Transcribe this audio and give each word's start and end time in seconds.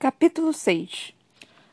Capítulo 0.00 0.52
6 0.52 1.12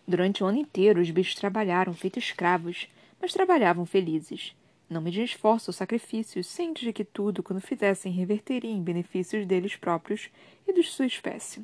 Durante 0.08 0.44
o 0.44 0.48
ano 0.48 0.58
inteiro, 0.58 1.00
os 1.00 1.12
bichos 1.12 1.36
trabalharam 1.36 1.94
feito 1.94 2.18
escravos, 2.18 2.88
mas 3.22 3.32
trabalhavam 3.32 3.86
felizes. 3.86 4.56
Não 4.90 5.00
mediam 5.00 5.24
esforço 5.24 5.70
ou 5.70 5.74
sacrifícios, 5.74 6.48
cientes 6.48 6.82
de 6.82 6.92
que 6.92 7.06
tudo, 7.06 7.44
quando 7.44 7.62
fizessem, 7.62 8.12
reverteria 8.12 8.72
em 8.72 8.82
benefícios 8.82 9.46
deles 9.46 9.76
próprios 9.76 10.32
e 10.68 10.74
de 10.74 10.82
sua 10.82 11.06
espécie, 11.06 11.64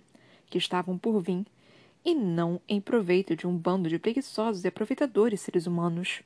que 0.52 0.60
estavam 0.60 1.00
por 1.00 1.20
vir, 1.20 1.47
e 2.06 2.13
não 2.13 2.62
em 2.70 2.80
proveito 2.80 3.36
de 3.36 3.48
um 3.48 3.58
bando 3.58 3.90
de 3.90 3.98
preguiçosos 3.98 4.64
e 4.64 4.68
aproveitadores 4.68 5.42
seres 5.42 5.66
humanos. 5.66 6.22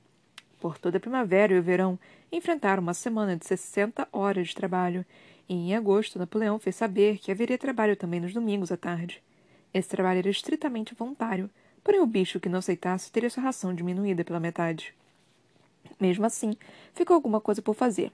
Por 0.60 0.78
toda 0.78 0.98
a 0.98 1.00
primavera 1.00 1.54
e 1.54 1.60
o 1.60 1.64
verão, 1.64 1.98
enfrentaram 2.30 2.84
uma 2.84 2.94
semana 2.94 3.38
de 3.38 3.46
sessenta 3.46 4.06
horas 4.12 4.50
de 4.50 4.56
trabalho, 4.56 5.06
e 5.48 5.54
em 5.54 5.76
agosto 5.78 6.20
Napoleão 6.20 6.60
fez 6.60 6.76
saber 6.76 7.20
que 7.20 7.32
haveria 7.32 7.58
trabalho 7.58 7.96
também 7.96 8.20
nos 8.20 8.34
domingos 8.34 8.70
à 8.70 8.76
tarde. 8.76 9.24
Esse 9.76 9.90
trabalho 9.90 10.20
era 10.20 10.30
estritamente 10.30 10.96
voluntário, 10.96 11.50
porém 11.84 12.00
o 12.00 12.08
bicho 12.08 12.40
que 12.40 12.48
não 12.48 12.60
aceitasse 12.60 13.12
teria 13.12 13.30
sua 13.30 13.44
ração 13.44 13.76
diminuída 13.76 14.24
pela 14.24 14.40
metade. 14.40 14.94
Mesmo 16.00 16.26
assim, 16.26 16.56
ficou 16.94 17.14
alguma 17.14 17.42
coisa 17.42 17.62
por 17.62 17.76
fazer. 17.76 18.10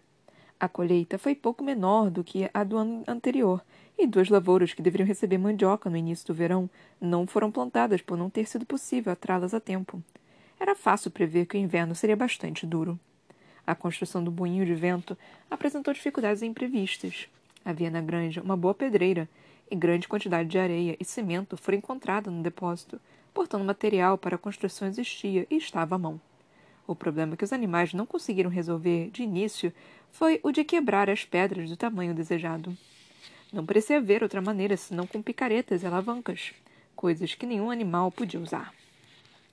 A 0.60 0.68
colheita 0.68 1.20
foi 1.20 1.36
pouco 1.36 1.64
menor 1.64 2.10
do 2.10 2.24
que 2.24 2.50
a 2.52 2.64
do 2.64 2.78
ano 2.78 3.04
anterior, 3.08 3.64
e 3.96 4.08
duas 4.08 4.28
lavouras 4.28 4.74
que 4.74 4.82
deveriam 4.82 5.06
receber 5.06 5.38
mandioca 5.38 5.88
no 5.88 5.98
início 5.98 6.26
do 6.26 6.34
verão 6.34 6.68
não 7.00 7.28
foram 7.28 7.52
plantadas 7.52 8.02
por 8.02 8.18
não 8.18 8.28
ter 8.28 8.48
sido 8.48 8.66
possível 8.66 9.14
atrá-las 9.14 9.54
a 9.54 9.60
tempo. 9.60 10.02
Era 10.60 10.76
fácil 10.76 11.12
prever 11.12 11.46
que 11.46 11.58
o 11.58 11.60
inverno 11.60 11.94
seria 11.94 12.16
bastante 12.16 12.66
duro. 12.66 13.00
A 13.68 13.76
construção 13.76 14.24
do 14.24 14.32
moinho 14.32 14.66
de 14.66 14.74
vento 14.74 15.16
apresentou 15.48 15.94
dificuldades 15.94 16.42
imprevistas. 16.42 17.28
Havia 17.64 17.92
na 17.92 18.02
granja 18.02 18.42
uma 18.42 18.58
boa 18.58 18.74
pedreira, 18.74 19.30
e 19.72 19.76
grande 19.76 20.08
quantidade 20.08 20.50
de 20.50 20.60
areia 20.60 20.98
e 21.00 21.06
cimento 21.06 21.56
foram 21.56 21.78
encontrada 21.78 22.30
no 22.30 22.44
depósito, 22.44 23.00
portanto 23.34 23.64
material 23.64 24.18
para 24.18 24.36
a 24.36 24.40
construção 24.40 24.88
existia 24.88 25.48
e 25.50 25.56
estava 25.56 25.96
à 25.96 25.98
mão. 25.98 26.20
O 26.86 26.94
problema 26.94 27.38
que 27.38 27.44
os 27.46 27.54
animais 27.54 27.94
não 27.94 28.06
conseguiram 28.06 28.50
resolver 28.50 29.10
de 29.12 29.24
início 29.24 29.74
foi 30.12 30.42
o 30.44 30.52
de 30.52 30.66
quebrar 30.66 31.10
as 31.10 31.24
pedras 31.24 31.70
do 31.70 31.78
tamanho 31.78 32.14
desejado. 32.14 32.78
Não 33.54 33.66
parecia 33.66 33.98
haver 33.98 34.24
outra 34.24 34.42
maneira 34.42 34.76
senão 34.76 35.08
com 35.08 35.22
picaretas 35.22 35.84
e 35.84 35.88
alavancas, 35.88 36.54
coisas 36.96 37.34
que 37.34 37.46
nenhum 37.46 37.72
animal 37.72 38.12
podia 38.12 38.40
usar. 38.40 38.74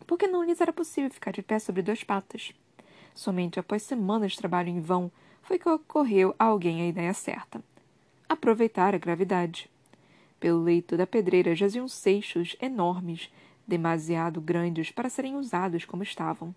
Porque 0.06 0.26
não 0.26 0.44
lhes 0.44 0.60
era 0.60 0.72
possível 0.72 1.10
ficar 1.10 1.32
de 1.32 1.42
pé 1.42 1.58
sobre 1.58 1.82
duas 1.82 2.02
patas. 2.02 2.52
Somente 3.14 3.60
após 3.60 3.82
semanas 3.82 4.32
de 4.32 4.38
trabalho 4.38 4.68
em 4.68 4.80
vão 4.80 5.10
foi 5.42 5.58
que 5.58 5.68
ocorreu 5.68 6.34
a 6.38 6.44
alguém 6.44 6.82
a 6.82 6.86
ideia 6.86 7.14
certa. 7.14 7.62
Aproveitar 8.28 8.94
a 8.94 8.98
gravidade. 8.98 9.70
Pelo 10.40 10.62
leito 10.62 10.96
da 10.96 11.06
pedreira 11.06 11.54
jaziam 11.54 11.88
seixos 11.88 12.56
enormes, 12.60 13.30
demasiado 13.66 14.40
grandes 14.40 14.90
para 14.90 15.08
serem 15.08 15.34
usados 15.34 15.84
como 15.84 16.02
estavam. 16.02 16.54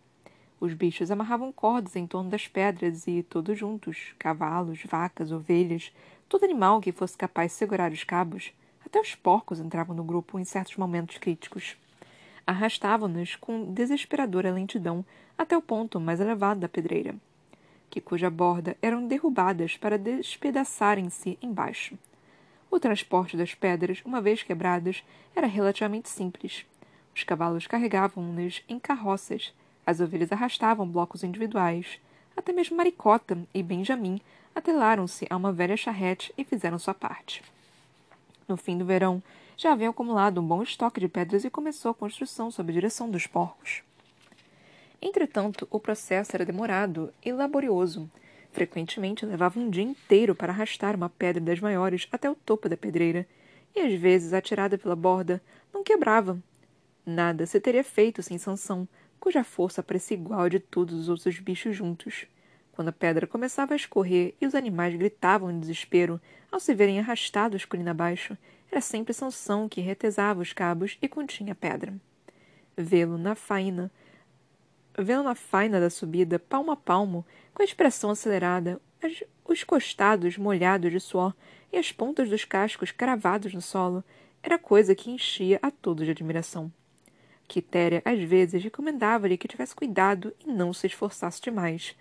Os 0.59 0.73
bichos 0.73 1.09
amarravam 1.09 1.51
cordas 1.51 1.95
em 1.95 2.05
torno 2.05 2.29
das 2.29 2.47
pedras 2.47 3.07
e, 3.07 3.23
todos 3.23 3.57
juntos, 3.57 4.13
cavalos, 4.19 4.83
vacas, 4.85 5.31
ovelhas, 5.31 5.91
todo 6.29 6.45
animal 6.45 6.79
que 6.79 6.91
fosse 6.91 7.17
capaz 7.17 7.51
de 7.51 7.57
segurar 7.57 7.91
os 7.91 8.03
cabos, 8.03 8.53
até 8.85 9.01
os 9.01 9.15
porcos 9.15 9.59
entravam 9.59 9.95
no 9.95 10.03
grupo 10.03 10.38
em 10.38 10.43
certos 10.43 10.77
momentos 10.77 11.17
críticos. 11.17 11.75
Arrastavam-nos 12.45 13.35
com 13.35 13.73
desesperadora 13.73 14.51
lentidão 14.51 15.03
até 15.35 15.57
o 15.57 15.61
ponto 15.61 15.99
mais 15.99 16.19
elevado 16.19 16.59
da 16.59 16.69
pedreira, 16.69 17.16
que 17.89 17.99
cuja 17.99 18.29
borda 18.29 18.77
eram 18.79 19.07
derrubadas 19.07 19.75
para 19.77 19.97
despedaçarem-se 19.97 21.39
embaixo. 21.41 21.97
O 22.72 22.80
transporte 22.80 23.36
das 23.36 23.53
pedras, 23.53 24.02
uma 24.05 24.22
vez 24.22 24.41
quebradas, 24.44 25.03
era 25.36 25.45
relativamente 25.45 26.08
simples. 26.08 26.66
Os 27.13 27.22
cavalos 27.22 27.67
carregavam-nos 27.67 28.63
em 28.69 28.80
carroças, 28.80 29.53
as 29.86 30.00
ovelhas 30.00 30.31
arrastavam 30.31 30.88
blocos 30.88 31.22
individuais. 31.22 32.00
Até 32.35 32.53
mesmo 32.53 32.78
Maricota 32.78 33.38
e 33.53 33.62
Benjamin 33.62 34.22
atelaram-se 34.56 35.28
a 35.29 35.35
uma 35.35 35.51
velha 35.51 35.75
charrete 35.75 36.34
e 36.38 36.45
fizeram 36.45 36.79
sua 36.79 36.94
parte. 36.94 37.44
No 38.47 38.56
fim 38.56 38.78
do 38.78 38.85
verão, 38.85 39.22
já 39.57 39.74
haviam 39.74 39.91
acumulado 39.91 40.40
um 40.40 40.47
bom 40.47 40.63
estoque 40.63 41.01
de 41.01 41.09
pedras 41.09 41.44
e 41.44 41.50
começou 41.50 41.91
a 41.91 41.95
construção 41.95 42.50
sob 42.50 42.72
a 42.72 42.74
direção 42.74 43.09
dos 43.09 43.28
porcos. 43.28 43.84
Entretanto, 45.01 45.68
o 45.69 45.79
processo 45.79 46.38
era 46.38 46.45
demorado 46.45 47.13
e 47.24 47.34
laborioso, 47.34 48.09
Frequentemente 48.51 49.25
levava 49.25 49.59
um 49.59 49.69
dia 49.69 49.84
inteiro 49.84 50.35
para 50.35 50.51
arrastar 50.51 50.95
uma 50.95 51.09
pedra 51.09 51.41
das 51.41 51.59
maiores 51.59 52.07
até 52.12 52.29
o 52.29 52.35
topo 52.35 52.67
da 52.67 52.75
pedreira, 52.75 53.25
e 53.75 53.79
às 53.79 53.94
vezes, 53.94 54.34
atirada 54.34 54.78
pela 54.78 54.95
borda, 54.95 55.41
não 55.73 55.84
quebrava. 55.84 56.38
Nada 57.06 57.45
se 57.45 57.59
teria 57.59 57.84
feito 57.84 58.22
sem 58.22 58.38
Sansão, 58.38 58.88
cuja 59.19 59.44
força 59.44 59.81
parecia 59.81 60.17
igual 60.17 60.41
a 60.41 60.50
de 60.50 60.59
todos 60.59 60.95
os 60.95 61.09
outros 61.09 61.39
bichos 61.39 61.75
juntos. 61.75 62.25
Quando 62.73 62.89
a 62.89 62.94
pedra 62.94 63.25
começava 63.25 63.73
a 63.73 63.75
escorrer 63.75 64.34
e 64.41 64.45
os 64.45 64.56
animais 64.56 64.95
gritavam 64.95 65.50
em 65.50 65.59
desespero 65.59 66.19
ao 66.51 66.59
se 66.59 66.73
verem 66.73 67.00
arrastados 67.00 67.63
colina 67.63 67.91
abaixo, 67.91 68.38
era 68.72 68.81
sempre 68.81 69.13
Sansão 69.13 69.69
que 69.69 69.81
retesava 69.81 70.41
os 70.41 70.53
cabos 70.53 70.97
e 71.01 71.07
continha 71.07 71.53
a 71.53 71.56
pedra. 71.56 71.94
Vê-lo 72.75 73.18
na 73.18 73.35
faina 73.35 73.91
vendo 74.97 75.24
na 75.24 75.35
faina 75.35 75.79
da 75.79 75.90
subida, 75.90 76.40
palmo 76.40 76.72
a 76.72 76.75
palmo, 76.75 77.25
com 77.53 77.62
a 77.62 77.66
expressão 77.66 78.09
acelerada, 78.09 78.81
as, 79.02 79.24
os 79.46 79.63
costados 79.63 80.38
molhados 80.38 80.91
de 80.91 81.00
suor 81.00 81.34
e 81.72 81.78
as 81.78 81.91
pontas 81.91 82.29
dos 82.29 82.46
cascos 82.46 82.91
cravados 82.91 83.53
no 83.53 83.62
solo, 83.62 84.03
era 84.44 84.57
coisa 84.57 84.96
que 84.96 85.12
enchia 85.12 85.59
a 85.62 85.69
todos 85.69 86.06
de 86.06 86.12
admiração. 86.12 86.72
Quitéria, 87.47 88.01
às 88.06 88.19
vezes, 88.19 88.63
recomendava-lhe 88.63 89.38
que 89.38 89.47
tivesse 89.47 89.75
cuidado 89.75 90.34
e 90.46 90.51
não 90.51 90.74
se 90.74 90.88
esforçasse 90.88 91.41
demais, 91.41 91.96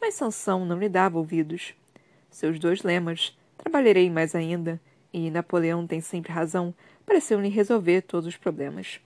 mas 0.00 0.14
Sansão 0.14 0.64
não 0.64 0.78
lhe 0.78 0.88
dava 0.88 1.18
ouvidos. 1.18 1.74
Seus 2.30 2.58
dois 2.58 2.82
lemas, 2.82 3.36
trabalharei 3.56 4.10
mais 4.10 4.34
ainda, 4.34 4.80
e 5.12 5.30
Napoleão 5.30 5.86
tem 5.86 6.00
sempre 6.00 6.32
razão, 6.32 6.74
pareciam-lhe 7.06 7.48
resolver 7.48 8.02
todos 8.02 8.26
os 8.26 8.36
problemas 8.36 9.00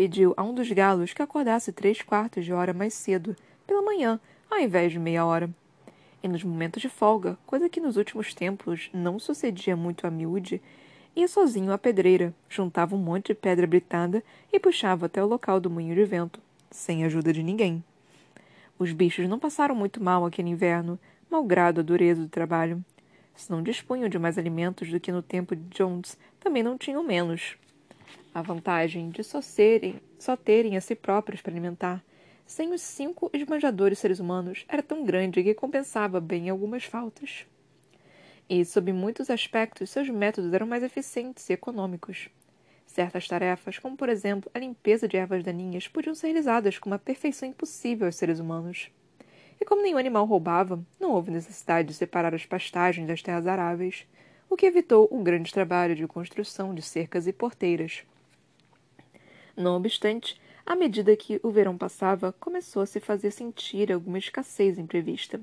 pediu 0.00 0.32
a 0.34 0.42
um 0.42 0.54
dos 0.54 0.72
galos 0.72 1.12
que 1.12 1.20
acordasse 1.20 1.70
três 1.72 2.00
quartos 2.00 2.42
de 2.42 2.54
hora 2.54 2.72
mais 2.72 2.94
cedo, 2.94 3.36
pela 3.66 3.82
manhã, 3.82 4.18
ao 4.50 4.58
invés 4.58 4.90
de 4.92 4.98
meia 4.98 5.26
hora. 5.26 5.50
E 6.22 6.26
nos 6.26 6.42
momentos 6.42 6.80
de 6.80 6.88
folga, 6.88 7.36
coisa 7.46 7.68
que 7.68 7.82
nos 7.82 7.98
últimos 7.98 8.32
tempos 8.32 8.88
não 8.94 9.18
sucedia 9.18 9.76
muito 9.76 10.06
a 10.06 10.10
miúde, 10.10 10.58
ia 11.14 11.28
sozinho 11.28 11.70
à 11.70 11.76
pedreira, 11.76 12.32
juntava 12.48 12.96
um 12.96 12.98
monte 12.98 13.26
de 13.26 13.34
pedra 13.34 13.66
britada 13.66 14.24
e 14.50 14.58
puxava 14.58 15.04
até 15.04 15.22
o 15.22 15.26
local 15.26 15.60
do 15.60 15.68
moinho 15.68 15.94
de 15.94 16.04
vento, 16.06 16.40
sem 16.70 17.04
ajuda 17.04 17.30
de 17.30 17.42
ninguém. 17.42 17.84
Os 18.78 18.92
bichos 18.92 19.28
não 19.28 19.38
passaram 19.38 19.74
muito 19.74 20.02
mal 20.02 20.24
aquele 20.24 20.48
inverno, 20.48 20.98
malgrado 21.30 21.80
a 21.80 21.84
dureza 21.84 22.22
do 22.22 22.28
trabalho. 22.30 22.82
Se 23.36 23.50
não 23.50 23.62
dispunham 23.62 24.08
de 24.08 24.18
mais 24.18 24.38
alimentos 24.38 24.88
do 24.88 24.98
que 24.98 25.12
no 25.12 25.20
tempo 25.20 25.54
de 25.54 25.62
Jones, 25.76 26.16
também 26.40 26.62
não 26.62 26.78
tinham 26.78 27.04
menos. 27.04 27.58
A 28.34 28.42
vantagem 28.42 29.10
de 29.10 29.24
só, 29.24 29.40
serem, 29.40 30.00
só 30.18 30.36
terem 30.36 30.76
a 30.76 30.80
si 30.80 30.94
próprios 30.94 31.42
para 31.42 31.52
alimentar, 31.52 32.04
sem 32.50 32.72
os 32.72 32.80
cinco 32.80 33.30
esbanjadores 33.32 34.00
seres 34.00 34.18
humanos, 34.18 34.64
era 34.68 34.82
tão 34.82 35.04
grande 35.04 35.40
que 35.42 35.54
compensava 35.54 36.20
bem 36.20 36.50
algumas 36.50 36.84
faltas. 36.84 37.46
E, 38.48 38.64
sob 38.64 38.92
muitos 38.92 39.30
aspectos, 39.30 39.90
seus 39.90 40.08
métodos 40.08 40.52
eram 40.52 40.66
mais 40.66 40.82
eficientes 40.82 41.48
e 41.48 41.52
econômicos. 41.52 42.28
Certas 42.84 43.28
tarefas, 43.28 43.78
como 43.78 43.96
por 43.96 44.08
exemplo 44.08 44.50
a 44.52 44.58
limpeza 44.58 45.06
de 45.06 45.16
ervas 45.16 45.44
daninhas, 45.44 45.86
podiam 45.86 46.12
ser 46.12 46.26
realizadas 46.26 46.76
com 46.76 46.90
uma 46.90 46.98
perfeição 46.98 47.48
impossível 47.48 48.06
aos 48.06 48.16
seres 48.16 48.40
humanos. 48.40 48.90
E 49.60 49.64
como 49.64 49.80
nenhum 49.80 49.98
animal 49.98 50.24
roubava, 50.24 50.84
não 50.98 51.12
houve 51.12 51.30
necessidade 51.30 51.86
de 51.86 51.94
separar 51.94 52.34
as 52.34 52.44
pastagens 52.44 53.06
das 53.06 53.22
terras 53.22 53.46
aráveis, 53.46 54.08
o 54.50 54.56
que 54.56 54.66
evitou 54.66 55.08
o 55.12 55.22
grande 55.22 55.52
trabalho 55.52 55.94
de 55.94 56.08
construção 56.08 56.74
de 56.74 56.82
cercas 56.82 57.28
e 57.28 57.32
porteiras. 57.32 58.02
Não 59.56 59.76
obstante, 59.76 60.40
à 60.66 60.74
medida 60.74 61.16
que 61.16 61.38
o 61.40 61.52
verão 61.52 61.78
passava, 61.78 62.32
começou 62.32 62.82
a 62.82 62.86
se 62.86 62.98
fazer 62.98 63.30
sentir 63.30 63.92
alguma 63.92 64.18
escassez 64.18 64.76
imprevista. 64.76 65.40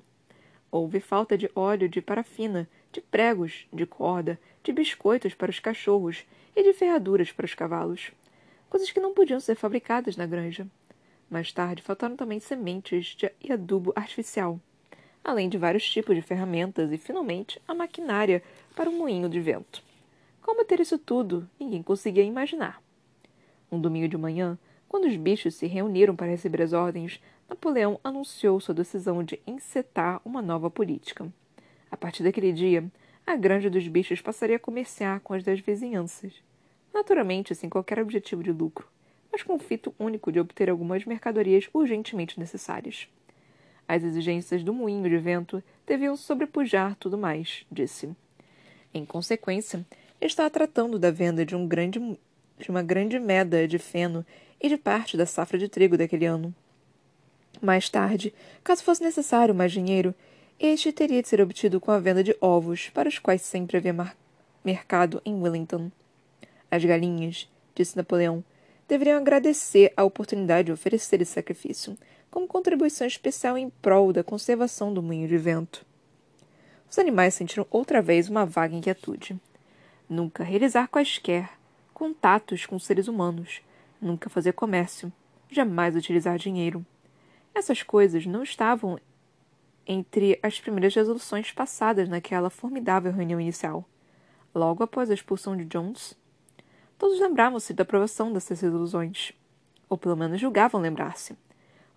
Houve 0.70 1.00
falta 1.00 1.38
de 1.38 1.50
óleo 1.56 1.88
de 1.88 2.02
parafina, 2.02 2.68
de 2.92 3.00
pregos, 3.00 3.66
de 3.72 3.86
corda, 3.86 4.38
de 4.62 4.74
biscoitos 4.74 5.34
para 5.34 5.50
os 5.50 5.60
cachorros 5.60 6.26
e 6.54 6.62
de 6.62 6.74
ferraduras 6.74 7.32
para 7.32 7.46
os 7.46 7.56
cavalos. 7.56 8.12
Coisas 8.70 8.92
que 8.92 9.00
não 9.00 9.14
podiam 9.14 9.40
ser 9.40 9.56
fabricadas 9.56 10.18
na 10.18 10.26
granja. 10.26 10.68
Mais 11.30 11.54
tarde, 11.54 11.82
faltaram 11.82 12.18
também 12.18 12.42
sementes 12.42 13.16
e 13.42 13.54
adubo 13.54 13.94
artificial, 13.96 14.60
além 15.28 15.50
de 15.50 15.58
vários 15.58 15.88
tipos 15.88 16.16
de 16.16 16.22
ferramentas 16.22 16.90
e, 16.90 16.98
finalmente, 16.98 17.62
a 17.68 17.74
maquinária 17.74 18.42
para 18.74 18.90
um 18.90 18.98
moinho 18.98 19.28
de 19.28 19.42
vento. 19.42 19.84
Como 20.42 20.64
ter 20.64 20.80
isso 20.80 20.98
tudo, 20.98 21.48
ninguém 21.60 21.84
conseguia 21.84 22.24
imaginar. 22.24 22.82
Um 23.70 23.78
domingo 23.78 24.08
de 24.08 24.18
manhã, 24.18 24.58
quando 24.88 25.06
os 25.06 25.18
bichos 25.18 25.56
se 25.56 25.68
reuniram 25.68 26.16
para 26.16 26.28
receber 26.28 26.62
as 26.62 26.72
ordens, 26.72 27.20
Napoleão 27.50 28.00
anunciou 28.02 28.58
sua 28.62 28.74
decisão 28.74 29.22
de 29.22 29.38
encetar 29.46 30.22
uma 30.24 30.42
nova 30.42 30.70
política. 30.70 31.28
A 31.92 31.98
partir 31.98 32.24
daquele 32.24 32.54
dia, 32.54 32.90
a 33.26 33.36
granja 33.36 33.70
dos 33.70 33.86
bichos 33.86 34.22
passaria 34.22 34.56
a 34.56 34.60
comerciar 34.60 35.20
com 35.20 35.34
as 35.34 35.44
das 35.44 35.60
vizinhanças. 35.60 36.42
naturalmente 36.94 37.54
sem 37.54 37.70
qualquer 37.70 38.00
objetivo 38.00 38.42
de 38.42 38.52
lucro, 38.52 38.88
mas 39.30 39.44
com 39.44 39.56
o 39.56 39.60
fito 39.60 39.94
único 40.00 40.32
de 40.32 40.40
obter 40.40 40.70
algumas 40.70 41.06
mercadorias 41.06 41.70
urgentemente 41.74 42.40
necessárias. 42.40 43.08
As 43.88 44.04
exigências 44.04 44.64
do 44.64 44.74
moinho 44.74 45.10
de 45.10 45.18
vento 45.18 45.64
deviam 45.86 46.18
sobrepujar 46.18 46.96
tudo 47.00 47.18
mais, 47.18 47.66
disse. 47.72 48.10
Em 48.94 49.06
consequência, 49.06 49.86
estava 50.20 50.50
tratando 50.50 51.00
da 51.00 51.12
venda 51.12 51.46
de, 51.46 51.56
um 51.56 51.68
grande, 51.68 52.00
de 52.58 52.70
uma 52.70 52.84
grande 52.84 53.18
meda 53.20 53.68
de 53.68 53.80
feno 53.80 54.26
e 54.60 54.68
de 54.68 54.78
parte 54.78 55.16
da 55.16 55.26
safra 55.26 55.58
de 55.58 55.70
trigo 55.70 55.98
daquele 55.98 56.26
ano. 56.26 56.54
Mais 57.62 57.90
tarde, 57.90 58.34
caso 58.64 58.84
fosse 58.84 59.04
necessário 59.04 59.56
mais 59.56 59.72
dinheiro, 59.72 60.14
este 60.60 60.92
teria 60.92 61.22
de 61.22 61.28
ser 61.28 61.40
obtido 61.40 61.80
com 61.80 61.92
a 61.92 62.00
venda 62.00 62.24
de 62.24 62.36
ovos, 62.42 62.90
para 62.90 63.08
os 63.08 63.20
quais 63.20 63.42
sempre 63.42 63.78
havia 63.78 63.96
mercado 64.64 65.22
em 65.24 65.40
Wellington. 65.40 65.92
As 66.70 66.84
galinhas, 66.84 67.50
disse 67.76 67.96
Napoleão, 67.96 68.44
deveriam 68.88 69.18
agradecer 69.18 69.94
a 69.96 70.04
oportunidade 70.04 70.68
de 70.68 70.72
oferecer 70.72 71.22
esse 71.22 71.34
sacrifício, 71.34 71.98
como 72.38 72.48
contribuição 72.48 73.08
especial 73.08 73.58
em 73.58 73.68
prol 73.68 74.14
da 74.14 74.24
conservação 74.24 74.94
do 74.94 75.02
moinho 75.02 75.28
de 75.28 75.40
vento. 75.40 75.84
Os 76.88 77.00
animais 77.00 77.34
sentiram 77.34 77.66
outra 77.72 78.00
vez 78.00 78.30
uma 78.30 78.46
vaga 78.46 78.76
inquietude. 78.76 79.42
Nunca 80.08 80.44
realizar 80.44 80.88
quaisquer 80.88 81.50
contatos 81.96 82.68
com 82.68 82.78
seres 82.78 83.08
humanos, 83.08 83.64
nunca 84.00 84.30
fazer 84.30 84.54
comércio, 84.54 85.12
jamais 85.50 85.96
utilizar 85.96 86.38
dinheiro. 86.38 86.86
Essas 87.56 87.82
coisas 87.82 88.28
não 88.28 88.44
estavam 88.44 89.00
entre 89.88 90.38
as 90.44 90.60
primeiras 90.60 90.94
resoluções 90.94 91.52
passadas 91.52 92.08
naquela 92.08 92.52
formidável 92.52 93.12
reunião 93.12 93.42
inicial. 93.42 93.84
Logo 94.54 94.84
após 94.84 95.10
a 95.10 95.16
expulsão 95.16 95.58
de 95.58 95.66
Jones, 95.66 96.16
todos 97.00 97.20
lembravam-se 97.20 97.74
da 97.74 97.82
aprovação 97.82 98.32
dessas 98.32 98.62
resoluções, 98.62 99.34
ou 99.90 99.98
pelo 99.98 100.16
menos 100.16 100.40
julgavam 100.40 100.80
lembrar-se. 100.80 101.36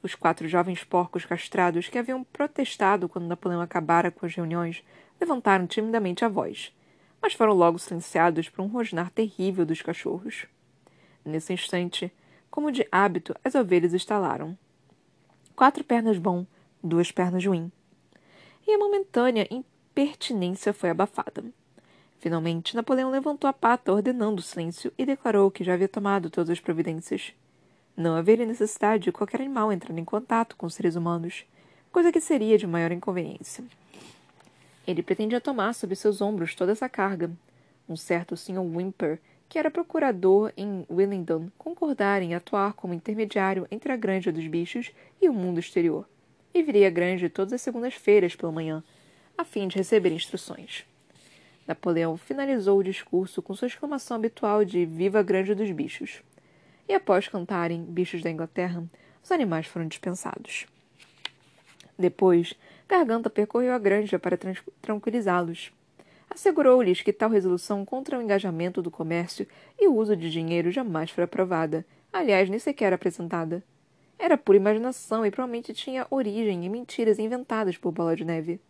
Os 0.03 0.15
quatro 0.15 0.49
jovens 0.49 0.83
porcos 0.85 1.25
castrados 1.25 1.89
que 1.89 1.99
haviam 1.99 2.25
protestado 2.25 3.09
quando 3.09 3.27
Napoleão 3.27 3.61
acabara 3.61 4.11
com 4.11 4.25
as 4.25 4.35
reuniões 4.35 4.83
levantaram 5.21 5.67
timidamente 5.67 6.25
a 6.25 6.29
voz, 6.29 6.73
mas 7.21 7.35
foram 7.35 7.53
logo 7.53 7.79
silenciados 7.79 8.49
por 8.49 8.63
um 8.63 8.69
rosnar 8.69 9.11
terrível 9.11 9.67
dos 9.67 9.83
cachorros. 9.83 10.47
Nesse 11.25 11.53
instante, 11.53 12.13
como 12.51 12.73
de 12.73 12.87
hábito, 12.91 13.35
as 13.45 13.55
ovelhas 13.55 13.93
estalaram. 13.93 14.57
Quatro 15.55 15.85
pernas 15.85 16.17
bom, 16.17 16.47
duas 16.83 17.13
pernas 17.13 17.45
ruim 17.45 17.71
e 18.67 18.75
a 18.75 18.79
momentânea 18.79 19.49
impertinência 19.51 20.73
foi 20.73 20.91
abafada. 20.91 21.45
Finalmente, 22.19 22.77
Napoleão 22.77 23.11
levantou 23.11 23.49
a 23.49 23.53
pata, 23.53 23.93
ordenando 23.93 24.41
o 24.41 24.43
silêncio, 24.43 24.93
e 24.99 25.07
declarou 25.07 25.51
que 25.51 25.65
já 25.65 25.75
havia 25.75 25.89
tomado 25.89 26.29
todas 26.29 26.51
as 26.51 26.61
providências. 26.61 27.33
Não 28.01 28.17
haveria 28.17 28.47
necessidade 28.47 29.05
de 29.05 29.13
qualquer 29.13 29.43
animal 29.43 29.71
entrar 29.71 29.95
em 29.99 30.05
contato 30.07 30.57
com 30.57 30.65
os 30.65 30.73
seres 30.73 30.97
humanos, 30.97 31.45
coisa 31.93 32.11
que 32.11 32.19
seria 32.19 32.57
de 32.57 32.67
maior 32.67 32.91
inconveniência. 32.93 33.63
Ele 34.87 35.03
pretendia 35.03 35.39
tomar 35.39 35.75
sobre 35.75 35.95
seus 35.95 36.23
ombros 36.23 36.55
toda 36.55 36.73
essa 36.73 36.89
carga. 36.89 37.31
Um 37.87 37.99
certo 37.99 38.39
Sr. 38.39 38.59
Wimper, 38.61 39.21
que 39.51 39.59
era 39.59 39.71
procurador 39.71 40.51
em 40.57 40.87
Willingdon, 40.91 41.51
concordara 41.59 42.25
em 42.25 42.35
atuar 42.35 42.73
como 42.73 42.95
intermediário 42.95 43.69
entre 43.71 43.93
a 43.93 43.97
granja 43.97 44.33
dos 44.33 44.47
bichos 44.47 44.93
e 45.21 45.29
o 45.29 45.35
mundo 45.35 45.61
exterior 45.61 46.09
e 46.55 46.63
viria 46.63 46.87
à 46.87 46.91
grande 46.91 47.29
todas 47.29 47.53
as 47.53 47.61
segundas-feiras 47.61 48.35
pela 48.35 48.51
manhã, 48.51 48.83
a 49.37 49.45
fim 49.45 49.69
de 49.69 49.77
receber 49.77 50.11
instruções. 50.11 50.87
Napoleão 51.67 52.17
finalizou 52.17 52.79
o 52.79 52.83
discurso 52.83 53.43
com 53.43 53.55
sua 53.55 53.69
exclamação 53.69 54.17
habitual 54.17 54.65
de 54.65 54.87
Viva 54.87 55.19
a 55.19 55.23
Grande 55.23 55.55
dos 55.55 55.71
Bichos. 55.71 56.23
E 56.91 56.93
após 56.93 57.29
cantarem 57.29 57.85
Bichos 57.85 58.21
da 58.21 58.33
Inglaterra, 58.33 58.83
os 59.23 59.31
animais 59.31 59.65
foram 59.65 59.87
dispensados. 59.87 60.67
Depois, 61.97 62.53
Garganta 62.89 63.31
percorreu 63.31 63.73
a 63.73 63.79
granja 63.79 64.19
para 64.19 64.37
tranquilizá-los. 64.83 65.73
Assegurou-lhes 66.29 67.01
que 67.01 67.13
tal 67.13 67.31
resolução 67.31 67.85
contra 67.85 68.19
o 68.19 68.21
engajamento 68.21 68.83
do 68.83 68.91
comércio 68.91 69.47
e 69.79 69.87
o 69.87 69.95
uso 69.95 70.17
de 70.17 70.33
dinheiro 70.33 70.73
jamais 70.73 71.13
foi 71.13 71.23
aprovada, 71.23 71.87
aliás, 72.13 72.51
nem 72.51 72.59
sequer 72.59 72.93
apresentada. 72.93 73.63
Era 74.19 74.37
pura 74.37 74.59
imaginação 74.59 75.25
e 75.25 75.31
provavelmente 75.31 75.73
tinha 75.73 76.09
origem 76.11 76.67
em 76.67 76.69
mentiras 76.69 77.21
inventadas 77.21 77.77
por 77.77 77.93
Bola 77.93 78.17
de 78.17 78.25
Neve. 78.25 78.61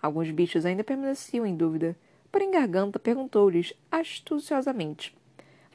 Alguns 0.00 0.30
bichos 0.30 0.64
ainda 0.64 0.82
permaneciam 0.82 1.44
em 1.44 1.54
dúvida, 1.54 1.94
porém 2.32 2.50
Garganta 2.50 2.98
perguntou-lhes 2.98 3.74
astuciosamente: 3.90 5.14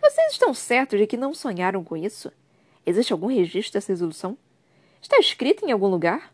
Vocês 0.04 0.34
estão 0.34 0.54
certos 0.54 1.00
de 1.00 1.08
que 1.08 1.16
não 1.16 1.34
sonharam 1.34 1.82
com 1.82 1.96
isso? 1.96 2.30
Existe 2.86 3.14
algum 3.14 3.28
registro 3.28 3.72
dessa 3.72 3.94
resolução? 3.94 4.38
Está 5.02 5.18
escrito 5.18 5.66
em 5.66 5.72
algum 5.72 5.88
lugar? 5.88 6.34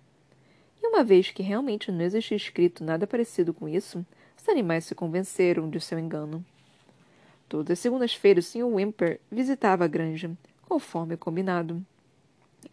E 0.81 0.87
uma 0.87 1.03
vez 1.03 1.29
que 1.29 1.43
realmente 1.43 1.91
não 1.91 2.01
existia 2.01 2.35
escrito 2.35 2.83
nada 2.83 3.05
parecido 3.05 3.53
com 3.53 3.69
isso, 3.69 4.03
os 4.35 4.49
animais 4.49 4.85
se 4.85 4.95
convenceram 4.95 5.69
de 5.69 5.79
seu 5.79 5.99
engano. 5.99 6.43
Todas 7.47 7.73
as 7.73 7.79
segundas-feiras, 7.79 8.47
o 8.47 8.49
Sr. 8.49 8.65
Wimper 8.65 9.19
visitava 9.31 9.85
a 9.85 9.87
granja, 9.87 10.31
conforme 10.67 11.15
combinado. 11.15 11.79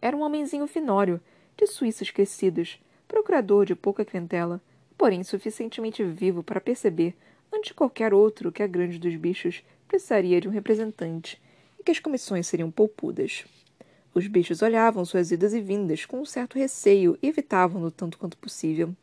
Era 0.01 0.17
um 0.17 0.23
homenzinho 0.23 0.65
finório, 0.65 1.21
de 1.55 1.67
suíças 1.67 2.09
crescidas, 2.09 2.79
procurador 3.07 3.67
de 3.67 3.75
pouca 3.75 4.03
clientela, 4.03 4.59
porém 4.97 5.23
suficientemente 5.23 6.03
vivo 6.03 6.41
para 6.41 6.59
perceber, 6.59 7.15
antes 7.53 7.67
de 7.67 7.75
qualquer 7.75 8.15
outro, 8.15 8.51
que 8.51 8.63
a 8.63 8.67
grande 8.67 8.97
dos 8.97 9.15
bichos 9.15 9.63
precisaria 9.87 10.41
de 10.41 10.47
um 10.47 10.51
representante 10.51 11.41
e 11.79 11.83
que 11.83 11.91
as 11.91 11.99
comissões 11.99 12.47
seriam 12.47 12.69
poupudas. 12.69 13.45
Os 14.13 14.27
bichos 14.27 14.61
olhavam 14.61 15.05
suas 15.05 15.31
idas 15.31 15.53
e 15.53 15.61
vindas 15.61 16.05
com 16.05 16.19
um 16.19 16.25
certo 16.25 16.57
receio 16.57 17.17
e 17.21 17.27
evitavam-no 17.27 17.91
tanto 17.91 18.17
quanto 18.17 18.37
possível. 18.37 18.93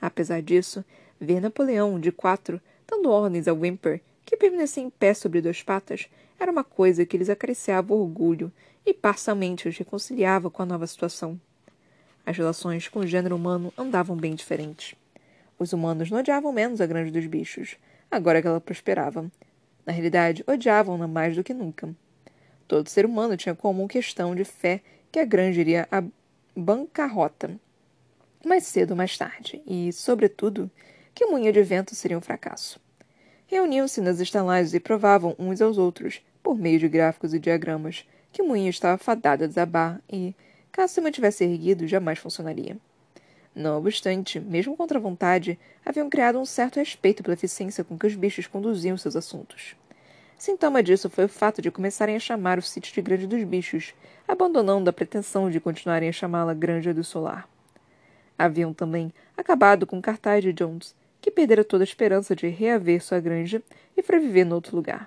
Apesar 0.00 0.40
disso, 0.42 0.84
ver 1.20 1.40
Napoleão, 1.40 1.98
de 1.98 2.12
quatro, 2.12 2.60
dando 2.86 3.10
ordens 3.10 3.48
ao 3.48 3.56
Wimper, 3.56 4.00
que 4.24 4.36
permanecia 4.36 4.82
em 4.82 4.90
pé 4.90 5.14
sobre 5.14 5.40
duas 5.40 5.62
patas, 5.62 6.08
era 6.38 6.52
uma 6.52 6.64
coisa 6.64 7.04
que 7.04 7.18
lhes 7.18 7.28
acariciava 7.28 7.94
orgulho 7.94 8.52
e 8.84 8.94
parcialmente 8.94 9.68
os 9.68 9.76
reconciliava 9.76 10.50
com 10.50 10.62
a 10.62 10.66
nova 10.66 10.86
situação. 10.86 11.38
As 12.24 12.36
relações 12.36 12.88
com 12.88 13.00
o 13.00 13.06
gênero 13.06 13.36
humano 13.36 13.72
andavam 13.76 14.16
bem 14.16 14.34
diferentes. 14.34 14.94
Os 15.58 15.72
humanos 15.72 16.10
não 16.10 16.18
odiavam 16.18 16.52
menos 16.52 16.80
a 16.80 16.86
grande 16.86 17.10
dos 17.10 17.26
bichos, 17.26 17.76
agora 18.10 18.40
que 18.40 18.48
ela 18.48 18.60
prosperava. 18.60 19.30
Na 19.86 19.92
realidade, 19.92 20.44
odiavam-na 20.46 21.06
mais 21.06 21.34
do 21.34 21.44
que 21.44 21.54
nunca. 21.54 21.94
Todo 22.68 22.88
ser 22.88 23.04
humano 23.04 23.36
tinha 23.36 23.54
como 23.54 23.88
questão 23.88 24.34
de 24.34 24.44
fé 24.44 24.80
que 25.10 25.18
a 25.18 25.24
grande 25.24 25.60
iria 25.60 25.88
à 25.90 26.02
bancarrota, 26.56 27.58
mais 28.44 28.64
cedo 28.64 28.92
ou 28.92 28.96
mais 28.96 29.16
tarde, 29.16 29.60
e, 29.66 29.92
sobretudo, 29.92 30.70
que 31.14 31.24
o 31.24 31.30
moinho 31.30 31.52
de 31.52 31.62
vento 31.62 31.94
seria 31.94 32.16
um 32.16 32.20
fracasso. 32.20 32.80
Reuniam-se 33.46 34.00
nas 34.00 34.20
estalagens 34.20 34.74
e 34.74 34.80
provavam 34.80 35.34
uns 35.38 35.60
aos 35.60 35.76
outros, 35.76 36.22
por 36.42 36.56
meio 36.56 36.78
de 36.78 36.88
gráficos 36.88 37.34
e 37.34 37.38
diagramas, 37.38 38.06
que 38.32 38.42
o 38.42 38.46
moinho 38.46 38.70
estava 38.70 38.96
fadado 38.96 39.44
a 39.44 39.46
desabar 39.46 40.00
e, 40.08 40.34
caso 40.70 40.94
se 40.94 41.00
mantivesse 41.00 41.44
erguido, 41.44 41.86
jamais 41.86 42.18
funcionaria. 42.18 42.76
Não 43.60 43.76
obstante, 43.76 44.40
mesmo 44.40 44.74
contra 44.74 44.98
a 44.98 45.02
vontade, 45.02 45.58
haviam 45.84 46.08
criado 46.08 46.40
um 46.40 46.46
certo 46.46 46.76
respeito 46.76 47.22
pela 47.22 47.34
eficiência 47.34 47.84
com 47.84 47.98
que 47.98 48.06
os 48.06 48.14
bichos 48.14 48.46
conduziam 48.46 48.96
seus 48.96 49.14
assuntos. 49.14 49.76
Sintoma 50.38 50.82
disso 50.82 51.10
foi 51.10 51.26
o 51.26 51.28
fato 51.28 51.60
de 51.60 51.70
começarem 51.70 52.16
a 52.16 52.20
chamar 52.20 52.58
o 52.58 52.62
sítio 52.62 52.94
de 52.94 53.02
Grande 53.02 53.26
dos 53.26 53.44
Bichos, 53.44 53.92
abandonando 54.26 54.88
a 54.88 54.94
pretensão 54.94 55.50
de 55.50 55.60
continuarem 55.60 56.08
a 56.08 56.12
chamá-la 56.12 56.54
Granja 56.54 56.94
do 56.94 57.04
Solar. 57.04 57.46
Haviam 58.38 58.72
também 58.72 59.12
acabado 59.36 59.86
com 59.86 59.98
o 59.98 60.02
cartaz 60.02 60.42
de 60.42 60.54
Jones, 60.54 60.94
que 61.20 61.30
perdera 61.30 61.62
toda 61.62 61.82
a 61.82 61.84
esperança 61.84 62.34
de 62.34 62.48
reaver 62.48 63.04
sua 63.04 63.20
granja 63.20 63.62
e 63.94 64.02
para 64.02 64.18
viver 64.18 64.44
noutro 64.44 64.74
lugar. 64.74 65.06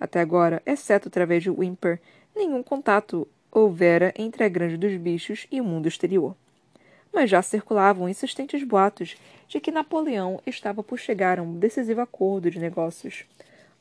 Até 0.00 0.20
agora, 0.20 0.62
exceto 0.64 1.08
através 1.08 1.42
de 1.42 1.50
Wimper, 1.50 2.00
nenhum 2.34 2.62
contato 2.62 3.28
houvera 3.52 4.10
entre 4.16 4.42
a 4.42 4.48
Grande 4.48 4.78
dos 4.78 4.96
Bichos 4.96 5.46
e 5.52 5.60
o 5.60 5.64
mundo 5.64 5.86
exterior. 5.86 6.34
Mas 7.14 7.30
já 7.30 7.40
circulavam 7.40 8.08
insistentes 8.08 8.64
boatos 8.64 9.16
de 9.46 9.60
que 9.60 9.70
Napoleão 9.70 10.40
estava 10.44 10.82
por 10.82 10.98
chegar 10.98 11.38
a 11.38 11.42
um 11.42 11.56
decisivo 11.56 12.00
acordo 12.00 12.50
de 12.50 12.58
negócios, 12.58 13.24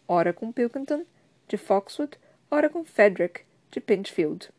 ora 0.07 0.31
com 0.31 0.51
Pilkington, 0.51 1.03
de 1.47 1.57
Foxwood, 1.57 2.11
ora 2.51 2.69
com 2.69 2.85
Frederick, 2.85 3.41
de 3.71 3.81
Penfield, 3.81 4.49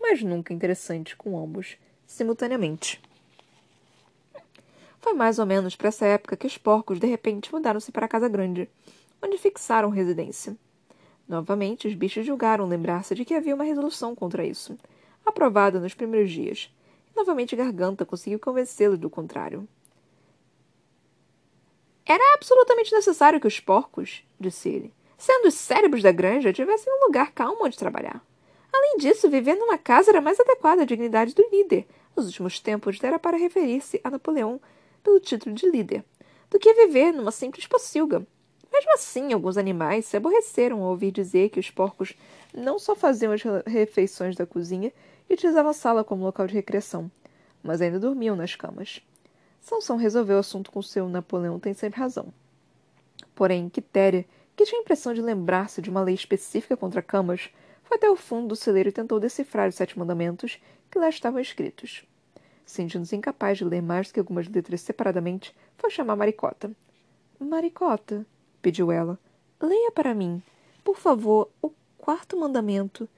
mas 0.00 0.22
nunca 0.22 0.52
interessante 0.52 1.16
com 1.16 1.38
ambos, 1.38 1.76
simultaneamente. 2.04 3.00
Foi 5.00 5.14
mais 5.14 5.38
ou 5.38 5.46
menos 5.46 5.76
para 5.76 5.88
essa 5.88 6.04
época 6.04 6.36
que 6.36 6.48
os 6.48 6.58
porcos 6.58 6.98
de 6.98 7.06
repente 7.06 7.52
mudaram-se 7.52 7.92
para 7.92 8.06
a 8.06 8.08
Casa 8.08 8.28
Grande, 8.28 8.68
onde 9.22 9.38
fixaram 9.38 9.88
residência. 9.88 10.56
Novamente, 11.28 11.86
os 11.86 11.94
bichos 11.94 12.26
julgaram 12.26 12.66
lembrar-se 12.66 13.14
de 13.14 13.24
que 13.24 13.34
havia 13.34 13.54
uma 13.54 13.62
resolução 13.62 14.16
contra 14.16 14.44
isso, 14.44 14.76
aprovada 15.24 15.78
nos 15.78 15.94
primeiros 15.94 16.32
dias. 16.32 16.72
Novamente 17.16 17.56
Garganta 17.56 18.04
conseguiu 18.04 18.38
convencê-lo 18.38 18.98
do 18.98 19.08
contrário. 19.08 19.66
Era 22.04 22.34
absolutamente 22.34 22.94
necessário 22.94 23.40
que 23.40 23.46
os 23.48 23.58
porcos, 23.58 24.22
disse 24.38 24.68
ele, 24.68 24.94
sendo 25.16 25.48
os 25.48 25.54
cérebros 25.54 26.02
da 26.02 26.12
granja 26.12 26.52
tivessem 26.52 26.92
um 26.92 27.06
lugar 27.06 27.32
calmo 27.32 27.64
onde 27.64 27.78
trabalhar. 27.78 28.22
Além 28.72 28.98
disso, 28.98 29.30
viver 29.30 29.54
numa 29.54 29.78
casa 29.78 30.10
era 30.10 30.20
mais 30.20 30.38
adequada 30.38 30.82
à 30.82 30.84
dignidade 30.84 31.34
do 31.34 31.48
líder. 31.50 31.86
Nos 32.14 32.26
últimos 32.26 32.60
tempos, 32.60 32.98
dera 32.98 33.18
para 33.18 33.38
referir-se 33.38 33.98
a 34.04 34.10
Napoleão 34.10 34.60
pelo 35.02 35.18
título 35.18 35.54
de 35.54 35.68
líder, 35.70 36.04
do 36.50 36.58
que 36.58 36.74
viver 36.74 37.12
numa 37.12 37.32
simples 37.32 37.66
pocilga. 37.66 38.26
Mesmo 38.70 38.92
assim, 38.92 39.32
alguns 39.32 39.56
animais 39.56 40.04
se 40.04 40.16
aborreceram 40.16 40.82
ao 40.82 40.90
ouvir 40.90 41.10
dizer 41.10 41.48
que 41.48 41.58
os 41.58 41.70
porcos 41.70 42.14
não 42.52 42.78
só 42.78 42.94
faziam 42.94 43.32
as 43.32 43.42
refeições 43.66 44.36
da 44.36 44.44
cozinha 44.44 44.92
e 45.28 45.34
utilizavam 45.34 45.70
a 45.70 45.74
sala 45.74 46.04
como 46.04 46.24
local 46.24 46.46
de 46.46 46.54
recreação, 46.54 47.10
mas 47.62 47.80
ainda 47.80 47.98
dormiam 47.98 48.36
nas 48.36 48.54
camas. 48.54 49.02
Sansão 49.60 49.96
resolveu 49.96 50.36
o 50.36 50.40
assunto 50.40 50.70
com 50.70 50.80
seu 50.80 51.08
Napoleão 51.08 51.58
tem 51.58 51.74
sempre 51.74 51.98
razão. 51.98 52.32
Porém, 53.34 53.68
Quitéria, 53.68 54.24
que 54.54 54.64
tinha 54.64 54.80
a 54.80 54.82
impressão 54.82 55.12
de 55.12 55.20
lembrar-se 55.20 55.82
de 55.82 55.90
uma 55.90 56.00
lei 56.00 56.14
específica 56.14 56.76
contra 56.76 57.02
camas, 57.02 57.50
foi 57.82 57.96
até 57.96 58.08
o 58.08 58.16
fundo 58.16 58.48
do 58.48 58.56
celeiro 58.56 58.88
e 58.88 58.92
tentou 58.92 59.20
decifrar 59.20 59.68
os 59.68 59.74
sete 59.74 59.98
mandamentos 59.98 60.58
que 60.90 60.98
lá 60.98 61.08
estavam 61.08 61.40
escritos. 61.40 62.04
Sentindo-se 62.64 63.14
incapaz 63.14 63.58
de 63.58 63.64
ler 63.64 63.82
mais 63.82 64.08
do 64.08 64.14
que 64.14 64.20
algumas 64.20 64.48
letras 64.48 64.80
separadamente, 64.80 65.54
foi 65.76 65.90
chamar 65.90 66.16
Maricota. 66.16 66.70
Maricota, 67.38 68.26
pediu 68.60 68.90
ela, 68.90 69.18
leia 69.60 69.92
para 69.92 70.14
mim, 70.14 70.42
por 70.82 70.96
favor, 70.96 71.48
o 71.60 71.70
quarto 71.98 72.38
mandamento. 72.38 73.08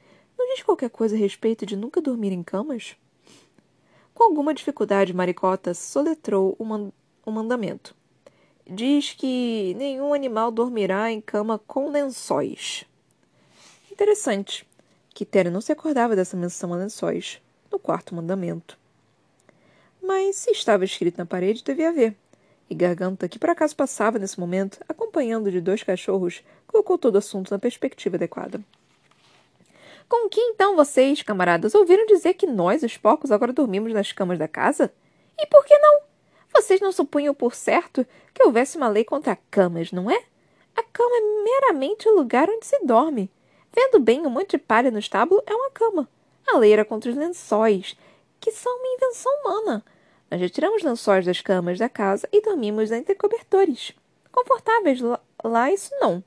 Diz 0.50 0.62
qualquer 0.62 0.88
coisa 0.88 1.14
a 1.14 1.18
respeito 1.18 1.66
de 1.66 1.76
nunca 1.76 2.00
dormir 2.00 2.32
em 2.32 2.42
camas? 2.42 2.96
Com 4.14 4.24
alguma 4.24 4.54
dificuldade, 4.54 5.12
Maricota 5.12 5.74
soletrou 5.74 6.56
o, 6.58 6.64
man 6.64 6.90
o 7.24 7.30
mandamento. 7.30 7.94
Diz 8.66 9.12
que 9.12 9.74
nenhum 9.76 10.14
animal 10.14 10.50
dormirá 10.50 11.12
em 11.12 11.20
cama 11.20 11.60
com 11.66 11.90
lençóis. 11.90 12.86
Interessante. 13.92 14.66
Quitéria 15.10 15.50
não 15.50 15.60
se 15.60 15.70
acordava 15.70 16.16
dessa 16.16 16.34
menção 16.34 16.72
a 16.72 16.78
lençóis, 16.78 17.42
no 17.70 17.78
quarto 17.78 18.14
mandamento. 18.14 18.78
Mas 20.02 20.36
se 20.36 20.50
estava 20.50 20.82
escrito 20.82 21.18
na 21.18 21.26
parede, 21.26 21.62
devia 21.62 21.90
haver. 21.90 22.16
E 22.70 22.74
Garganta, 22.74 23.28
que 23.28 23.38
por 23.38 23.50
acaso 23.50 23.76
passava 23.76 24.18
nesse 24.18 24.40
momento, 24.40 24.78
acompanhando 24.88 25.52
de 25.52 25.60
dois 25.60 25.82
cachorros, 25.82 26.42
colocou 26.66 26.96
todo 26.96 27.16
o 27.16 27.18
assunto 27.18 27.50
na 27.50 27.58
perspectiva 27.58 28.16
adequada. 28.16 28.64
Com 30.08 30.28
que 30.28 30.40
então 30.40 30.74
vocês, 30.74 31.22
camaradas, 31.22 31.74
ouviram 31.74 32.06
dizer 32.06 32.34
que 32.34 32.46
nós, 32.46 32.82
os 32.82 32.96
porcos, 32.96 33.30
agora 33.30 33.52
dormimos 33.52 33.92
nas 33.92 34.10
camas 34.10 34.38
da 34.38 34.48
casa? 34.48 34.92
E 35.38 35.46
por 35.46 35.64
que 35.64 35.76
não? 35.78 36.00
Vocês 36.54 36.80
não 36.80 36.90
supunham 36.90 37.34
por 37.34 37.54
certo 37.54 38.06
que 38.32 38.42
houvesse 38.42 38.76
uma 38.76 38.88
lei 38.88 39.04
contra 39.04 39.38
camas, 39.50 39.92
não 39.92 40.10
é? 40.10 40.24
A 40.74 40.82
cama 40.82 41.14
é 41.14 41.42
meramente 41.44 42.08
o 42.08 42.14
lugar 42.14 42.48
onde 42.48 42.64
se 42.64 42.78
dorme. 42.84 43.30
Vendo 43.74 44.00
bem, 44.00 44.26
um 44.26 44.30
monte 44.30 44.52
de 44.52 44.58
palha 44.58 44.90
no 44.90 44.98
estábulo 44.98 45.42
é 45.46 45.54
uma 45.54 45.70
cama. 45.70 46.08
A 46.46 46.56
lei 46.56 46.72
era 46.72 46.84
contra 46.84 47.10
os 47.10 47.16
lençóis, 47.16 47.96
que 48.40 48.50
são 48.50 48.74
uma 48.78 48.94
invenção 48.94 49.32
humana. 49.40 49.84
Nós 50.30 50.40
retiramos 50.40 50.82
lençóis 50.82 51.26
das 51.26 51.40
camas 51.40 51.78
da 51.78 51.88
casa 51.88 52.26
e 52.32 52.40
dormimos 52.40 52.90
entre 52.90 53.14
cobertores. 53.14 53.92
Confortáveis 54.32 55.00
lá, 55.44 55.72
isso 55.72 55.90
não. 56.00 56.22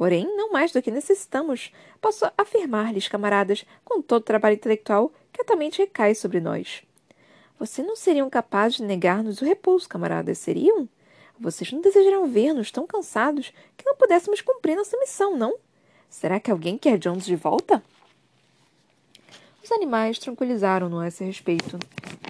Porém, 0.00 0.24
não 0.34 0.50
mais 0.50 0.72
do 0.72 0.80
que 0.80 0.90
necessitamos. 0.90 1.70
Posso 2.00 2.24
afirmar-lhes, 2.38 3.06
camaradas, 3.06 3.66
com 3.84 4.00
todo 4.00 4.22
o 4.22 4.24
trabalho 4.24 4.54
intelectual 4.54 5.12
que 5.30 5.42
atualmente 5.42 5.76
recai 5.76 6.14
sobre 6.14 6.40
nós. 6.40 6.82
Vocês 7.58 7.86
não 7.86 7.94
seriam 7.94 8.30
capazes 8.30 8.78
de 8.78 8.84
negar-nos 8.84 9.42
o 9.42 9.44
repouso, 9.44 9.86
camaradas, 9.86 10.38
seriam? 10.38 10.88
Vocês 11.38 11.70
não 11.70 11.82
desejariam 11.82 12.26
ver-nos 12.26 12.70
tão 12.70 12.86
cansados 12.86 13.52
que 13.76 13.84
não 13.84 13.94
pudéssemos 13.94 14.40
cumprir 14.40 14.74
nossa 14.74 14.96
missão, 14.96 15.36
não? 15.36 15.54
Será 16.08 16.40
que 16.40 16.50
alguém 16.50 16.78
quer 16.78 16.96
Jones 16.96 17.26
de 17.26 17.36
volta? 17.36 17.84
Os 19.62 19.70
animais 19.70 20.18
tranquilizaram-no 20.18 20.98
a 20.98 21.08
esse 21.08 21.22
respeito, 21.22 21.78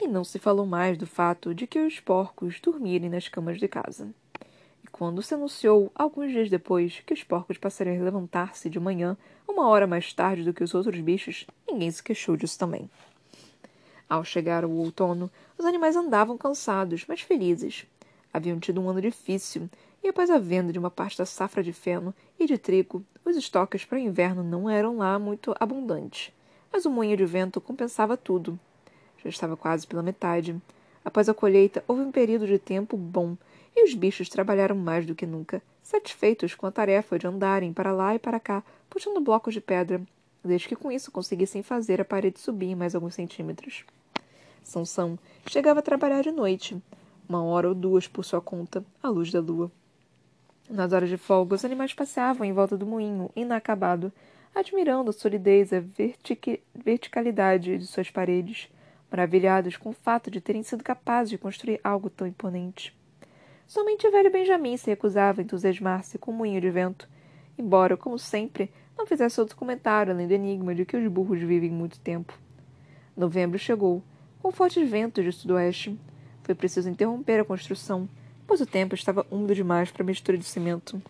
e 0.03 0.09
não 0.09 0.25
se 0.25 0.41
falou 0.41 0.67
mais 0.67 0.99
do 0.99 1.07
fato 1.07 1.55
de 1.55 1.69
que 1.69 1.79
os 1.79 2.01
porcos 2.01 2.59
dormirem 2.59 3.09
nas 3.09 3.29
camas 3.29 3.61
de 3.61 3.69
casa. 3.69 4.13
Quando 4.93 5.23
se 5.23 5.35
anunciou, 5.35 5.91
alguns 5.95 6.31
dias 6.31 6.51
depois, 6.51 7.01
que 7.07 7.15
os 7.15 7.23
porcos 7.23 7.57
passariam 7.57 8.01
a 8.01 8.05
levantar-se 8.05 8.69
de 8.69 8.79
manhã, 8.79 9.17
uma 9.49 9.69
hora 9.69 9.87
mais 9.87 10.13
tarde 10.13 10.45
do 10.45 10.53
que 10.53 10.63
os 10.63 10.75
outros 10.75 11.01
bichos, 11.01 11.47
ninguém 11.67 11.91
se 11.91 12.03
queixou 12.03 12.37
disso 12.37 12.59
também. 12.59 12.91
Ao 14.09 14.25
chegar 14.25 14.65
o 14.65 14.71
outono, 14.73 15.31
os 15.57 15.65
animais 15.65 15.97
andavam 15.97 16.37
cansados, 16.37 17.05
mas 17.07 17.21
felizes. 17.21 17.87
Haviam 18.33 18.59
tido 18.59 18.81
um 18.81 18.89
ano 18.91 19.01
difícil, 19.01 19.71
e 20.03 20.09
após 20.09 20.31
a 20.31 20.39
venda 20.39 20.73
de 20.73 20.79
uma 20.79 20.91
parte 20.91 21.19
da 21.19 21.27
safra 21.27 21.63
de 21.63 21.73
feno 21.73 22.15
e 22.39 22.47
de 22.47 22.59
trigo, 22.59 23.05
os 23.25 23.37
estoques 23.37 23.85
para 23.85 23.97
o 23.97 24.01
inverno 24.01 24.43
não 24.43 24.69
eram 24.69 24.97
lá 24.97 25.19
muito 25.19 25.55
abundantes. 25.61 26.33
Mas 26.73 26.85
o 26.85 26.91
moinho 26.91 27.17
de 27.17 27.25
vento 27.25 27.61
compensava 27.61 28.17
tudo. 28.17 28.59
Já 29.23 29.29
estava 29.29 29.57
quase 29.57 29.87
pela 29.87 30.03
metade. 30.03 30.61
Após 31.05 31.29
a 31.29 31.35
colheita, 31.35 31.85
houve 31.87 32.03
um 32.03 32.11
período 32.11 32.47
de 32.47 32.59
tempo 32.59 32.97
bom, 32.97 33.37
e 33.81 33.85
os 33.85 33.95
bichos 33.95 34.29
trabalharam 34.29 34.77
mais 34.77 35.07
do 35.07 35.15
que 35.15 35.27
nunca, 35.27 35.63
satisfeitos 35.83 36.55
com 36.55 36.67
a 36.67 36.71
tarefa 36.71 37.19
de 37.19 37.27
andarem 37.27 37.73
para 37.73 37.93
lá 37.93 38.15
e 38.15 38.19
para 38.19 38.39
cá, 38.39 38.63
puxando 38.91 39.21
blocos 39.21 39.55
de 39.55 39.61
pedra, 39.61 40.03
desde 40.45 40.69
que 40.69 40.77
com 40.77 40.93
isso 40.93 41.11
conseguissem 41.11 41.63
fazer 41.63 41.99
a 41.99 42.05
parede 42.05 42.39
subir 42.39 42.77
mais 42.77 42.95
alguns 42.95 43.15
centímetros. 43.15 43.85
Sansão 44.63 45.19
chegava 45.47 45.81
a 45.81 45.83
trabalhar 45.83 46.23
de 46.23 46.31
noite, 46.31 46.81
uma 47.27 47.43
hora 47.43 47.69
ou 47.69 47.75
duas 47.75 48.07
por 48.07 48.23
sua 48.23 48.41
conta, 48.41 48.85
à 49.03 49.09
luz 49.09 49.33
da 49.33 49.41
lua. 49.41 49.73
Nas 50.69 50.93
horas 50.93 51.09
de 51.09 51.17
folga, 51.17 51.55
os 51.55 51.65
animais 51.65 51.95
passeavam 51.95 52.45
em 52.45 52.53
volta 52.53 52.77
do 52.77 52.87
moinho, 52.87 53.31
inacabado, 53.35 54.13
admirando 54.55 55.09
a 55.09 55.13
solidez 55.13 55.73
e 55.73 55.77
a 55.77 55.81
vertic 55.81 56.61
verticalidade 56.75 57.79
de 57.79 57.87
suas 57.87 58.11
paredes, 58.11 58.69
maravilhados 59.11 59.79
com 59.79 59.89
o 59.89 59.95
fato 59.95 60.31
de 60.31 60.41
terem 60.41 60.63
sido 60.63 60.85
capazes 60.85 61.31
de 61.31 61.39
construir 61.39 61.81
algo 61.83 62.11
tão 62.11 62.27
imponente. 62.27 63.00
Somente 63.71 64.05
o 64.05 64.11
velho 64.11 64.33
Benjamin 64.33 64.77
se 64.77 64.91
recusava 64.91 65.41
a 65.41 65.45
entusiasmar-se 65.45 66.19
com 66.19 66.33
o 66.33 66.35
moinho 66.35 66.61
de 66.61 66.69
vento, 66.69 67.09
embora, 67.57 67.97
como 67.97 68.19
sempre, 68.19 68.69
não 68.99 69.07
fizesse 69.07 69.41
outro 69.41 69.57
comentário 69.57 70.13
além 70.13 70.27
do 70.27 70.35
enigma 70.35 70.75
de 70.75 70.85
que 70.85 70.97
os 70.97 71.07
burros 71.07 71.39
vivem 71.39 71.71
muito 71.71 72.01
tempo. 72.01 72.37
Novembro 73.17 73.61
chegou, 73.61 74.03
com 74.43 74.51
fortes 74.51 74.91
ventos 74.91 75.25
de 75.25 75.31
sudoeste. 75.31 75.97
Foi 76.43 76.53
preciso 76.53 76.91
interromper 76.91 77.39
a 77.39 77.45
construção 77.45 78.09
pois 78.45 78.61
o 78.61 78.67
tempo 78.67 78.97
estava 78.97 79.25
úmido 79.31 79.55
demais 79.55 79.93
para 79.93 80.03
a 80.03 80.07
mistura 80.07 80.37
de 80.37 80.43
cimento. 80.43 81.01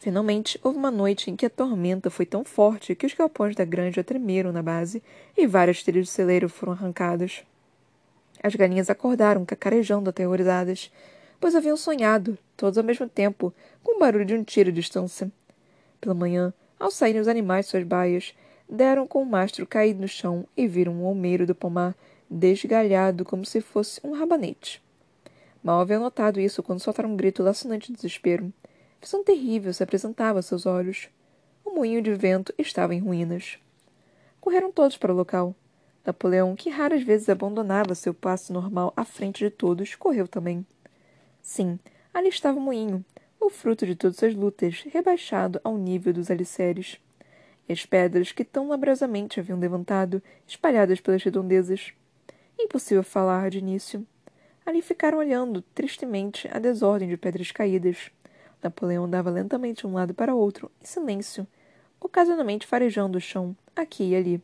Finalmente, 0.00 0.58
houve 0.62 0.78
uma 0.78 0.90
noite 0.90 1.30
em 1.30 1.36
que 1.36 1.44
a 1.44 1.50
tormenta 1.50 2.08
foi 2.08 2.24
tão 2.24 2.42
forte 2.42 2.94
que 2.94 3.04
os 3.04 3.12
galpões 3.12 3.54
da 3.54 3.66
granja 3.66 4.02
tremeram 4.02 4.50
na 4.50 4.62
base 4.62 5.02
e 5.36 5.46
várias 5.46 5.82
telhas 5.82 6.06
de 6.06 6.10
celeiro 6.10 6.48
foram 6.48 6.72
arrancadas. 6.72 7.44
As 8.42 8.54
galinhas 8.54 8.88
acordaram, 8.88 9.44
cacarejando 9.44 10.08
aterrorizadas, 10.08 10.90
pois 11.42 11.56
haviam 11.56 11.76
sonhado, 11.76 12.38
todos 12.56 12.78
ao 12.78 12.84
mesmo 12.84 13.08
tempo, 13.08 13.52
com 13.82 13.96
o 13.96 13.98
barulho 13.98 14.24
de 14.24 14.32
um 14.32 14.44
tiro 14.44 14.70
à 14.70 14.72
distância. 14.72 15.28
Pela 16.00 16.14
manhã, 16.14 16.54
ao 16.78 16.88
saírem 16.88 17.20
os 17.20 17.26
animais 17.26 17.66
de 17.66 17.72
suas 17.72 17.82
baias, 17.82 18.32
deram 18.68 19.08
com 19.08 19.20
o 19.20 19.26
mastro 19.26 19.66
caído 19.66 20.00
no 20.00 20.06
chão 20.06 20.46
e 20.56 20.68
viram 20.68 20.92
um 20.92 21.04
almeiro 21.04 21.44
do 21.44 21.52
pomar 21.52 21.96
desgalhado 22.30 23.24
como 23.24 23.44
se 23.44 23.60
fosse 23.60 24.00
um 24.04 24.12
rabanete. 24.12 24.80
Mal 25.64 25.80
havia 25.80 25.98
notado 25.98 26.38
isso 26.38 26.62
quando 26.62 26.78
soltaram 26.78 27.10
um 27.10 27.16
grito 27.16 27.42
lacinante 27.42 27.88
de 27.88 27.96
desespero. 27.96 28.52
Visão 29.00 29.24
terrível 29.24 29.74
se 29.74 29.82
apresentava 29.82 30.38
a 30.38 30.42
seus 30.42 30.64
olhos. 30.64 31.08
O 31.64 31.74
moinho 31.74 32.00
de 32.00 32.14
vento 32.14 32.54
estava 32.56 32.94
em 32.94 33.00
ruínas. 33.00 33.58
Correram 34.40 34.70
todos 34.70 34.96
para 34.96 35.12
o 35.12 35.16
local. 35.16 35.56
Napoleão, 36.06 36.54
que 36.54 36.70
raras 36.70 37.02
vezes 37.02 37.28
abandonava 37.28 37.96
seu 37.96 38.14
passo 38.14 38.52
normal 38.52 38.92
à 38.96 39.04
frente 39.04 39.42
de 39.42 39.50
todos, 39.50 39.96
correu 39.96 40.28
também. 40.28 40.64
Sim, 41.42 41.78
ali 42.14 42.28
estava 42.28 42.56
o 42.56 42.62
moinho, 42.62 43.04
o 43.40 43.50
fruto 43.50 43.84
de 43.84 43.96
todas 43.96 44.22
as 44.22 44.32
lutas, 44.32 44.84
rebaixado 44.92 45.60
ao 45.64 45.76
nível 45.76 46.12
dos 46.12 46.30
alicerces. 46.30 47.00
E 47.68 47.72
as 47.72 47.84
pedras 47.84 48.30
que 48.30 48.44
tão 48.44 48.68
laboriosamente 48.68 49.40
haviam 49.40 49.58
levantado, 49.58 50.22
espalhadas 50.46 51.00
pelas 51.00 51.22
redondezas. 51.22 51.92
Impossível 52.58 53.02
falar 53.02 53.50
de 53.50 53.58
início. 53.58 54.06
Ali 54.64 54.80
ficaram 54.80 55.18
olhando 55.18 55.62
tristemente 55.74 56.48
a 56.52 56.60
desordem 56.60 57.08
de 57.08 57.16
pedras 57.16 57.50
caídas. 57.50 58.10
Napoleão 58.62 59.04
andava 59.04 59.28
lentamente 59.28 59.80
de 59.80 59.88
um 59.88 59.94
lado 59.94 60.14
para 60.14 60.36
outro, 60.36 60.70
em 60.80 60.86
silêncio, 60.86 61.46
ocasionalmente 62.00 62.66
farejando 62.66 63.18
o 63.18 63.20
chão, 63.20 63.56
aqui 63.74 64.10
e 64.10 64.16
ali. 64.16 64.42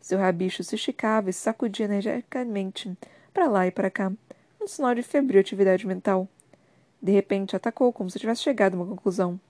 Seu 0.00 0.18
rabicho 0.18 0.64
se 0.64 0.74
esticava 0.76 1.28
e 1.28 1.32
sacudia 1.34 1.84
energicamente, 1.84 2.96
para 3.32 3.48
lá 3.48 3.66
e 3.66 3.70
para 3.70 3.90
cá, 3.90 4.10
um 4.62 4.68
sinal 4.68 4.94
de 4.94 5.02
febril 5.02 5.40
atividade 5.40 5.86
mental. 5.86 6.28
De 7.00 7.10
repente, 7.10 7.56
atacou 7.56 7.92
como 7.92 8.08
se 8.10 8.18
tivesse 8.18 8.42
chegado 8.42 8.74
a 8.74 8.76
uma 8.76 8.86
conclusão. 8.86 9.40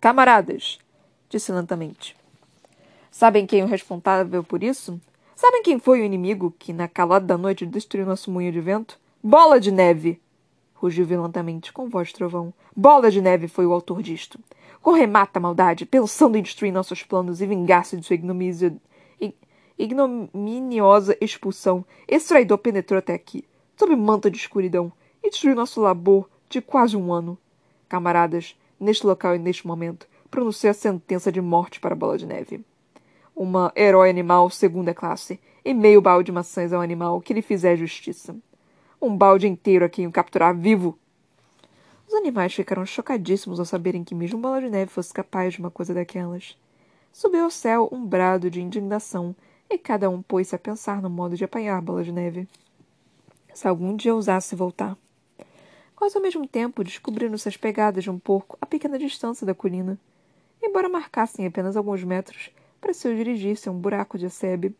Camaradas! 0.00 0.78
disse 1.28 1.50
lentamente. 1.52 2.16
Sabem 3.10 3.46
quem 3.46 3.60
é 3.60 3.64
o 3.64 3.68
responsável 3.68 4.44
por 4.44 4.62
isso? 4.62 5.00
Sabem 5.34 5.62
quem 5.62 5.78
foi 5.78 6.00
o 6.00 6.04
inimigo 6.04 6.54
que, 6.58 6.72
na 6.72 6.86
calada 6.86 7.26
da 7.26 7.38
noite, 7.38 7.64
destruiu 7.64 8.06
nosso 8.06 8.30
moinho 8.30 8.52
de 8.52 8.60
vento? 8.60 8.98
Bola 9.22 9.58
de 9.58 9.70
Neve! 9.70 10.20
rugiu 10.74 11.04
violentamente, 11.04 11.72
com 11.72 11.88
voz 11.88 12.08
de 12.08 12.14
trovão. 12.14 12.52
Bola 12.74 13.10
de 13.10 13.20
Neve 13.20 13.48
foi 13.48 13.66
o 13.66 13.72
autor 13.72 14.02
disto. 14.02 14.38
Corremata 14.80 15.38
a 15.38 15.42
maldade, 15.42 15.84
pensando 15.84 16.36
em 16.36 16.42
destruir 16.42 16.72
nossos 16.72 17.02
planos 17.02 17.40
e 17.40 17.46
vingar-se 17.46 17.96
de 17.96 18.06
sua 18.06 18.14
ignomínia, 18.14 18.74
ignominiosa 19.78 21.16
expulsão. 21.20 21.84
Esse 22.06 22.28
traidor 22.28 22.58
penetrou 22.58 22.98
até 22.98 23.14
aqui, 23.14 23.44
sob 23.80 23.96
manta 23.96 24.30
de 24.30 24.36
escuridão, 24.36 24.92
e 25.24 25.30
destruiu 25.30 25.56
nosso 25.56 25.80
labor 25.80 26.28
de 26.50 26.60
quase 26.60 26.98
um 26.98 27.10
ano. 27.10 27.38
Camaradas, 27.88 28.54
neste 28.78 29.06
local 29.06 29.34
e 29.34 29.38
neste 29.38 29.66
momento, 29.66 30.06
pronunciei 30.30 30.70
a 30.70 30.74
sentença 30.74 31.32
de 31.32 31.40
morte 31.40 31.80
para 31.80 31.94
Bola 31.94 32.18
de 32.18 32.26
Neve. 32.26 32.62
Uma 33.34 33.72
herói 33.74 34.10
animal 34.10 34.50
segunda 34.50 34.92
classe, 34.92 35.40
e 35.64 35.72
meio 35.72 36.02
balde 36.02 36.26
de 36.26 36.32
maçãs 36.32 36.74
ao 36.74 36.82
animal 36.82 37.22
que 37.22 37.32
lhe 37.32 37.40
fizer 37.40 37.74
justiça. 37.74 38.36
Um 39.00 39.16
balde 39.16 39.48
inteiro 39.48 39.82
a 39.82 39.88
quem 39.88 40.06
o 40.06 40.12
capturar 40.12 40.54
vivo. 40.54 40.98
Os 42.06 42.12
animais 42.12 42.52
ficaram 42.52 42.84
chocadíssimos 42.84 43.58
ao 43.58 43.64
saberem 43.64 44.04
que 44.04 44.14
mesmo 44.14 44.38
Bola 44.38 44.60
de 44.60 44.68
Neve 44.68 44.90
fosse 44.90 45.10
capaz 45.10 45.54
de 45.54 45.60
uma 45.60 45.70
coisa 45.70 45.94
daquelas. 45.94 46.54
Subiu 47.14 47.44
ao 47.44 47.50
céu 47.50 47.88
um 47.90 48.04
brado 48.04 48.50
de 48.50 48.60
indignação, 48.60 49.34
e 49.70 49.78
cada 49.78 50.10
um 50.10 50.20
pôs-se 50.20 50.54
a 50.54 50.58
pensar 50.58 51.00
no 51.00 51.08
modo 51.08 51.34
de 51.34 51.44
apanhar 51.44 51.80
Bola 51.80 52.04
de 52.04 52.12
Neve. 52.12 52.46
Se 53.54 53.66
algum 53.68 53.96
dia 53.96 54.14
ousasse 54.14 54.54
voltar. 54.54 54.96
Quase 55.94 56.16
ao 56.16 56.22
mesmo 56.22 56.46
tempo 56.46 56.82
descobriram-se 56.82 57.48
as 57.48 57.56
pegadas 57.56 58.04
de 58.04 58.10
um 58.10 58.18
porco 58.18 58.56
a 58.60 58.66
pequena 58.66 58.98
distância 58.98 59.46
da 59.46 59.54
colina. 59.54 59.98
Embora 60.62 60.88
marcassem 60.88 61.46
apenas 61.46 61.76
alguns 61.76 62.02
metros, 62.04 62.50
pareceu 62.80 63.14
dirigir-se 63.14 63.68
a 63.68 63.72
um 63.72 63.78
buraco 63.78 64.16
de 64.16 64.30
sebe. 64.30 64.74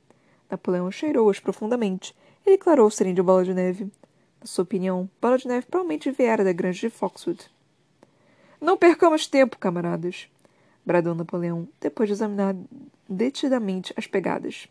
Napoleão 0.50 0.90
cheirou-as 0.90 1.38
profundamente 1.38 2.14
e 2.46 2.50
declarou 2.50 2.90
serem 2.90 3.14
de 3.14 3.22
Bola 3.22 3.44
de 3.44 3.52
Neve. 3.52 3.84
Na 4.40 4.46
sua 4.46 4.62
opinião, 4.62 5.08
Bola 5.20 5.36
de 5.36 5.46
Neve 5.46 5.66
provavelmente 5.66 6.10
viera 6.10 6.42
da 6.42 6.52
granja 6.52 6.88
de 6.88 6.90
Foxwood. 6.90 7.50
Não 8.60 8.76
percamos 8.76 9.26
tempo, 9.26 9.58
camaradas, 9.58 10.28
bradou 10.84 11.14
Napoleão, 11.14 11.68
depois 11.80 12.08
de 12.08 12.14
examinar 12.14 12.54
detidamente 13.08 13.92
as 13.96 14.06
pegadas. 14.06 14.68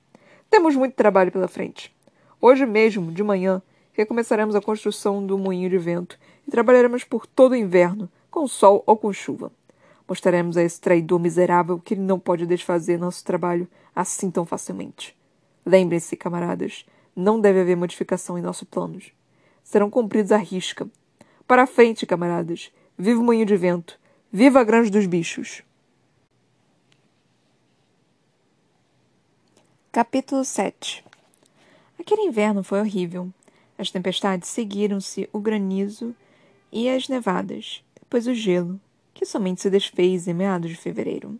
Temos 0.49 0.75
muito 0.75 0.95
trabalho 0.95 1.31
pela 1.31 1.47
frente. 1.47 1.95
Hoje 2.41 2.65
mesmo, 2.65 3.11
de 3.11 3.23
manhã, 3.23 3.61
recomeçaremos 3.99 4.55
a 4.55 4.61
construção 4.61 5.25
do 5.25 5.37
moinho 5.37 5.69
de 5.69 5.77
vento 5.77 6.17
e 6.47 6.51
trabalharemos 6.51 7.03
por 7.03 7.25
todo 7.25 7.51
o 7.51 7.55
inverno, 7.55 8.09
com 8.31 8.47
sol 8.47 8.83
ou 8.85 8.95
com 8.95 9.11
chuva. 9.11 9.51
Mostraremos 10.07 10.57
a 10.57 10.63
esse 10.63 10.79
traidor 10.79 11.19
miserável 11.19 11.79
que 11.79 11.93
ele 11.93 12.01
não 12.01 12.19
pode 12.19 12.45
desfazer 12.45 12.97
nosso 12.97 13.23
trabalho 13.23 13.67
assim 13.95 14.31
tão 14.31 14.45
facilmente. 14.45 15.15
Lembrem-se, 15.65 16.15
camaradas, 16.15 16.85
não 17.15 17.39
deve 17.39 17.59
haver 17.61 17.75
modificação 17.75 18.37
em 18.37 18.41
nossos 18.41 18.63
planos. 18.63 19.11
Serão 19.63 19.89
cumpridos 19.89 20.31
à 20.31 20.37
risca. 20.37 20.87
Para 21.45 21.63
a 21.63 21.67
frente, 21.67 22.05
camaradas. 22.05 22.71
Viva 22.97 23.19
o 23.19 23.23
moinho 23.23 23.45
de 23.45 23.57
vento. 23.57 23.99
Viva 24.31 24.61
a 24.61 24.63
granja 24.63 24.89
dos 24.89 25.05
bichos. 25.05 25.61
Capítulo 29.91 30.45
7 30.45 31.03
Aquele 31.99 32.21
inverno 32.21 32.63
foi 32.63 32.79
horrível. 32.79 33.29
As 33.79 33.89
tempestades 33.89 34.49
seguiram-se 34.49 35.29
o 35.31 35.39
granizo 35.39 36.13
e 36.69 36.89
as 36.89 37.07
nevadas, 37.07 37.81
depois 37.97 38.27
o 38.27 38.33
gelo, 38.33 38.77
que 39.13 39.25
somente 39.25 39.61
se 39.61 39.69
desfez 39.69 40.27
em 40.27 40.33
meados 40.33 40.69
de 40.69 40.75
fevereiro. 40.75 41.39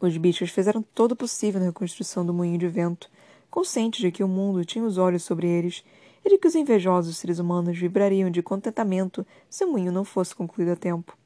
Os 0.00 0.16
bichos 0.16 0.50
fizeram 0.50 0.84
todo 0.92 1.12
o 1.12 1.16
possível 1.16 1.60
na 1.60 1.68
reconstrução 1.68 2.26
do 2.26 2.34
moinho 2.34 2.58
de 2.58 2.66
vento, 2.66 3.08
conscientes 3.48 4.00
de 4.00 4.10
que 4.10 4.24
o 4.24 4.28
mundo 4.28 4.64
tinha 4.64 4.84
os 4.84 4.98
olhos 4.98 5.22
sobre 5.22 5.46
eles 5.46 5.84
e 6.24 6.30
de 6.30 6.36
que 6.36 6.48
os 6.48 6.56
invejosos 6.56 7.16
seres 7.16 7.38
humanos 7.38 7.78
vibrariam 7.78 8.28
de 8.28 8.42
contentamento 8.42 9.24
se 9.48 9.64
o 9.64 9.70
moinho 9.70 9.92
não 9.92 10.04
fosse 10.04 10.34
concluído 10.34 10.72
a 10.72 10.76
tempo. 10.76 11.16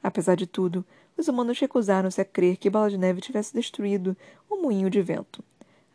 Apesar 0.00 0.36
de 0.36 0.46
tudo, 0.46 0.84
os 1.16 1.26
humanos 1.26 1.58
recusaram-se 1.58 2.20
a 2.20 2.24
crer 2.24 2.56
que 2.56 2.70
Bala 2.70 2.88
de 2.88 2.96
Neve 2.96 3.20
tivesse 3.20 3.52
destruído 3.52 4.16
o 4.48 4.62
moinho 4.62 4.88
de 4.88 5.02
vento 5.02 5.42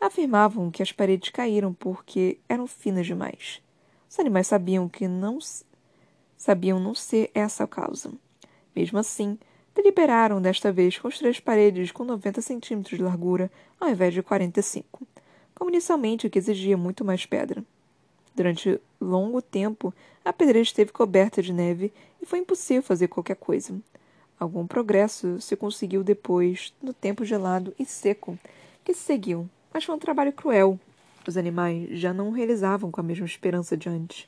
afirmavam 0.01 0.71
que 0.71 0.81
as 0.81 0.91
paredes 0.91 1.29
caíram 1.29 1.73
porque 1.73 2.39
eram 2.49 2.65
finas 2.65 3.05
demais. 3.05 3.61
Os 4.09 4.19
animais 4.19 4.47
sabiam 4.47 4.89
que 4.89 5.07
não 5.07 5.37
sabiam 6.35 6.79
não 6.79 6.95
ser 6.95 7.29
essa 7.35 7.65
a 7.65 7.67
causa. 7.67 8.11
Mesmo 8.75 8.97
assim, 8.97 9.37
deliberaram 9.75 10.41
desta 10.41 10.71
vez 10.71 10.97
construir 10.97 11.29
as 11.29 11.39
paredes 11.39 11.91
com 11.91 12.03
90 12.03 12.41
centímetros 12.41 12.97
de 12.97 13.03
largura 13.03 13.51
ao 13.79 13.89
invés 13.89 14.11
de 14.11 14.23
45, 14.23 15.07
como 15.53 15.69
inicialmente 15.69 16.25
o 16.25 16.29
que 16.31 16.39
exigia 16.39 16.75
muito 16.75 17.05
mais 17.05 17.27
pedra. 17.27 17.63
Durante 18.35 18.81
longo 18.99 19.39
tempo, 19.39 19.93
a 20.25 20.33
pedreira 20.33 20.63
esteve 20.63 20.91
coberta 20.91 21.43
de 21.43 21.53
neve 21.53 21.93
e 22.19 22.25
foi 22.25 22.39
impossível 22.39 22.81
fazer 22.81 23.07
qualquer 23.07 23.35
coisa. 23.35 23.79
Algum 24.39 24.65
progresso 24.65 25.39
se 25.39 25.55
conseguiu 25.55 26.03
depois, 26.03 26.73
no 26.81 26.91
tempo 26.91 27.23
gelado 27.23 27.71
e 27.77 27.85
seco 27.85 28.39
que 28.83 28.95
se 28.95 29.01
seguiu 29.01 29.47
mas 29.73 29.83
foi 29.83 29.95
um 29.95 29.99
trabalho 29.99 30.33
cruel. 30.33 30.79
Os 31.27 31.37
animais 31.37 31.89
já 31.99 32.13
não 32.13 32.29
o 32.29 32.31
realizavam 32.31 32.91
com 32.91 32.99
a 32.99 33.03
mesma 33.03 33.25
esperança 33.25 33.77
de 33.77 33.87
antes. 33.87 34.27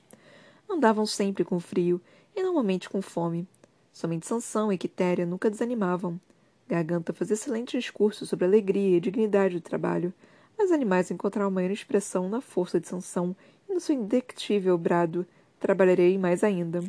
Andavam 0.70 1.06
sempre 1.06 1.44
com 1.44 1.60
frio 1.60 2.00
e 2.36 2.42
normalmente 2.42 2.90
com 2.90 3.02
fome. 3.02 3.48
Somente 3.92 4.26
Sansão 4.26 4.72
e 4.72 4.78
Quitéria 4.78 5.26
nunca 5.26 5.50
desanimavam. 5.50 6.20
Garganta 6.68 7.14
fazia 7.14 7.34
excelente 7.34 7.78
discurso 7.78 8.26
sobre 8.26 8.46
a 8.46 8.48
alegria 8.48 8.98
e 8.98 9.02
dignidade 9.02 9.56
do 9.56 9.62
trabalho, 9.62 10.14
mas 10.58 10.68
os 10.68 10.72
animais 10.72 11.12
encontravam 11.12 11.52
maior 11.52 11.72
expressão 11.72 12.30
na 12.30 12.42
força 12.42 12.80
de 12.80 12.88
Sansão 12.88 13.36
e 13.70 13.74
no 13.74 13.80
seu 13.80 13.96
indectível 13.96 14.78
brado: 14.78 15.26
Trabalharei 15.60 16.18
mais 16.18 16.44
ainda. 16.44 16.84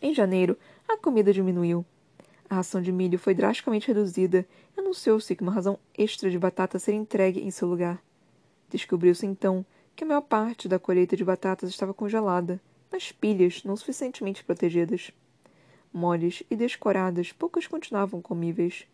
Em 0.00 0.14
janeiro, 0.14 0.56
a 0.88 0.96
comida 0.96 1.32
diminuiu. 1.32 1.84
A 2.52 2.56
ração 2.56 2.82
de 2.82 2.92
milho 2.92 3.18
foi 3.18 3.32
drasticamente 3.32 3.88
reduzida 3.88 4.46
e 4.76 4.80
anunciou-se 4.80 5.34
que 5.34 5.42
uma 5.42 5.50
razão 5.50 5.78
extra 5.96 6.30
de 6.30 6.38
batata 6.38 6.78
seria 6.78 7.00
entregue 7.00 7.40
em 7.40 7.50
seu 7.50 7.66
lugar. 7.66 8.04
Descobriu-se 8.68 9.24
então 9.24 9.64
que 9.96 10.04
a 10.04 10.06
maior 10.06 10.20
parte 10.20 10.68
da 10.68 10.78
colheita 10.78 11.16
de 11.16 11.24
batatas 11.24 11.70
estava 11.70 11.94
congelada, 11.94 12.60
nas 12.90 13.10
pilhas 13.10 13.64
não 13.64 13.74
suficientemente 13.74 14.44
protegidas. 14.44 15.12
Moles 15.90 16.42
e 16.50 16.54
descoradas, 16.54 17.32
poucas 17.32 17.66
continuavam 17.66 18.20
comíveis. 18.20 18.86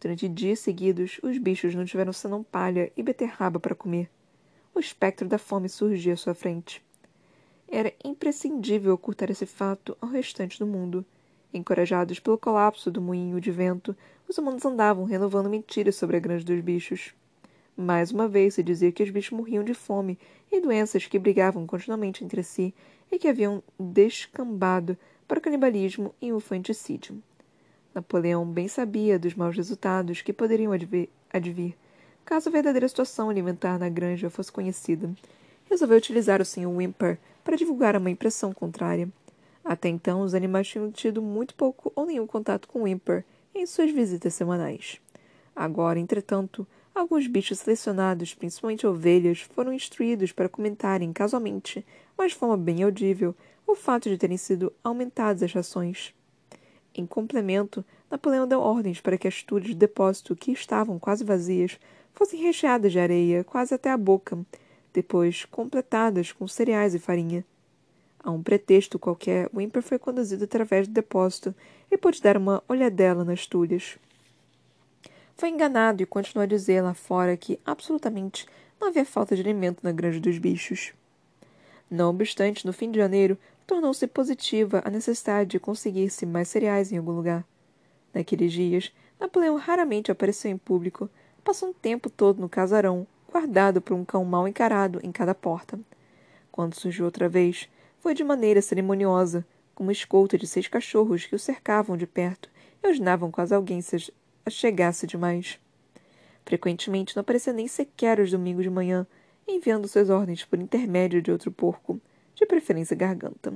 Durante 0.00 0.28
dias 0.28 0.60
seguidos, 0.60 1.18
os 1.20 1.36
bichos 1.36 1.74
não 1.74 1.84
tiveram 1.84 2.12
senão 2.12 2.44
palha 2.44 2.92
e 2.96 3.02
beterraba 3.02 3.58
para 3.58 3.74
comer. 3.74 4.08
O 4.72 4.78
espectro 4.78 5.26
da 5.26 5.36
fome 5.36 5.68
surgia 5.68 6.12
à 6.12 6.16
sua 6.16 6.32
frente. 6.32 6.80
Era 7.66 7.92
imprescindível 8.04 8.94
ocultar 8.94 9.32
esse 9.32 9.46
fato 9.46 9.98
ao 10.00 10.08
restante 10.08 10.60
do 10.60 10.66
mundo 10.66 11.04
Encorajados 11.52 12.20
pelo 12.20 12.38
colapso 12.38 12.90
do 12.90 13.00
moinho 13.00 13.40
de 13.40 13.50
vento, 13.50 13.96
os 14.28 14.38
humanos 14.38 14.64
andavam 14.64 15.04
renovando 15.04 15.50
mentiras 15.50 15.96
sobre 15.96 16.16
a 16.16 16.20
granja 16.20 16.44
dos 16.44 16.60
bichos. 16.60 17.12
Mais 17.76 18.12
uma 18.12 18.28
vez 18.28 18.54
se 18.54 18.62
dizia 18.62 18.92
que 18.92 19.02
os 19.02 19.10
bichos 19.10 19.36
morriam 19.36 19.64
de 19.64 19.74
fome 19.74 20.18
e 20.52 20.60
doenças 20.60 21.06
que 21.06 21.18
brigavam 21.18 21.66
continuamente 21.66 22.24
entre 22.24 22.42
si 22.42 22.74
e 23.10 23.18
que 23.18 23.28
haviam 23.28 23.62
descambado 23.78 24.96
para 25.26 25.38
o 25.38 25.42
canibalismo 25.42 26.14
e 26.20 26.32
o 26.32 26.36
infanticídio. 26.36 27.20
Napoleão 27.94 28.46
bem 28.46 28.68
sabia 28.68 29.18
dos 29.18 29.34
maus 29.34 29.56
resultados 29.56 30.22
que 30.22 30.32
poderiam 30.32 30.72
advir 30.72 31.76
caso 32.24 32.48
a 32.48 32.52
verdadeira 32.52 32.86
situação 32.86 33.28
alimentar 33.28 33.76
na 33.76 33.88
granja 33.88 34.30
fosse 34.30 34.52
conhecida. 34.52 35.10
Resolveu 35.68 35.98
utilizar 35.98 36.40
o 36.40 36.44
Sr. 36.44 36.68
Wimper 36.68 37.18
para 37.42 37.56
divulgar 37.56 37.96
uma 37.96 38.10
impressão 38.10 38.52
contrária. 38.52 39.08
Até 39.64 39.88
então, 39.88 40.22
os 40.22 40.34
animais 40.34 40.68
tinham 40.68 40.90
tido 40.90 41.20
muito 41.20 41.54
pouco 41.54 41.92
ou 41.94 42.06
nenhum 42.06 42.26
contato 42.26 42.66
com 42.66 42.82
Wimper 42.82 43.24
em 43.54 43.66
suas 43.66 43.90
visitas 43.90 44.34
semanais. 44.34 45.00
Agora, 45.54 45.98
entretanto, 45.98 46.66
alguns 46.94 47.26
bichos 47.26 47.58
selecionados, 47.58 48.34
principalmente 48.34 48.86
ovelhas, 48.86 49.40
foram 49.40 49.72
instruídos 49.72 50.32
para 50.32 50.48
comentarem 50.48 51.12
casualmente, 51.12 51.84
mas 52.16 52.32
de 52.32 52.38
forma 52.38 52.56
bem 52.56 52.82
audível, 52.82 53.34
o 53.66 53.74
fato 53.74 54.08
de 54.08 54.16
terem 54.16 54.36
sido 54.36 54.72
aumentadas 54.82 55.42
as 55.42 55.52
rações. 55.52 56.14
Em 56.94 57.06
complemento, 57.06 57.84
Napoleão 58.10 58.46
deu 58.46 58.60
ordens 58.60 59.00
para 59.00 59.16
que 59.16 59.28
as 59.28 59.42
tulhas 59.42 59.68
de 59.68 59.74
depósito, 59.74 60.34
que 60.34 60.50
estavam 60.50 60.98
quase 60.98 61.22
vazias, 61.22 61.78
fossem 62.12 62.40
recheadas 62.40 62.90
de 62.90 62.98
areia 62.98 63.44
quase 63.44 63.74
até 63.74 63.90
a 63.90 63.96
boca, 63.96 64.38
depois 64.92 65.44
completadas 65.44 66.32
com 66.32 66.48
cereais 66.48 66.94
e 66.94 66.98
farinha. 66.98 67.44
A 68.22 68.30
um 68.30 68.42
pretexto 68.42 68.98
qualquer, 68.98 69.48
Wimper 69.54 69.82
foi 69.82 69.98
conduzido 69.98 70.44
através 70.44 70.86
do 70.86 70.92
depósito 70.92 71.54
e 71.90 71.96
pôde 71.96 72.20
dar 72.20 72.36
uma 72.36 72.62
olhadela 72.68 73.24
nas 73.24 73.46
tulhas. 73.46 73.98
Foi 75.34 75.48
enganado 75.48 76.02
e 76.02 76.06
continuou 76.06 76.42
a 76.42 76.46
dizer 76.46 76.82
lá 76.82 76.92
fora 76.92 77.34
que 77.36 77.58
absolutamente 77.64 78.46
não 78.78 78.88
havia 78.88 79.06
falta 79.06 79.34
de 79.34 79.40
alimento 79.40 79.80
na 79.82 79.90
granja 79.90 80.20
dos 80.20 80.36
bichos. 80.36 80.92
Não 81.90 82.10
obstante, 82.10 82.66
no 82.66 82.74
fim 82.74 82.90
de 82.90 82.98
janeiro, 82.98 83.38
tornou-se 83.66 84.06
positiva 84.06 84.82
a 84.84 84.90
necessidade 84.90 85.50
de 85.50 85.58
conseguir-se 85.58 86.26
mais 86.26 86.48
cereais 86.48 86.92
em 86.92 86.98
algum 86.98 87.12
lugar. 87.12 87.44
Naqueles 88.12 88.52
dias, 88.52 88.92
Napoleão 89.18 89.56
raramente 89.56 90.10
apareceu 90.10 90.50
em 90.50 90.58
público, 90.58 91.08
passou 91.42 91.70
um 91.70 91.72
tempo 91.72 92.10
todo 92.10 92.40
no 92.40 92.48
casarão, 92.48 93.06
guardado 93.30 93.80
por 93.80 93.94
um 93.94 94.04
cão 94.04 94.24
mal 94.24 94.46
encarado 94.46 95.00
em 95.02 95.10
cada 95.10 95.34
porta. 95.34 95.78
Quando 96.52 96.74
surgiu 96.74 97.04
outra 97.04 97.28
vez, 97.28 97.68
foi 98.00 98.14
de 98.14 98.24
maneira 98.24 98.62
cerimoniosa, 98.62 99.46
com 99.74 99.84
uma 99.84 99.92
escolta 99.92 100.36
de 100.36 100.46
seis 100.46 100.66
cachorros 100.66 101.26
que 101.26 101.34
o 101.34 101.38
cercavam 101.38 101.96
de 101.96 102.06
perto 102.06 102.50
imaginavam 102.82 103.30
quase 103.30 103.54
alguém 103.54 103.80
se 103.82 104.12
chegasse 104.48 105.06
demais. 105.06 105.60
Frequentemente 106.44 107.14
não 107.14 107.20
aparecia 107.20 107.52
nem 107.52 107.68
sequer 107.68 108.18
aos 108.18 108.30
domingos 108.30 108.64
de 108.64 108.70
manhã, 108.70 109.06
enviando 109.46 109.86
suas 109.86 110.08
ordens 110.08 110.44
por 110.44 110.58
intermédio 110.58 111.20
de 111.20 111.30
outro 111.30 111.52
porco, 111.52 112.00
de 112.34 112.46
preferência 112.46 112.96
Garganta. 112.96 113.52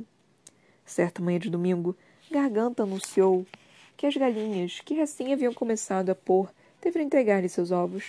Certa 0.84 1.22
manhã 1.22 1.38
de 1.38 1.48
domingo, 1.48 1.96
Garganta 2.30 2.82
anunciou 2.82 3.46
que 3.96 4.06
as 4.06 4.14
galinhas, 4.14 4.80
que 4.84 4.92
recém 4.92 5.32
haviam 5.32 5.54
começado 5.54 6.10
a 6.10 6.14
pôr, 6.14 6.52
deveriam 6.82 7.06
entregar-lhe 7.06 7.48
seus 7.48 7.70
ovos, 7.70 8.04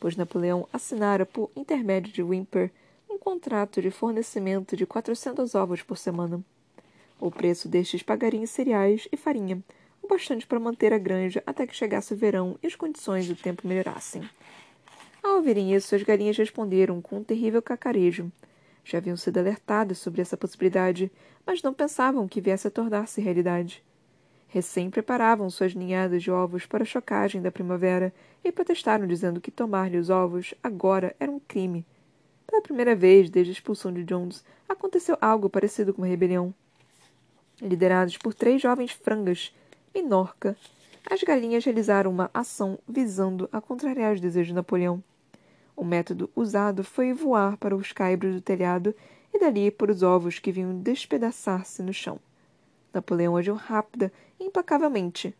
pois 0.00 0.16
Napoleão 0.16 0.68
assinara 0.72 1.24
por 1.24 1.50
intermédio 1.54 2.12
de 2.12 2.22
Wimper 2.22 2.72
um 3.16 3.18
contrato 3.18 3.80
de 3.80 3.90
fornecimento 3.90 4.76
de 4.76 4.86
quatrocentos 4.86 5.54
ovos 5.54 5.82
por 5.82 5.96
semana. 5.96 6.44
O 7.18 7.30
preço 7.30 7.66
destes 7.66 8.02
pagaria 8.02 8.38
em 8.38 8.44
cereais 8.44 9.08
e 9.10 9.16
farinha, 9.16 9.62
o 10.02 10.06
bastante 10.06 10.46
para 10.46 10.60
manter 10.60 10.92
a 10.92 10.98
granja 10.98 11.42
até 11.46 11.66
que 11.66 11.74
chegasse 11.74 12.12
o 12.12 12.16
verão 12.16 12.58
e 12.62 12.66
as 12.66 12.74
condições 12.74 13.26
do 13.26 13.34
tempo 13.34 13.66
melhorassem. 13.66 14.28
Ao 15.22 15.36
ouvirem 15.36 15.74
isso, 15.74 15.94
as 15.94 16.02
galinhas 16.02 16.36
responderam 16.36 17.00
com 17.00 17.16
um 17.16 17.24
terrível 17.24 17.62
cacarejo. 17.62 18.30
Já 18.84 18.98
haviam 18.98 19.16
sido 19.16 19.38
alertadas 19.38 19.96
sobre 19.96 20.20
essa 20.20 20.36
possibilidade, 20.36 21.10
mas 21.46 21.62
não 21.62 21.72
pensavam 21.72 22.28
que 22.28 22.40
viesse 22.42 22.68
a 22.68 22.70
tornar-se 22.70 23.22
realidade. 23.22 23.82
Recém 24.46 24.90
preparavam 24.90 25.48
suas 25.48 25.74
ninhadas 25.74 26.22
de 26.22 26.30
ovos 26.30 26.66
para 26.66 26.82
a 26.82 26.86
chocagem 26.86 27.40
da 27.40 27.50
primavera 27.50 28.12
e 28.44 28.52
protestaram 28.52 29.06
dizendo 29.06 29.40
que 29.40 29.50
tomar-lhe 29.50 29.96
os 29.96 30.10
ovos 30.10 30.54
agora 30.62 31.16
era 31.18 31.32
um 31.32 31.40
crime. 31.40 31.84
Pela 32.46 32.62
primeira 32.62 32.94
vez 32.94 33.28
desde 33.28 33.50
a 33.50 33.54
expulsão 33.54 33.92
de 33.92 34.04
Jones, 34.04 34.44
aconteceu 34.68 35.16
algo 35.20 35.50
parecido 35.50 35.92
com 35.92 36.02
uma 36.02 36.08
rebelião. 36.08 36.54
Liderados 37.60 38.16
por 38.16 38.34
três 38.34 38.60
jovens 38.60 38.92
frangas, 38.92 39.52
Minorca, 39.94 40.56
as 41.08 41.22
galinhas 41.22 41.64
realizaram 41.64 42.10
uma 42.10 42.30
ação 42.34 42.78
visando 42.86 43.48
a 43.52 43.60
contrariar 43.60 44.12
os 44.12 44.20
desejos 44.20 44.48
de 44.48 44.54
Napoleão. 44.54 45.02
O 45.74 45.84
método 45.84 46.28
usado 46.34 46.82
foi 46.82 47.12
voar 47.12 47.56
para 47.56 47.76
os 47.76 47.92
caibros 47.92 48.34
do 48.34 48.40
telhado 48.40 48.94
e 49.32 49.38
dali 49.38 49.70
por 49.70 49.90
os 49.90 50.02
ovos 50.02 50.38
que 50.38 50.52
vinham 50.52 50.78
despedaçar-se 50.78 51.82
no 51.82 51.92
chão. 51.92 52.18
Napoleão 52.92 53.36
agiu 53.36 53.54
rápida 53.54 54.12
e 54.40 54.44
implacavelmente. 54.44 55.34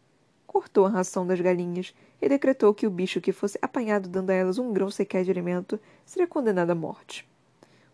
Cortou 0.46 0.86
a 0.86 0.90
ração 0.90 1.26
das 1.26 1.40
galinhas 1.40 1.94
e 2.20 2.28
decretou 2.28 2.72
que 2.72 2.86
o 2.86 2.90
bicho 2.90 3.20
que 3.20 3.32
fosse 3.32 3.58
apanhado 3.60 4.08
dando 4.08 4.30
a 4.30 4.34
elas 4.34 4.58
um 4.58 4.72
grão 4.72 4.90
sequer 4.90 5.24
de 5.24 5.30
alimento 5.30 5.78
seria 6.04 6.26
condenado 6.26 6.70
à 6.70 6.74
morte. 6.74 7.28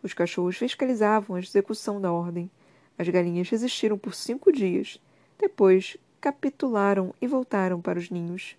Os 0.03 0.13
cachorros 0.13 0.57
fiscalizavam 0.57 1.37
a 1.37 1.41
execução 1.41 2.01
da 2.01 2.13
ordem. 2.13 2.51
As 2.99 3.09
galinhas 3.09 3.49
resistiram 3.49 3.97
por 3.97 4.15
cinco 4.15 4.53
dias. 4.53 5.01
Depois 5.39 5.97
capitularam 6.21 7.15
e 7.21 7.27
voltaram 7.27 7.81
para 7.81 7.99
os 7.99 8.11
ninhos. 8.11 8.57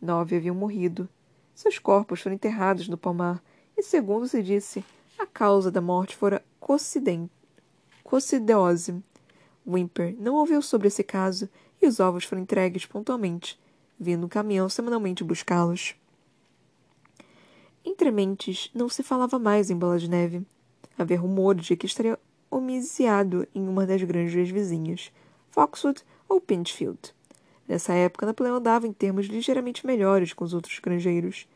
Nove 0.00 0.36
haviam 0.36 0.54
morrido. 0.54 1.08
Seus 1.54 1.78
corpos 1.78 2.20
foram 2.20 2.34
enterrados 2.34 2.88
no 2.88 2.96
palmar 2.96 3.42
e, 3.76 3.82
segundo 3.82 4.26
se 4.26 4.42
disse, 4.42 4.84
a 5.18 5.26
causa 5.26 5.70
da 5.70 5.80
morte 5.80 6.16
fora 6.16 6.42
cocideose. 6.58 7.28
Wimper 9.66 10.16
não 10.18 10.36
ouviu 10.36 10.62
sobre 10.62 10.88
esse 10.88 11.04
caso 11.04 11.48
e 11.80 11.86
os 11.86 12.00
ovos 12.00 12.24
foram 12.24 12.42
entregues 12.42 12.86
pontualmente, 12.86 13.58
vindo 13.98 14.26
um 14.26 14.28
caminhão 14.28 14.68
semanalmente 14.68 15.24
buscá-los. 15.24 15.94
Entre 17.84 18.10
mentes, 18.10 18.70
não 18.74 18.88
se 18.88 19.02
falava 19.02 19.38
mais 19.38 19.70
em 19.70 19.76
Bola 19.76 19.98
de 19.98 20.08
Neve. 20.08 20.46
Havia 20.98 21.18
rumores 21.18 21.66
de 21.66 21.76
que 21.76 21.86
estaria 21.86 22.18
homiciado 22.50 23.46
em 23.54 23.66
uma 23.66 23.86
das 23.86 24.02
granjas 24.02 24.50
vizinhas, 24.50 25.10
Foxwood 25.50 26.02
ou 26.28 26.40
Pinchfield. 26.40 27.14
Nessa 27.66 27.94
época, 27.94 28.26
Napoleão 28.26 28.56
andava 28.56 28.86
em 28.86 28.92
termos 28.92 29.26
ligeiramente 29.26 29.86
melhores 29.86 30.32
com 30.32 30.44
os 30.44 30.52
outros 30.52 30.78
granjeiros. 30.80 31.46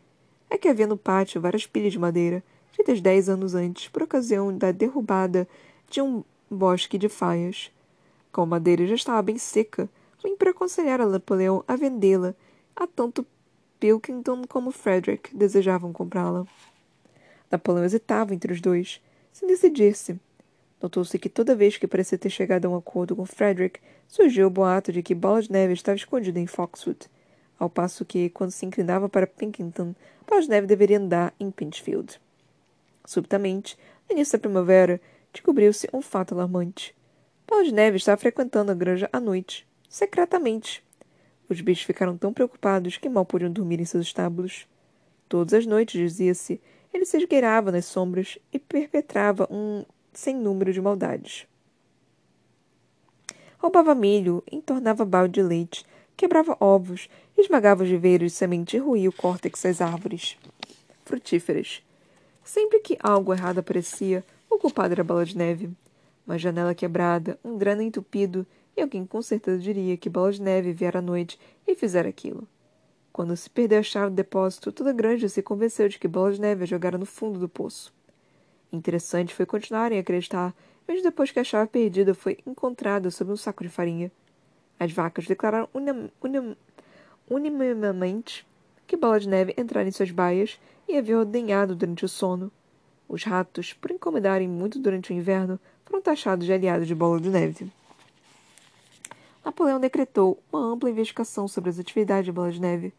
É 0.49 0.57
que 0.57 0.69
havia 0.69 0.87
no 0.87 0.97
pátio 0.97 1.41
várias 1.41 1.67
pilhas 1.67 1.93
de 1.93 1.99
madeira, 1.99 2.43
feitas 2.73 3.01
dez 3.01 3.29
anos 3.29 3.55
antes, 3.55 3.89
por 3.89 4.03
ocasião 4.03 4.57
da 4.57 4.71
derrubada 4.71 5.49
de 5.91 6.01
um 6.01 6.23
bosque 6.51 6.97
de 6.97 7.09
faias. 7.09 7.71
Como 8.31 8.45
a 8.45 8.57
madeira 8.57 8.87
já 8.87 8.95
estava 8.95 9.21
bem 9.23 9.37
seca, 9.37 9.91
vim 10.25 10.37
para 10.37 10.51
aconselhar 10.51 11.01
a 11.01 11.07
Napoleão 11.07 11.63
a 11.69 11.77
vendê-la, 11.77 12.35
a 12.75 12.87
tanto 12.87 13.27
Pilkington 13.79 14.45
como 14.49 14.71
Frederick 14.71 15.37
desejavam 15.37 15.93
comprá-la. 15.93 16.47
Napoleão 17.51 17.85
hesitava 17.85 18.35
entre 18.35 18.53
os 18.53 18.61
dois, 18.61 19.01
sem 19.31 19.47
decidir-se. 19.47 20.19
Notou-se 20.81 21.19
que 21.19 21.29
toda 21.29 21.55
vez 21.55 21.77
que 21.77 21.87
parecia 21.87 22.19
ter 22.19 22.31
chegado 22.31 22.65
a 22.65 22.69
um 22.71 22.77
acordo 22.77 23.15
com 23.15 23.25
Frederick, 23.25 23.81
surgiu 24.09 24.47
o 24.47 24.51
boato 24.51 24.93
de 24.93 25.03
que 25.03 25.15
Bola 25.15 25.43
de 25.43 25.53
Neve 25.53 25.75
estava 25.75 25.97
escondido 25.97 26.39
em 26.39 26.47
Foxwood, 26.47 27.09
ao 27.59 27.71
passo 27.71 28.05
que, 28.05 28.31
quando 28.31 28.51
se 28.51 28.67
inclinava 28.67 29.09
para 29.09 29.27
Pinkington, 29.27 29.95
Bola 30.27 30.43
de 30.43 30.49
Neve 30.49 30.67
deveria 30.67 30.99
andar 30.99 31.33
em 31.39 31.51
Pinchfield. 31.51 32.21
Subitamente, 33.05 33.79
no 34.09 34.17
início 34.17 34.33
da 34.33 34.43
primavera, 34.43 35.01
descobriu-se 35.33 35.89
um 35.93 36.01
fato 36.01 36.35
alarmante. 36.35 36.95
Bola 37.47 37.65
de 37.65 37.73
Neve 37.73 37.99
estava 37.99 38.17
frequentando 38.17 38.73
a 38.73 38.75
granja 38.75 39.09
à 39.13 39.21
noite, 39.21 39.67
secretamente. 39.89 40.83
Os 41.49 41.61
bichos 41.61 41.85
ficaram 41.85 42.17
tão 42.17 42.33
preocupados 42.33 42.97
que 42.97 43.09
mal 43.09 43.25
podiam 43.25 43.53
dormir 43.53 43.81
em 43.81 43.85
seus 43.85 44.07
estábulos. 44.07 44.67
Todas 45.29 45.55
as 45.55 45.67
noites, 45.67 46.01
dizia-se, 46.01 46.61
ele 46.93 47.05
se 47.05 47.17
esgueirava 47.17 47.73
nas 47.73 47.85
sombras 47.85 48.39
e 48.53 48.59
perpetrava 48.59 49.47
um 49.51 49.85
sem 50.13 50.35
número 50.35 50.73
de 50.73 50.81
maldades. 50.81 51.47
Roubava 53.59 53.95
milho, 53.95 54.43
entornava 54.51 55.05
balde 55.05 55.35
de 55.35 55.43
leite, 55.43 55.85
quebrava 56.17 56.57
ovos, 56.61 57.09
esmagava 57.37 57.83
os 57.83 57.89
viveiros 57.89 58.33
de 58.33 58.39
semente 58.39 58.77
e 58.77 58.81
ruía 58.81 59.09
o 59.09 59.13
córtex 59.13 59.63
das 59.63 59.81
árvores 59.81 60.39
frutíferas. 61.05 61.83
Sempre 62.45 62.81
que 62.81 62.99
algo 63.03 63.33
errado 63.33 63.59
aparecia, 63.59 64.25
o 64.51 64.59
culpado 64.59 64.93
era 64.93 65.03
a 65.03 65.05
Bola 65.05 65.25
de 65.25 65.37
Neve. 65.37 65.71
Uma 66.27 66.39
janela 66.39 66.75
quebrada, 66.75 67.39
um 67.45 67.59
grano 67.59 67.83
entupido, 67.83 68.47
e 68.77 68.83
alguém 68.83 69.07
com 69.07 69.23
certeza 69.23 69.59
diria 69.59 69.97
que 69.97 70.09
Bola 70.09 70.33
de 70.33 70.43
Neve 70.43 70.73
viera 70.73 70.99
à 70.99 71.03
noite 71.03 71.39
e 71.67 71.75
fizera 71.75 72.09
aquilo. 72.09 72.47
Quando 73.13 73.37
se 73.37 73.49
perdeu 73.49 73.79
a 73.79 73.83
chave 73.83 74.11
do 74.11 74.17
depósito, 74.17 74.73
toda 74.73 74.91
a 74.91 74.93
granja 74.93 75.29
se 75.29 75.41
convenceu 75.43 75.89
de 75.89 75.99
que 75.99 76.09
Bola 76.09 76.33
de 76.33 76.41
Neve 76.41 76.65
a 76.65 76.67
jogara 76.67 76.99
no 76.99 77.07
fundo 77.07 77.39
do 77.39 77.49
poço. 77.49 77.95
Interessante 78.73 79.33
foi 79.33 79.47
continuarem 79.47 79.99
a 79.99 80.01
acreditar, 80.01 80.53
mesmo 80.87 81.05
depois 81.05 81.31
que 81.31 81.39
a 81.39 81.45
chave 81.45 81.71
perdida 81.71 82.13
foi 82.13 82.39
encontrada 82.45 83.11
sob 83.11 83.31
um 83.31 83.37
saco 83.37 83.63
de 83.63 83.69
farinha. 83.69 84.11
As 84.81 84.91
vacas 84.91 85.27
declararam 85.27 85.69
unanimemente 87.31 88.45
que 88.87 88.97
Bola 88.97 89.21
de 89.21 89.29
Neve 89.29 89.55
entrara 89.57 89.87
em 89.87 89.93
suas 89.93 90.11
baias 90.11 90.61
e 90.89 90.97
havia 90.97 91.19
ordenhado 91.19 91.77
durante 91.77 92.05
o 92.05 92.09
sono. 92.09 92.51
Os 93.09 93.23
ratos, 93.23 93.73
por 93.73 93.93
incomodarem 93.93 94.49
muito 94.49 94.79
durante 94.79 95.13
o 95.13 95.15
inverno, 95.15 95.61
foram 95.85 96.03
taxados 96.03 96.47
de 96.47 96.53
aliados 96.53 96.89
de 96.89 96.95
Bola 96.95 97.21
de 97.21 97.31
Neve. 97.31 97.71
Napoleão 99.45 99.79
decretou 99.79 100.43
uma 100.51 100.73
ampla 100.73 100.89
investigação 100.89 101.47
sobre 101.47 101.69
as 101.69 101.79
atividades 101.79 102.25
de 102.25 102.33
Bola 102.33 102.51
de 102.51 102.59
Neve. 102.59 102.95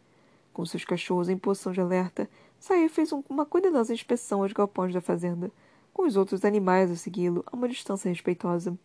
Com 0.54 0.64
seus 0.64 0.86
cachorros 0.86 1.28
em 1.28 1.38
posição 1.38 1.72
de 1.74 1.82
alerta, 1.82 2.30
saiu 2.60 2.86
e 2.86 2.90
fez 2.90 3.12
uma 3.28 3.48
cuidadosa 3.48 3.92
inspeção 3.92 4.44
aos 4.44 4.54
galpões 4.54 4.94
da 4.94 5.02
fazenda, 5.02 5.52
com 5.92 6.04
os 6.04 6.16
outros 6.16 6.46
animais 6.46 6.92
a 6.92 6.96
segui-lo 6.96 7.44
a 7.48 7.56
uma 7.56 7.68
distância 7.68 8.10
respeitosa. 8.10 8.78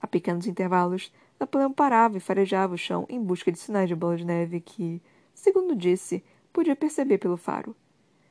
A 0.00 0.06
pequenos 0.06 0.46
intervalos, 0.46 1.12
Napoleão 1.38 1.70
parava 1.70 2.16
e 2.16 2.20
farejava 2.20 2.74
o 2.74 2.78
chão 2.78 3.04
em 3.10 3.22
busca 3.22 3.52
de 3.52 3.58
sinais 3.58 3.88
de 3.88 3.94
bola 3.94 4.16
de 4.16 4.24
neve 4.24 4.58
que, 4.58 5.02
segundo 5.34 5.76
disse, 5.76 6.24
podia 6.54 6.74
perceber 6.74 7.18
pelo 7.18 7.36
faro. 7.36 7.76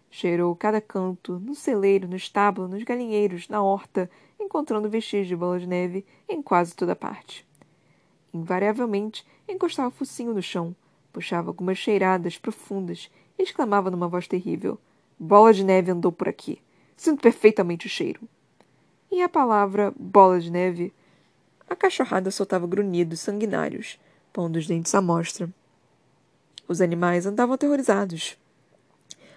Cheirou 0.09 0.55
cada 0.55 0.81
canto, 0.81 1.37
no 1.39 1.53
celeiro, 1.53 2.07
no 2.07 2.15
estábulo, 2.15 2.67
nos 2.67 2.83
galinheiros, 2.83 3.47
na 3.49 3.61
horta, 3.61 4.09
encontrando 4.39 4.89
vestígios 4.89 5.27
de 5.27 5.35
bola 5.35 5.59
de 5.59 5.67
neve 5.67 6.03
em 6.27 6.41
quase 6.41 6.75
toda 6.75 6.95
parte. 6.95 7.45
Invariavelmente, 8.37 9.25
encostava 9.47 9.89
o 9.89 9.91
focinho 9.91 10.33
no 10.33 10.41
chão, 10.41 10.75
puxava 11.11 11.49
algumas 11.49 11.77
cheiradas 11.77 12.37
profundas 12.37 13.09
e 13.37 13.43
exclamava 13.43 13.89
numa 13.89 14.07
voz 14.07 14.27
terrível: 14.27 14.77
Bola 15.19 15.53
de 15.53 15.63
neve 15.63 15.91
andou 15.91 16.11
por 16.11 16.29
aqui. 16.29 16.61
Sinto 16.95 17.21
perfeitamente 17.21 17.87
o 17.87 17.89
cheiro. 17.89 18.21
E 19.11 19.21
a 19.21 19.29
palavra 19.29 19.93
bola 19.97 20.39
de 20.39 20.51
neve, 20.51 20.93
a 21.69 21.75
cachorrada 21.75 22.31
soltava 22.31 22.67
grunhidos 22.67 23.19
sanguinários, 23.19 23.99
pondo 24.33 24.57
os 24.57 24.67
dentes 24.67 24.93
à 24.93 25.01
mostra. 25.01 25.49
Os 26.67 26.81
animais 26.81 27.25
andavam 27.25 27.55
aterrorizados. 27.55 28.37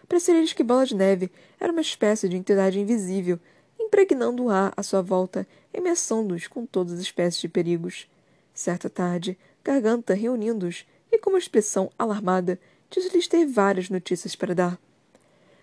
Parecia-lhes 0.08 0.52
que 0.52 0.64
Bola 0.64 0.84
de 0.84 0.96
Neve 0.96 1.30
era 1.60 1.70
uma 1.70 1.80
espécie 1.80 2.28
de 2.28 2.36
entidade 2.36 2.80
invisível, 2.80 3.38
impregnando 3.78 4.44
o 4.44 4.50
ar 4.50 4.72
à 4.76 4.82
sua 4.82 5.00
volta, 5.00 5.46
ameaçando-os 5.76 6.48
com 6.48 6.66
todas 6.66 6.94
as 6.94 7.00
espécies 7.00 7.40
de 7.40 7.48
perigos. 7.48 8.08
Certa 8.60 8.90
tarde, 8.90 9.38
Garganta 9.64 10.12
reunindo-os 10.12 10.84
e 11.10 11.16
com 11.16 11.30
uma 11.30 11.38
expressão 11.38 11.90
alarmada, 11.98 12.60
disse-lhes 12.90 13.26
ter 13.26 13.46
várias 13.46 13.88
notícias 13.88 14.36
para 14.36 14.54
dar. 14.54 14.78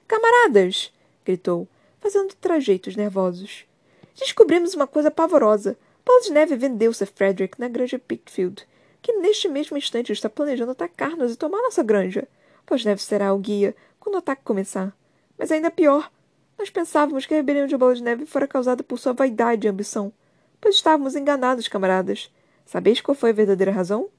Camaradas! 0.07 0.91
gritou, 1.23 1.67
fazendo 1.99 2.33
trajeitos 2.33 2.95
nervosos. 2.95 3.67
Descobrimos 4.15 4.73
uma 4.73 4.87
coisa 4.87 5.11
pavorosa. 5.11 5.77
Paulo 6.03 6.23
de 6.23 6.31
Neve 6.31 6.55
vendeu-se 6.55 7.03
a 7.03 7.05
Frederick 7.05 7.59
na 7.59 7.67
granja 7.67 7.99
Pickfield, 7.99 8.67
que 8.99 9.13
neste 9.13 9.47
mesmo 9.47 9.77
instante 9.77 10.11
está 10.11 10.27
planejando 10.27 10.71
atacar-nos 10.71 11.33
e 11.33 11.37
tomar 11.37 11.61
nossa 11.61 11.83
granja. 11.83 12.27
Pois 12.65 12.83
deve 12.83 13.03
será 13.03 13.31
o 13.31 13.37
guia 13.37 13.75
quando 13.99 14.15
o 14.15 14.17
ataque 14.17 14.41
começar. 14.43 14.91
Mas 15.37 15.51
ainda 15.51 15.69
pior, 15.69 16.11
nós 16.57 16.71
pensávamos 16.71 17.27
que 17.27 17.35
a 17.35 17.37
rebelião 17.37 17.67
de 17.67 17.77
Bola 17.77 17.93
de 17.93 18.01
Neve 18.01 18.25
fora 18.25 18.47
causada 18.47 18.81
por 18.81 18.97
sua 18.97 19.13
vaidade 19.13 19.67
e 19.67 19.69
ambição. 19.69 20.11
Pois 20.59 20.73
estávamos 20.73 21.15
enganados, 21.15 21.67
camaradas. 21.67 22.31
Sabeis 22.67 22.99
qual 22.99 23.15
foi 23.15 23.29
a 23.29 23.33
verdadeira 23.33 23.71
razão? 23.71 24.09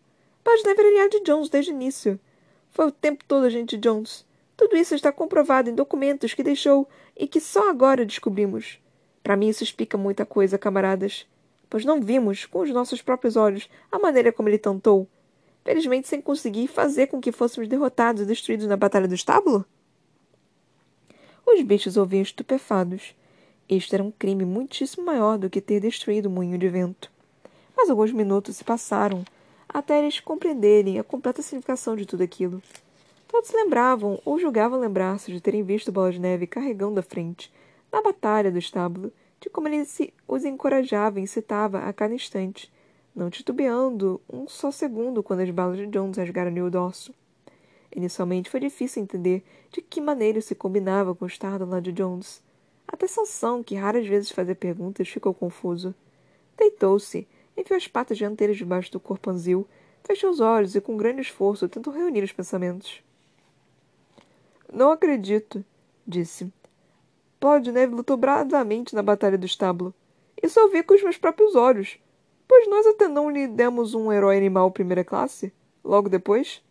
Neve 0.65 0.81
era 0.81 0.89
aliado 0.89 1.11
de 1.11 1.21
Jones 1.21 1.51
desde 1.51 1.71
o 1.71 1.75
início. 1.75 2.19
Foi 2.71 2.87
o 2.87 2.91
tempo 2.91 3.23
todo 3.29 3.45
a 3.45 3.51
gente 3.51 3.77
Jones. 3.77 4.25
Tudo 4.57 4.75
isso 4.75 4.95
está 4.95 5.13
comprovado 5.13 5.69
em 5.69 5.75
documentos 5.75 6.33
que 6.33 6.43
deixou 6.43 6.89
e 7.15 7.29
que 7.29 7.41
só 7.41 7.69
agora 7.69 8.07
descobrimos. 8.07 8.81
Para 9.23 9.37
mim 9.37 9.49
isso 9.49 9.63
explica 9.63 9.99
muita 9.99 10.25
coisa, 10.25 10.57
camaradas. 10.57 11.27
Pois 11.69 11.85
não 11.85 12.01
vimos, 12.01 12.47
com 12.47 12.61
os 12.61 12.71
nossos 12.71 13.03
próprios 13.03 13.37
olhos, 13.37 13.69
a 13.93 13.99
maneira 13.99 14.33
como 14.33 14.49
ele 14.49 14.57
tentou. 14.57 15.07
Felizmente 15.63 16.09
sem 16.09 16.23
conseguir 16.23 16.69
fazer 16.69 17.09
com 17.09 17.21
que 17.21 17.31
fôssemos 17.31 17.69
derrotados 17.69 18.23
e 18.23 18.25
destruídos 18.27 18.67
na 18.67 18.79
Batalha 18.79 19.07
do 19.07 19.15
Estábulo? 19.15 19.63
Os 21.47 21.61
bichos 21.61 21.99
ouviam 21.99 22.23
estupefados. 22.23 23.15
Este 23.69 23.95
era 23.95 24.03
um 24.03 24.11
crime 24.11 24.47
muitíssimo 24.47 25.05
maior 25.05 25.37
do 25.37 25.51
que 25.51 25.61
ter 25.61 25.81
destruído 25.81 26.27
o 26.27 26.31
moinho 26.31 26.57
de 26.57 26.71
vento. 26.71 27.18
Mas 27.79 27.89
alguns 27.89 28.11
minutos 28.11 28.57
se 28.57 28.65
passaram 28.65 29.25
até 29.69 30.01
eles 30.01 30.19
compreenderem 30.19 30.99
a 30.99 31.05
completa 31.05 31.43
significação 31.43 31.95
de 31.95 32.05
tudo 32.05 32.25
aquilo. 32.25 32.61
Todos 33.29 33.53
lembravam 33.53 34.21
ou 34.25 34.37
julgavam 34.37 34.81
lembrar-se 34.81 35.31
de 35.31 35.41
terem 35.41 35.63
visto 35.63 35.93
Bola 35.93 36.11
de 36.11 36.19
Neve 36.19 36.49
carregando 36.49 36.99
à 36.99 37.05
frente, 37.05 37.53
na 37.93 38.03
batalha 38.03 38.51
do 38.51 38.59
estábulo, 38.59 39.13
de 39.41 39.49
como 39.49 39.69
ele 39.69 39.85
se, 39.85 40.13
os 40.27 40.45
encorajava 40.45 41.21
e 41.21 41.23
incitava 41.23 41.79
a 41.79 41.93
cada 41.93 42.13
instante, 42.13 42.69
não 43.15 43.31
titubeando 43.31 44.21
um 44.29 44.49
só 44.49 44.73
segundo 44.73 45.23
quando 45.23 45.41
as 45.41 45.51
balas 45.51 45.79
de 45.79 45.87
Jones 45.87 46.17
rasgaram-lhe 46.17 46.61
o 46.61 46.69
dorso. 46.69 47.15
Inicialmente 47.95 48.51
foi 48.51 48.59
difícil 48.59 49.05
entender 49.05 49.45
de 49.71 49.81
que 49.81 50.01
maneira 50.01 50.41
se 50.41 50.57
combinava 50.57 51.15
com 51.15 51.27
estar 51.27 51.61
do 51.61 51.65
lado 51.65 51.85
de 51.85 51.93
Jones. 51.93 52.43
Até 52.89 53.07
Sansão, 53.07 53.63
que 53.63 53.77
raras 53.77 54.05
vezes 54.05 54.33
fazia 54.33 54.57
perguntas, 54.57 55.09
ficou 55.09 55.33
confuso. 55.33 55.95
Deitou-se, 56.57 57.29
enfiou 57.61 57.77
as 57.77 57.89
patas 57.89 58.17
dianteiras 58.17 58.57
debaixo 58.57 58.93
do 58.93 59.01
corpanzil, 59.01 59.67
fechou 60.05 60.31
os 60.31 60.41
olhos 60.41 60.75
e, 60.75 60.81
com 60.81 60.97
grande 60.97 61.23
esforço, 61.23 61.69
tentou 61.69 61.93
reunir 61.93 62.23
os 62.23 62.33
pensamentos. 62.33 63.03
Não 64.73 64.91
acredito, 64.91 65.65
disse. 66.07 66.53
Pode 67.41 67.71
Neve 67.73 67.95
lutou 67.95 68.17
bravamente 68.17 68.95
na 68.95 69.03
batalha 69.03 69.39
do 69.39 69.47
estábulo. 69.47 69.95
Isso 70.43 70.59
eu 70.59 70.71
vi 70.71 70.83
com 70.83 70.95
os 70.95 71.03
meus 71.03 71.17
próprios 71.17 71.55
olhos. 71.55 71.99
Pois 72.47 72.69
nós 72.69 72.87
até 72.87 73.09
não 73.09 73.31
lhe 73.31 73.47
demos 73.47 73.95
um 73.95 74.13
herói 74.13 74.37
animal 74.37 74.71
primeira 74.71 75.05
classe, 75.05 75.53
logo 75.85 76.09
depois. 76.09 76.63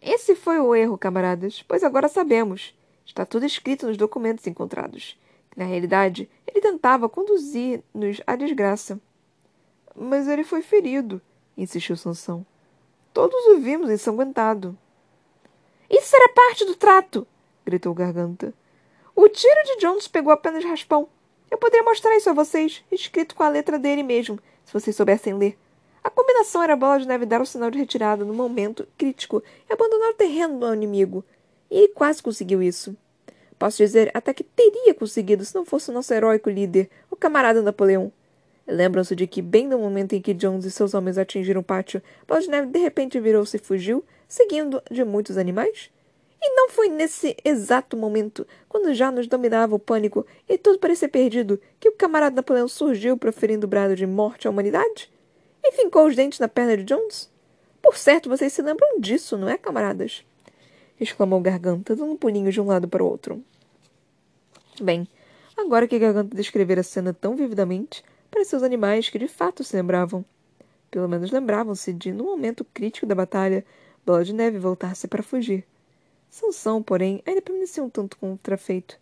Esse 0.00 0.34
foi 0.34 0.58
o 0.58 0.74
erro, 0.74 0.98
camaradas, 0.98 1.62
pois 1.62 1.84
agora 1.84 2.08
sabemos. 2.08 2.76
Está 3.04 3.24
tudo 3.26 3.46
escrito 3.46 3.86
nos 3.86 3.96
documentos 3.96 4.46
encontrados. 4.46 5.16
Na 5.56 5.64
realidade, 5.64 6.28
ele 6.46 6.60
tentava 6.60 7.08
conduzir-nos 7.08 8.20
à 8.26 8.36
desgraça. 8.36 9.00
Mas 9.94 10.26
ele 10.26 10.44
foi 10.44 10.62
ferido, 10.62 11.20
insistiu 11.56 11.96
Sansão. 11.96 12.46
Todos 13.12 13.46
o 13.46 13.58
vimos 13.58 13.90
ensanguentado. 13.90 14.76
Isso 15.90 16.16
era 16.16 16.28
parte 16.30 16.64
do 16.64 16.74
trato! 16.74 17.26
gritou 17.64 17.92
Garganta. 17.92 18.54
O 19.14 19.28
tiro 19.28 19.62
de 19.64 19.76
Jones 19.76 20.08
pegou 20.08 20.32
apenas 20.32 20.64
raspão. 20.64 21.08
Eu 21.50 21.58
poderia 21.58 21.84
mostrar 21.84 22.16
isso 22.16 22.30
a 22.30 22.32
vocês, 22.32 22.82
escrito 22.90 23.34
com 23.34 23.42
a 23.42 23.48
letra 23.48 23.78
dele 23.78 24.02
mesmo, 24.02 24.38
se 24.64 24.72
vocês 24.72 24.96
soubessem 24.96 25.34
ler. 25.34 25.58
A 26.02 26.08
combinação 26.08 26.62
era 26.62 26.72
a 26.72 26.76
bola 26.76 26.98
de 26.98 27.06
neve 27.06 27.26
dar 27.26 27.42
o 27.42 27.46
sinal 27.46 27.70
de 27.70 27.78
retirada 27.78 28.24
no 28.24 28.32
momento 28.32 28.88
crítico 28.96 29.42
e 29.68 29.72
abandonar 29.72 30.10
o 30.10 30.14
terreno 30.14 30.58
do 30.58 30.74
inimigo. 30.74 31.22
E 31.70 31.78
ele 31.80 31.88
quase 31.88 32.22
conseguiu 32.22 32.62
isso. 32.62 32.96
Posso 33.62 33.76
dizer 33.76 34.10
até 34.12 34.34
que 34.34 34.42
teria 34.42 34.92
conseguido 34.92 35.44
se 35.44 35.54
não 35.54 35.64
fosse 35.64 35.88
o 35.88 35.94
nosso 35.94 36.12
heróico 36.12 36.50
líder, 36.50 36.90
o 37.08 37.14
camarada 37.14 37.62
Napoleão. 37.62 38.10
Lembram-se 38.66 39.14
de 39.14 39.24
que, 39.24 39.40
bem 39.40 39.68
no 39.68 39.78
momento 39.78 40.14
em 40.14 40.20
que 40.20 40.34
Jones 40.34 40.64
e 40.64 40.70
seus 40.72 40.94
homens 40.94 41.16
atingiram 41.16 41.60
o 41.60 41.64
pátio, 41.64 42.02
Bola 42.26 42.40
de 42.40 42.50
Neve 42.50 42.66
de 42.66 42.80
repente 42.80 43.20
virou-se 43.20 43.56
e 43.56 43.60
fugiu, 43.60 44.04
seguindo 44.26 44.82
de 44.90 45.04
muitos 45.04 45.38
animais? 45.38 45.92
E 46.42 46.54
não 46.56 46.70
foi 46.70 46.88
nesse 46.88 47.36
exato 47.44 47.96
momento, 47.96 48.44
quando 48.68 48.92
já 48.94 49.12
nos 49.12 49.28
dominava 49.28 49.76
o 49.76 49.78
pânico 49.78 50.26
e 50.48 50.58
tudo 50.58 50.80
parecia 50.80 51.08
perdido, 51.08 51.60
que 51.78 51.88
o 51.88 51.92
camarada 51.92 52.34
Napoleão 52.34 52.66
surgiu 52.66 53.16
proferindo 53.16 53.64
o 53.68 53.70
brado 53.70 53.94
de 53.94 54.08
morte 54.08 54.48
à 54.48 54.50
humanidade? 54.50 55.08
e 55.62 55.70
fincou 55.70 56.08
os 56.08 56.16
dentes 56.16 56.40
na 56.40 56.48
perna 56.48 56.76
de 56.76 56.82
Jones. 56.82 57.30
Por 57.80 57.96
certo, 57.96 58.28
vocês 58.28 58.52
se 58.52 58.60
lembram 58.60 58.98
disso, 58.98 59.36
não 59.36 59.48
é, 59.48 59.56
camaradas? 59.56 60.24
exclamou 60.98 61.40
Garganta, 61.40 61.94
dando 61.94 62.12
um 62.12 62.16
pulinho 62.16 62.50
de 62.50 62.60
um 62.60 62.66
lado 62.66 62.88
para 62.88 63.02
o 63.02 63.06
outro. 63.08 63.40
Bem, 64.80 65.06
agora 65.56 65.86
que 65.86 65.98
Garganta 65.98 66.34
descrevera 66.34 66.80
a 66.80 66.84
cena 66.84 67.12
tão 67.12 67.36
vividamente, 67.36 68.02
pareceu 68.30 68.56
os 68.56 68.62
animais 68.62 69.10
que 69.10 69.18
de 69.18 69.28
fato 69.28 69.62
se 69.62 69.76
lembravam. 69.76 70.24
Pelo 70.90 71.08
menos 71.08 71.30
lembravam-se 71.30 71.92
de, 71.92 72.12
no 72.12 72.24
momento 72.24 72.64
crítico 72.64 73.06
da 73.06 73.14
batalha, 73.14 73.64
Bola 74.04 74.24
de 74.24 74.32
Neve 74.32 74.58
voltar-se 74.58 75.06
para 75.06 75.22
fugir. 75.22 75.64
Sansão, 76.30 76.82
porém, 76.82 77.22
ainda 77.26 77.42
permanecia 77.42 77.82
um 77.82 77.90
tanto 77.90 78.16
contrafeito. 78.16 78.98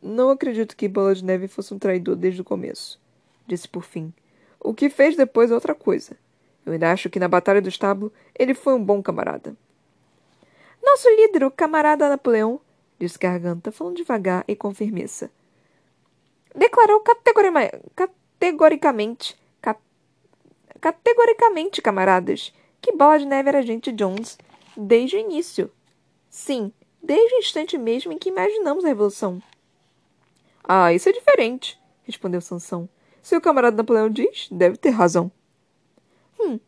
Não 0.00 0.30
acredito 0.30 0.76
que 0.76 0.88
Bola 0.88 1.14
de 1.14 1.24
Neve 1.24 1.48
fosse 1.48 1.74
um 1.74 1.78
traidor 1.78 2.14
desde 2.14 2.40
o 2.40 2.44
começo, 2.44 3.00
disse 3.46 3.68
por 3.68 3.82
fim. 3.82 4.12
O 4.60 4.72
que 4.72 4.88
fez 4.88 5.16
depois 5.16 5.50
é 5.50 5.54
outra 5.54 5.74
coisa. 5.74 6.16
Eu 6.64 6.72
ainda 6.72 6.92
acho 6.92 7.10
que 7.10 7.18
na 7.18 7.26
Batalha 7.26 7.60
do 7.60 7.68
Estábulo 7.68 8.12
ele 8.38 8.54
foi 8.54 8.74
um 8.74 8.82
bom 8.82 9.02
camarada. 9.02 9.56
Nosso 10.82 11.08
líder, 11.10 11.44
o 11.44 11.50
camarada 11.50 12.08
Napoleão, 12.08 12.60
disse 12.98 13.18
Garganta, 13.18 13.70
falando 13.70 13.96
devagar 13.96 14.44
e 14.48 14.56
com 14.56 14.74
firmeza, 14.74 15.30
declarou 16.54 17.00
categoricamente, 17.00 19.36
categoricamente, 20.80 21.82
camaradas, 21.82 22.52
que 22.80 22.92
Bola 22.92 23.18
de 23.18 23.26
Neve 23.26 23.48
era 23.48 23.58
agente 23.58 23.92
Jones 23.92 24.38
desde 24.76 25.16
o 25.16 25.20
início. 25.20 25.70
Sim, 26.30 26.72
desde 27.02 27.36
o 27.36 27.38
instante 27.38 27.78
mesmo 27.78 28.12
em 28.12 28.18
que 28.18 28.28
imaginamos 28.28 28.84
a 28.84 28.88
Revolução. 28.88 29.42
Ah, 30.64 30.92
isso 30.92 31.08
é 31.08 31.12
diferente, 31.12 31.80
respondeu 32.04 32.40
Sansão. 32.40 32.88
Se 33.22 33.36
o 33.36 33.40
camarada 33.40 33.76
Napoleão 33.76 34.08
diz, 34.08 34.48
deve 34.50 34.76
ter 34.76 34.90
razão. 34.90 35.30
Hum, 36.38 36.60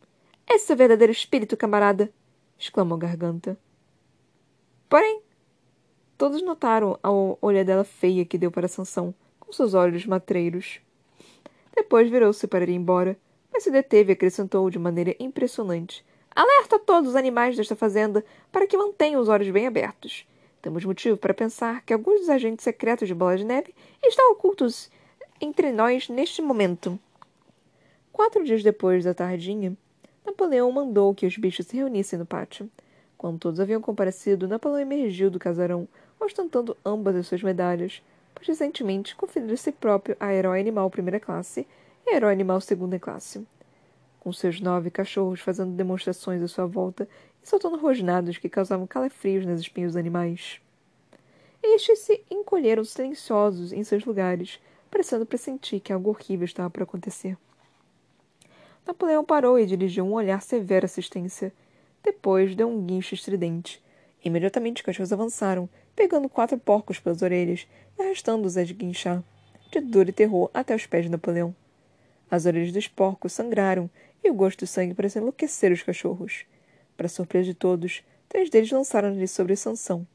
esse 0.49 0.73
é 0.73 0.75
o 0.75 0.79
verdadeiro 0.79 1.13
espírito, 1.13 1.57
camarada! 1.57 2.13
exclamou 2.59 2.99
Garganta. 2.99 3.59
Porém, 4.89 5.23
todos 6.21 6.43
notaram 6.43 6.99
a 7.03 7.09
olhadela 7.41 7.83
feia 7.83 8.27
que 8.27 8.37
deu 8.37 8.51
para 8.51 8.69
Sansão, 8.69 9.15
com 9.39 9.51
seus 9.55 9.73
olhos 9.73 10.05
matreiros. 10.05 10.79
Depois 11.75 12.11
virou-se 12.11 12.47
para 12.47 12.63
ir 12.63 12.69
embora, 12.69 13.17
mas 13.51 13.63
se 13.63 13.71
deteve 13.71 14.13
e 14.13 14.15
acrescentou 14.15 14.69
de 14.69 14.79
maneira 14.79 15.17
impressionante. 15.19 16.05
Alerta 16.37 16.79
todos 16.79 17.09
os 17.09 17.17
animais 17.17 17.57
desta 17.57 17.75
fazenda 17.75 18.23
para 18.53 18.67
que 18.67 18.77
mantenham 18.77 19.19
os 19.19 19.31
olhos 19.31 19.49
bem 19.49 19.67
abertos. 19.67 20.27
Temos 20.61 20.85
motivo 20.85 21.17
para 21.17 21.33
pensar 21.33 21.83
que 21.87 21.95
alguns 21.95 22.21
dos 22.21 22.29
agentes 22.29 22.65
secretos 22.65 23.09
de 23.09 23.15
Bola 23.15 23.39
de 23.39 23.45
Neve 23.45 23.75
estão 24.05 24.31
ocultos 24.31 24.91
entre 25.41 25.73
nós 25.73 26.11
neste 26.11 26.43
momento. 26.43 27.01
Quatro 28.13 28.45
dias 28.45 28.63
depois 28.63 29.05
da 29.05 29.15
tardinha, 29.15 29.75
Napoleão 30.23 30.71
mandou 30.71 31.15
que 31.15 31.25
os 31.25 31.39
bichos 31.39 31.67
se 31.67 31.79
reunissem 31.79 32.19
no 32.19 32.27
pátio. 32.27 32.71
Quando 33.17 33.39
todos 33.39 33.61
haviam 33.61 33.81
comparecido, 33.81 34.49
Napoleão 34.49 34.81
emergiu 34.81 35.31
do 35.31 35.39
casarão, 35.39 35.89
ostentando 36.21 36.77
ambas 36.85 37.17
as 37.17 37.27
suas 37.27 37.43
medalhas, 37.43 38.03
pois 38.35 38.47
recentemente 38.47 39.17
conferiu 39.17 39.57
si 39.57 39.73
próprio 39.73 40.17
a 40.21 40.33
herói 40.33 40.61
animal 40.61 40.91
primeira 40.91 41.19
classe 41.19 41.67
e 42.07 42.11
a 42.11 42.17
herói 42.17 42.33
animal 42.33 42.61
segunda 42.61 42.99
classe. 42.99 43.47
Com 44.19 44.33
seus 44.33 44.61
nove 44.61 44.91
cachorros 44.91 45.41
fazendo 45.41 45.73
demonstrações 45.73 46.43
à 46.43 46.49
sua 46.49 46.67
volta 46.67 47.09
e 47.43 47.49
soltando 47.49 47.79
rosnados 47.79 48.39
que 48.39 48.49
causavam 48.49 48.87
calafrios 48.87 49.47
nas 49.47 49.61
espinhas 49.61 49.93
dos 49.93 49.99
animais. 49.99 50.61
Estes 51.63 52.01
se 52.01 52.23
encolheram 52.31 52.85
silenciosos 52.85 53.73
em 53.73 53.85
seus 53.85 54.05
lugares, 54.05 54.61
parecendo 54.91 55.27
pressentir 55.27 55.81
que 55.81 55.93
algo 55.93 56.11
horrível 56.11 56.45
estava 56.45 56.71
por 56.71 56.83
acontecer. 56.83 57.37
Napoleão 58.87 59.25
parou 59.25 59.59
e 59.59 59.67
dirigiu 59.67 60.05
um 60.05 60.15
olhar 60.15 60.43
severo 60.43 60.85
à 60.85 60.87
assistência. 60.87 61.53
Depois 62.03 62.55
deu 62.55 62.69
um 62.69 62.85
guincho 62.85 63.15
estridente. 63.15 63.83
Imediatamente 64.25 64.79
os 64.79 64.83
cachorros 64.83 65.13
avançaram, 65.13 65.69
pegando 65.97 66.29
quatro 66.29 66.59
porcos 66.59 66.99
pelas 66.99 67.23
orelhas 67.23 67.67
e 67.99 68.03
arrastando-os 68.03 68.57
a 68.57 68.65
guinchar, 68.65 69.23
de 69.71 69.81
dor 69.81 70.09
e 70.09 70.13
terror 70.13 70.51
até 70.53 70.75
os 70.75 70.87
pés 70.87 71.05
de 71.05 71.11
Napoleão. 71.11 71.55
As 72.31 72.47
orelhas 72.47 72.73
dos 72.73 72.87
porcos 72.87 73.33
sangraram 73.33 73.89
e 74.23 74.31
o 74.31 74.35
gosto 74.35 74.61
do 74.61 74.67
sangue 74.67 74.95
pareceu 74.95 75.23
enlouquecer 75.23 75.73
os 75.73 75.83
cachorros. 75.83 76.45
Para 76.97 77.09
surpresa 77.09 77.47
de 77.47 77.55
todos, 77.55 78.05
três 78.29 78.51
deles 78.51 78.71
lançaram-lhe 78.71 79.27
sobre 79.27 79.57
Sansão. 79.57 80.07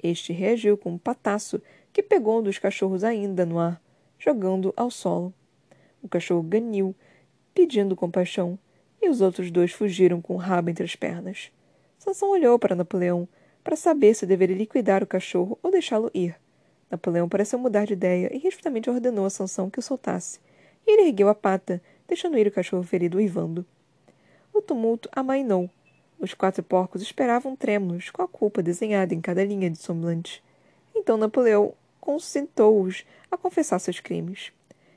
Este 0.00 0.32
reagiu 0.32 0.76
com 0.76 0.92
um 0.92 0.98
pataço 0.98 1.60
que 1.92 2.02
pegou 2.02 2.38
um 2.38 2.42
dos 2.42 2.58
cachorros 2.58 3.02
ainda 3.02 3.44
no 3.46 3.58
ar, 3.58 3.82
jogando 4.18 4.72
ao 4.76 4.90
solo. 4.90 5.32
O 6.02 6.08
cachorro 6.08 6.42
ganhou, 6.42 6.94
pedindo 7.54 7.96
compaixão, 7.96 8.58
e 9.00 9.08
os 9.08 9.20
outros 9.20 9.50
dois 9.50 9.72
fugiram 9.72 10.20
com 10.20 10.34
o 10.34 10.38
rabo 10.38 10.70
entre 10.70 10.84
as 10.84 10.94
pernas. 10.94 11.50
Sansão 11.98 12.30
olhou 12.30 12.58
para 12.58 12.76
Napoleão 12.76 13.28
para 13.68 13.76
saber 13.76 14.14
se 14.14 14.24
deveria 14.24 14.56
liquidar 14.56 15.02
o 15.02 15.06
cachorro 15.06 15.58
ou 15.62 15.70
deixá-lo 15.70 16.10
ir. 16.14 16.34
Napoleão 16.90 17.28
pareceu 17.28 17.58
mudar 17.58 17.84
de 17.84 17.92
ideia 17.92 18.34
e 18.34 18.38
respeitamente 18.38 18.88
ordenou 18.88 19.26
a 19.26 19.30
Sansão 19.30 19.68
que 19.68 19.78
o 19.78 19.82
soltasse. 19.82 20.40
E 20.86 20.90
ele 20.90 21.08
ergueu 21.08 21.28
a 21.28 21.34
pata, 21.34 21.78
deixando 22.08 22.38
ir 22.38 22.46
o 22.46 22.50
cachorro 22.50 22.82
ferido 22.82 23.18
uivando. 23.18 23.66
O 24.54 24.62
tumulto 24.62 25.06
amainou. 25.12 25.68
Os 26.18 26.32
quatro 26.32 26.62
porcos 26.62 27.02
esperavam 27.02 27.54
trêmulos, 27.54 28.08
com 28.08 28.22
a 28.22 28.26
culpa 28.26 28.62
desenhada 28.62 29.14
em 29.14 29.20
cada 29.20 29.44
linha 29.44 29.68
de 29.68 29.76
semblante. 29.76 30.42
Então 30.96 31.18
Napoleão 31.18 31.74
consentou-os 32.00 33.04
a 33.30 33.36
confessar 33.36 33.78
seus 33.80 34.00
crimes. 34.00 34.50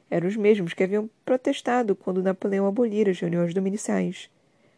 Eram 0.10 0.30
os 0.30 0.38
mesmos 0.38 0.74
que 0.74 0.82
haviam 0.82 1.10
protestado 1.26 1.94
quando 1.94 2.24
Napoleão 2.24 2.66
abolira 2.66 3.12
as 3.12 3.20
reuniões 3.20 3.54
dominiciais. 3.54 4.30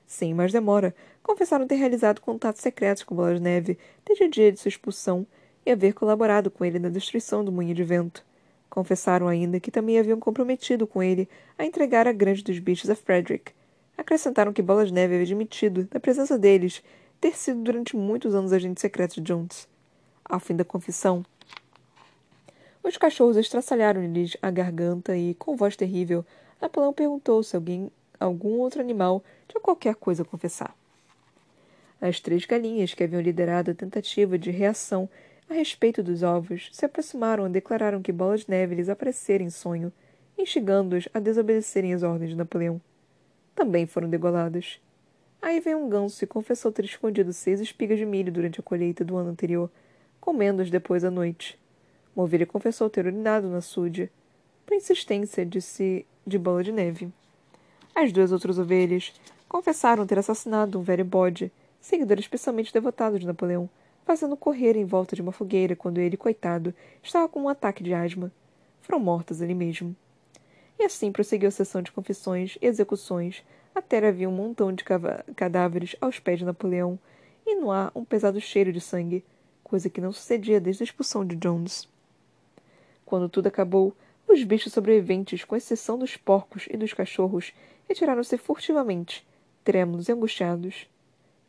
Sem 0.06 0.34
mais 0.34 0.52
demora, 0.52 0.94
confessaram 1.22 1.68
ter 1.68 1.76
realizado 1.76 2.22
contatos 2.22 2.62
secretos 2.62 3.04
com 3.04 3.16
Bola 3.16 3.36
de 3.36 3.42
Neve 3.42 3.78
desde 4.06 4.26
o 4.26 4.30
dia 4.30 4.52
de 4.52 4.60
sua 4.60 4.70
expulsão 4.70 5.26
e 5.66 5.72
haver 5.72 5.94
colaborado 5.94 6.52
com 6.52 6.66
ele 6.66 6.80
na 6.80 6.90
destruição 6.90 7.44
do 7.44 7.52
moinho 7.52 7.74
de 7.74 7.84
vento. 7.84 8.24
Confessaram 8.70 9.28
ainda 9.28 9.60
que 9.60 9.72
também 9.72 10.00
haviam 10.00 10.20
comprometido 10.20 10.86
com 10.86 11.02
ele 11.02 11.30
a 11.58 11.66
entregar 11.66 12.08
a 12.08 12.12
Grande 12.12 12.44
dos 12.44 12.60
Bichos 12.60 12.90
a 12.90 12.96
Frederick. 12.96 13.54
Acrescentaram 13.98 14.52
que 14.52 14.62
Bola 14.62 14.86
de 14.86 14.94
Neve 14.94 15.14
havia 15.14 15.26
admitido, 15.26 15.88
na 15.94 16.00
presença 16.00 16.38
deles, 16.38 16.84
ter 17.22 17.38
sido 17.38 17.62
durante 17.62 17.96
muitos 17.96 18.36
anos 18.36 18.52
agente 18.52 18.82
secreto 18.82 19.16
de 19.16 19.22
Jones. 19.22 19.68
Ao 20.26 20.40
fim 20.40 20.56
da 20.56 20.66
confissão, 20.66 21.24
os 22.84 22.98
cachorros 22.98 23.38
estraçalharam-lhes 23.38 24.36
a 24.42 24.52
garganta 24.52 25.16
e, 25.16 25.34
com 25.36 25.56
voz 25.56 25.76
terrível, 25.76 26.26
Napoleão 26.62 26.92
perguntou 26.92 27.42
se 27.42 27.56
alguém, 27.56 27.90
algum 28.20 28.60
outro 28.60 28.82
animal 28.82 29.24
tinha 29.54 29.62
qualquer 29.62 29.96
coisa 29.96 30.26
confessar. 30.26 30.76
As 32.02 32.20
três 32.20 32.46
galinhas 32.46 32.94
que 32.94 33.04
haviam 33.04 33.22
liderado 33.22 33.72
a 33.72 33.76
tentativa 33.76 34.38
de 34.38 34.50
reação 34.50 35.08
a 35.50 35.54
respeito 35.54 36.02
dos 36.02 36.24
ovos 36.24 36.70
se 36.72 36.86
aproximaram 36.86 37.48
e 37.48 37.52
declararam 37.52 38.02
que 38.02 38.12
Bola 38.12 38.38
de 38.38 38.50
Neve 38.50 38.76
lhes 38.76 38.90
aparecera 38.90 39.44
em 39.44 39.50
sonho, 39.50 39.94
instigando-os 40.38 41.08
a 41.14 41.20
desobedecerem 41.20 41.94
as 41.94 42.02
ordens 42.02 42.32
de 42.32 42.36
Napoleão. 42.36 42.82
Também 43.54 43.86
foram 43.86 44.10
degoladas. 44.10 44.82
Aí 45.42 45.60
veio 45.60 45.78
um 45.78 45.88
ganso 45.88 46.24
e 46.24 46.28
confessou 46.28 46.72
ter 46.72 46.86
escondido 46.86 47.32
seis 47.32 47.62
espigas 47.62 48.00
de 48.00 48.06
milho 48.06 48.32
durante 48.32 48.60
a 48.60 48.64
colheita 48.64 49.06
do 49.06 49.16
ano 49.16 49.30
anterior, 49.30 49.70
comendo-as 50.20 50.72
depois 50.72 51.04
à 51.04 51.12
noite. 51.12 51.60
Uma 52.16 52.24
ovelha 52.26 52.46
confessou 52.46 52.90
ter 52.90 53.06
urinado 53.06 53.48
na 53.48 53.62
súdia, 53.62 54.10
por 54.66 54.74
insistência 54.74 55.46
de, 55.46 55.62
si, 55.62 56.06
de 56.26 56.40
Bola 56.40 56.64
de 56.64 56.72
Neve. 56.72 57.12
As 57.94 58.12
duas 58.12 58.32
outras 58.32 58.58
ovelhas 58.58 59.14
confessaram 59.54 60.08
ter 60.08 60.18
assassinado 60.18 60.80
um 60.80 60.82
velho 60.82 61.06
bode, 61.06 61.52
seguidor 61.80 62.18
especialmente 62.18 62.74
devotado 62.74 63.20
de 63.20 63.28
Napoleão, 63.28 63.70
fazendo 64.04 64.36
correr 64.36 64.76
em 64.76 64.84
volta 64.84 65.16
de 65.16 65.22
uma 65.22 65.32
fogueira 65.32 65.76
quando 65.76 66.00
ele, 66.00 66.18
coitado, 66.18 66.74
estava 67.04 67.30
com 67.30 67.44
um 67.44 67.48
ataque 67.48 67.84
de 67.84 67.94
asma. 67.94 68.32
Foram 68.82 69.00
mortas 69.00 69.44
ali 69.44 69.54
mesmo. 69.54 69.96
E 70.80 70.84
assim 70.84 71.12
prosseguiu 71.12 71.50
a 71.50 71.52
sessão 71.52 71.84
de 71.84 71.92
confissões 71.92 72.58
e 72.60 72.66
execuções, 72.66 73.46
até 73.76 74.04
havia 74.08 74.28
um 74.28 74.32
montão 74.32 74.74
de 74.74 74.84
cadáveres 75.36 75.96
aos 76.02 76.18
pés 76.18 76.40
de 76.40 76.46
Napoleão, 76.46 76.98
e 77.46 77.54
no 77.54 77.70
ar 77.70 77.92
um 77.94 78.04
pesado 78.04 78.42
cheiro 78.42 78.74
de 78.74 78.82
sangue, 78.82 79.24
coisa 79.64 79.88
que 79.88 80.02
não 80.02 80.12
sucedia 80.12 80.60
desde 80.60 80.82
a 80.82 80.86
expulsão 80.86 81.24
de 81.24 81.36
Jones. 81.36 81.88
Quando 83.06 83.30
tudo 83.30 83.46
acabou, 83.46 83.96
os 84.28 84.44
bichos 84.44 84.74
sobreviventes, 84.74 85.44
com 85.46 85.56
exceção 85.56 85.96
dos 86.00 86.18
porcos 86.18 86.66
e 86.72 86.76
dos 86.76 86.92
cachorros, 86.92 87.54
retiraram-se 87.88 88.36
furtivamente, 88.40 89.24
trêmulos 89.64 90.08
e 90.08 90.12
angustiados. 90.12 90.88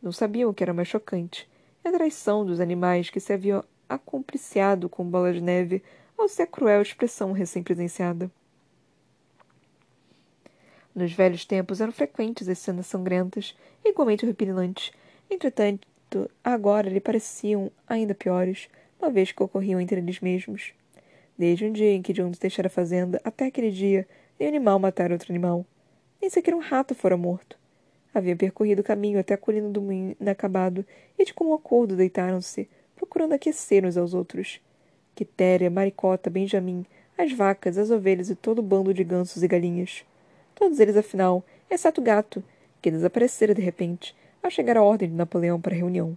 Não 0.03 0.13
sabiam 0.13 0.51
o 0.51 0.55
que 0.55 0.63
era 0.63 0.75
mais 0.75 0.89
chocante: 0.89 1.49
a 1.85 1.91
traição 1.91 2.45
dos 2.45 2.61
animais 2.61 3.11
que 3.11 3.21
se 3.21 3.33
haviam 3.33 3.65
acompliciado 3.89 4.89
com 4.89 5.05
bola 5.05 5.33
de 5.33 5.41
neve 5.41 5.83
ao 6.17 6.29
ser 6.29 6.43
a 6.43 6.47
cruel 6.47 6.81
expressão 6.81 7.33
recém-presenciada. 7.33 8.31
Nos 10.95 11.13
velhos 11.13 11.45
tempos 11.45 11.81
eram 11.81 11.93
frequentes 11.93 12.49
as 12.49 12.59
cenas 12.59 12.87
sangrentas, 12.87 13.57
igualmente 13.85 14.25
repugnantes. 14.25 14.93
Entretanto, 15.29 15.89
agora 16.43 16.89
lhe 16.89 17.01
pareciam 17.01 17.71
ainda 17.87 18.15
piores, 18.15 18.69
uma 19.01 19.11
vez 19.11 19.33
que 19.33 19.43
ocorriam 19.43 19.81
entre 19.81 19.99
eles 19.99 20.21
mesmos. 20.21 20.73
Desde 21.37 21.65
um 21.65 21.73
dia 21.73 21.91
em 21.93 22.01
que 22.01 22.13
Jones 22.13 22.39
deixara 22.39 22.69
a 22.69 22.71
fazenda 22.71 23.21
até 23.25 23.47
aquele 23.47 23.73
dia, 23.73 24.07
nenhum 24.39 24.51
animal 24.51 24.79
matara 24.79 25.13
outro 25.13 25.33
animal. 25.33 25.67
Nem 26.21 26.31
sequer 26.31 26.55
um 26.55 26.61
rato 26.61 26.95
fora 26.95 27.17
morto. 27.17 27.59
Havia 28.15 28.37
percorrido 28.37 28.81
o 28.81 28.85
caminho 28.85 29.19
até 29.19 29.35
a 29.35 29.39
colina 29.39 29.69
do 29.69 29.83
moinho 29.83 30.17
inacabado 30.21 30.87
e, 31.19 31.25
de 31.25 31.35
comum 31.35 31.53
acordo, 31.53 31.97
deitaram-se, 31.97 32.69
procurando 32.95 33.33
aquecer 33.33 33.85
uns 33.85 33.97
aos 33.97 34.15
outros. 34.15 34.61
Quitéria, 35.17 35.69
Maricota, 35.69 36.31
Benjamin, 36.31 36.87
as 37.19 37.33
vacas, 37.33 37.77
as 37.77 37.91
ovelhas 37.91 38.31
e 38.31 38.37
todo 38.37 38.61
o 38.61 38.63
bando 38.63 38.95
de 38.95 39.03
gansos 39.03 39.43
e 39.43 39.49
galinhas. 39.49 40.05
Todos 40.55 40.79
eles, 40.79 40.97
afinal, 40.97 41.45
exceto 41.69 42.01
o 42.01 42.05
gato, 42.05 42.43
que 42.81 42.91
desaparecera 42.91 43.55
de 43.55 43.63
repente, 43.63 44.15
ao 44.43 44.51
chegar 44.51 44.77
a 44.77 44.83
ordem 44.83 45.09
de 45.09 45.15
Napoleão 45.15 45.61
para 45.61 45.75
a 45.75 45.79
reunião. 45.79 46.17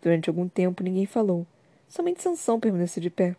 Durante 0.00 0.28
algum 0.28 0.48
tempo 0.48 0.82
ninguém 0.82 1.06
falou. 1.06 1.44
Somente 1.88 2.22
Sansão 2.22 2.60
permaneceu 2.60 3.02
de 3.02 3.10
pé. 3.10 3.34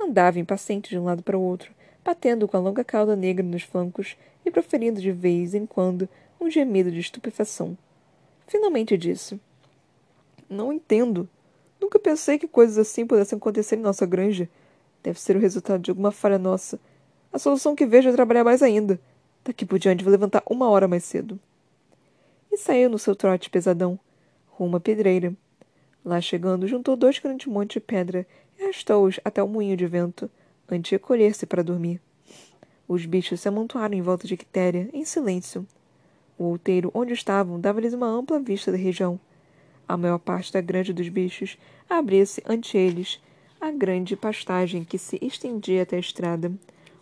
Andava 0.00 0.38
impaciente 0.38 0.90
de 0.90 0.98
um 0.98 1.04
lado 1.04 1.22
para 1.22 1.36
o 1.36 1.42
outro, 1.42 1.72
batendo 2.04 2.48
com 2.48 2.56
a 2.56 2.60
longa 2.60 2.84
cauda 2.84 3.14
negra 3.14 3.44
nos 3.44 3.62
flancos 3.62 4.16
e 4.44 4.50
proferindo 4.50 5.00
de 5.00 5.12
vez 5.12 5.54
em 5.54 5.66
quando 5.66 6.08
um 6.40 6.50
gemido 6.50 6.90
de 6.90 7.00
estupefação. 7.00 7.76
Finalmente 8.46 8.96
disse: 8.96 9.40
Não 10.48 10.72
entendo. 10.72 11.28
Nunca 11.80 11.98
pensei 11.98 12.38
que 12.38 12.46
coisas 12.46 12.78
assim 12.78 13.06
pudessem 13.06 13.36
acontecer 13.36 13.76
em 13.76 13.80
nossa 13.80 14.06
granja. 14.06 14.48
Deve 15.02 15.20
ser 15.20 15.36
o 15.36 15.40
resultado 15.40 15.82
de 15.82 15.90
alguma 15.90 16.12
falha 16.12 16.38
nossa. 16.38 16.78
A 17.32 17.38
solução 17.38 17.74
que 17.74 17.86
vejo 17.86 18.08
é 18.08 18.12
trabalhar 18.12 18.44
mais 18.44 18.62
ainda. 18.62 19.00
Daqui 19.44 19.66
por 19.66 19.78
diante 19.78 20.04
vou 20.04 20.10
levantar 20.10 20.42
uma 20.48 20.68
hora 20.68 20.86
mais 20.86 21.02
cedo. 21.04 21.38
E 22.52 22.56
saiu 22.56 22.90
no 22.90 22.98
seu 22.98 23.16
trote 23.16 23.50
pesadão, 23.50 23.98
rumo 24.46 24.76
à 24.76 24.80
pedreira. 24.80 25.34
Lá 26.04 26.20
chegando, 26.20 26.68
juntou 26.68 26.96
dois 26.96 27.18
grandes 27.18 27.46
montes 27.46 27.74
de 27.74 27.80
pedra 27.80 28.26
e 28.58 28.62
arrastou-os 28.62 29.18
até 29.24 29.42
o 29.42 29.48
moinho 29.48 29.76
de 29.76 29.86
vento, 29.86 30.30
de 30.80 30.92
recolher-se 30.92 31.46
para 31.46 31.62
dormir. 31.62 32.00
Os 32.88 33.06
bichos 33.06 33.40
se 33.40 33.48
amontoaram 33.48 33.94
em 33.94 34.02
volta 34.02 34.26
de 34.26 34.36
Quitéria, 34.36 34.88
em 34.92 35.04
silêncio. 35.04 35.66
O 36.38 36.44
outeiro 36.44 36.90
onde 36.94 37.12
estavam 37.12 37.60
dava-lhes 37.60 37.94
uma 37.94 38.06
ampla 38.06 38.40
vista 38.40 38.70
da 38.70 38.78
região. 38.78 39.18
A 39.88 39.96
maior 39.96 40.18
parte 40.18 40.52
da 40.52 40.60
grande 40.60 40.92
dos 40.92 41.08
bichos 41.08 41.58
abria-se 41.88 42.42
ante 42.46 42.76
eles 42.76 43.20
a 43.60 43.70
grande 43.70 44.16
pastagem 44.16 44.82
que 44.82 44.98
se 44.98 45.18
estendia 45.22 45.82
até 45.82 45.96
a 45.96 46.00
estrada. 46.00 46.52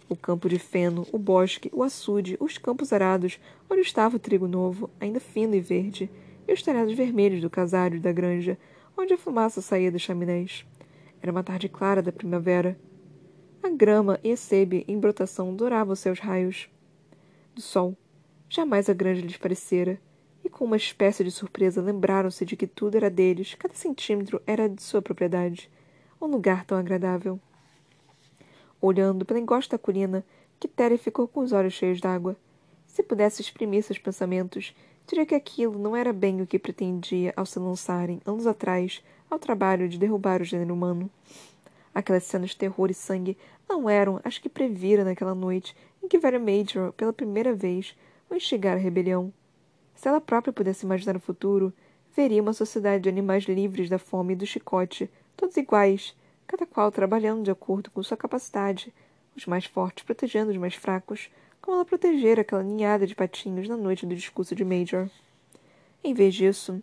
O 0.09 0.15
campo 0.15 0.49
de 0.49 0.59
feno, 0.59 1.07
o 1.11 1.19
bosque, 1.19 1.71
o 1.73 1.83
açude, 1.83 2.37
os 2.39 2.59
campos 2.59 2.93
arados, 2.93 3.41
onde 3.71 3.81
estava 3.81 4.17
o 4.17 4.19
trigo 4.19 4.47
novo, 4.47 4.91
ainda 5.01 5.19
fino 5.21 5.55
e 5.55 5.61
verde, 5.61 6.11
e 6.47 6.53
os 6.53 6.63
telhados 6.63 6.93
vermelhos 6.93 7.41
do 7.41 7.49
casário 7.49 7.99
da 7.99 8.13
granja, 8.13 8.59
onde 8.99 9.15
a 9.15 9.19
fumaça 9.19 9.63
saía 9.63 9.91
das 9.91 10.03
chaminés. 10.03 10.67
Era 11.23 11.33
uma 11.33 11.43
tarde 11.43 11.69
clara 11.69 12.03
da 12.03 12.13
primavera. 12.13 12.79
A 13.63 13.69
grama 13.69 14.19
e 14.25 14.33
a 14.33 14.37
sebe 14.39 14.87
em 14.89 14.99
brotação 14.99 15.55
douravam 15.55 15.95
seus 15.95 16.19
raios 16.19 16.71
do 17.55 17.61
sol. 17.61 17.95
Jamais 18.49 18.89
a 18.89 18.95
granja 18.95 19.21
lhes 19.21 19.37
parecera, 19.37 20.01
e 20.43 20.49
com 20.49 20.65
uma 20.65 20.79
espécie 20.79 21.23
de 21.23 21.31
surpresa 21.31 21.83
lembraram-se 21.83 22.47
de 22.47 22.57
que 22.57 22.67
tudo 22.67 22.97
era 22.97 23.11
deles, 23.11 23.55
cada 23.55 23.75
centímetro 23.75 24.41
era 24.47 24.67
de 24.67 24.83
sua 24.83 25.03
propriedade. 25.03 25.71
Um 26.19 26.27
lugar 26.27 26.65
tão 26.65 26.79
agradável. 26.79 27.39
Olhando 28.81 29.27
pela 29.27 29.39
encosta 29.39 29.77
da 29.77 29.83
colina, 29.83 30.25
Quitéria 30.59 30.97
ficou 30.97 31.29
com 31.29 31.41
os 31.41 31.53
olhos 31.53 31.75
cheios 31.75 32.01
d'água. 32.01 32.37
Se 32.87 33.03
pudesse 33.03 33.43
exprimir 33.43 33.83
seus 33.83 33.99
pensamentos, 33.99 34.75
diria 35.07 35.27
que 35.27 35.35
aquilo 35.35 35.79
não 35.79 35.95
era 35.95 36.15
bem 36.15 36.41
o 36.41 36.47
que 36.47 36.59
pretendia 36.59 37.35
ao 37.37 37.45
se 37.45 37.59
lançarem, 37.59 38.23
anos 38.25 38.47
atrás, 38.47 39.05
ao 39.31 39.39
trabalho 39.39 39.87
de 39.87 39.99
derrubar 39.99 40.41
o 40.41 40.45
gênero 40.45 40.73
humano. 40.73 41.11
Aquelas 41.95 42.25
cenas 42.25 42.51
de 42.51 42.57
terror 42.57 42.91
e 42.91 42.95
sangue 42.95 43.37
não 43.69 43.89
eram 43.89 44.21
as 44.25 44.39
que 44.39 44.49
previra 44.49 45.05
naquela 45.05 45.35
noite 45.35 45.77
em 46.03 46.09
que 46.09 46.19
Vera 46.19 46.39
Major, 46.39 46.93
pela 46.93 47.13
primeira 47.13 47.55
vez, 47.55 47.97
o 48.29 48.35
instigara 48.35 48.79
a 48.79 48.83
rebelião. 48.83 49.33
Se 49.95 50.09
ela 50.09 50.21
própria 50.21 50.53
pudesse 50.53 50.87
imaginar 50.87 51.17
o 51.17 51.21
futuro, 51.21 51.73
veria 52.15 52.41
uma 52.41 52.53
sociedade 52.53 53.03
de 53.03 53.09
animais 53.09 53.45
livres 53.45 53.89
da 53.89 53.99
fome 53.99 54.33
e 54.33 54.37
do 54.37 54.47
chicote, 54.47 55.11
todos 55.37 55.57
iguais, 55.57 56.17
cada 56.47 56.67
qual 56.67 56.91
trabalhando 56.91 57.43
de 57.43 57.51
acordo 57.51 57.91
com 57.91 58.03
sua 58.03 58.17
capacidade, 58.17 58.93
os 59.37 59.47
mais 59.47 59.65
fortes 59.65 60.05
protegendo 60.05 60.51
os 60.51 60.57
mais 60.57 60.75
fracos, 60.75 61.31
como 61.61 61.77
ela 61.77 61.85
protegera 61.85 62.41
aquela 62.41 62.63
ninhada 62.63 63.07
de 63.07 63.15
patinhos 63.15 63.69
na 63.69 63.77
noite 63.77 64.07
do 64.07 64.15
discurso 64.15 64.55
de 64.55 64.65
Major. 64.65 65.09
Em 66.03 66.15
vez 66.15 66.35
disso, 66.35 66.83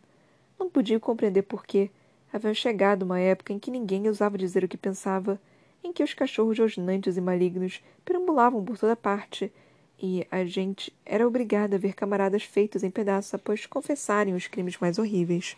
não 0.59 0.69
podia 0.69 0.99
compreender 0.99 1.41
por 1.41 1.65
que, 1.65 1.89
Havia 2.31 2.53
chegado 2.53 3.03
uma 3.03 3.19
época 3.19 3.53
em 3.53 3.59
que 3.59 3.71
ninguém 3.71 4.07
ousava 4.07 4.37
dizer 4.37 4.63
o 4.63 4.67
que 4.67 4.77
pensava, 4.77 5.39
em 5.83 5.93
que 5.93 6.03
os 6.03 6.13
cachorros 6.13 6.59
rosnantes 6.59 7.17
e 7.17 7.21
malignos 7.21 7.81
perambulavam 8.03 8.63
por 8.63 8.77
toda 8.77 8.95
parte, 8.95 9.51
e 9.99 10.27
a 10.29 10.45
gente 10.45 10.93
era 11.05 11.27
obrigada 11.27 11.75
a 11.75 11.79
ver 11.79 11.93
camaradas 11.93 12.43
feitos 12.43 12.83
em 12.83 12.91
pedaços 12.91 13.33
após 13.33 13.65
confessarem 13.65 14.35
os 14.35 14.47
crimes 14.47 14.77
mais 14.77 14.99
horríveis. 14.99 15.57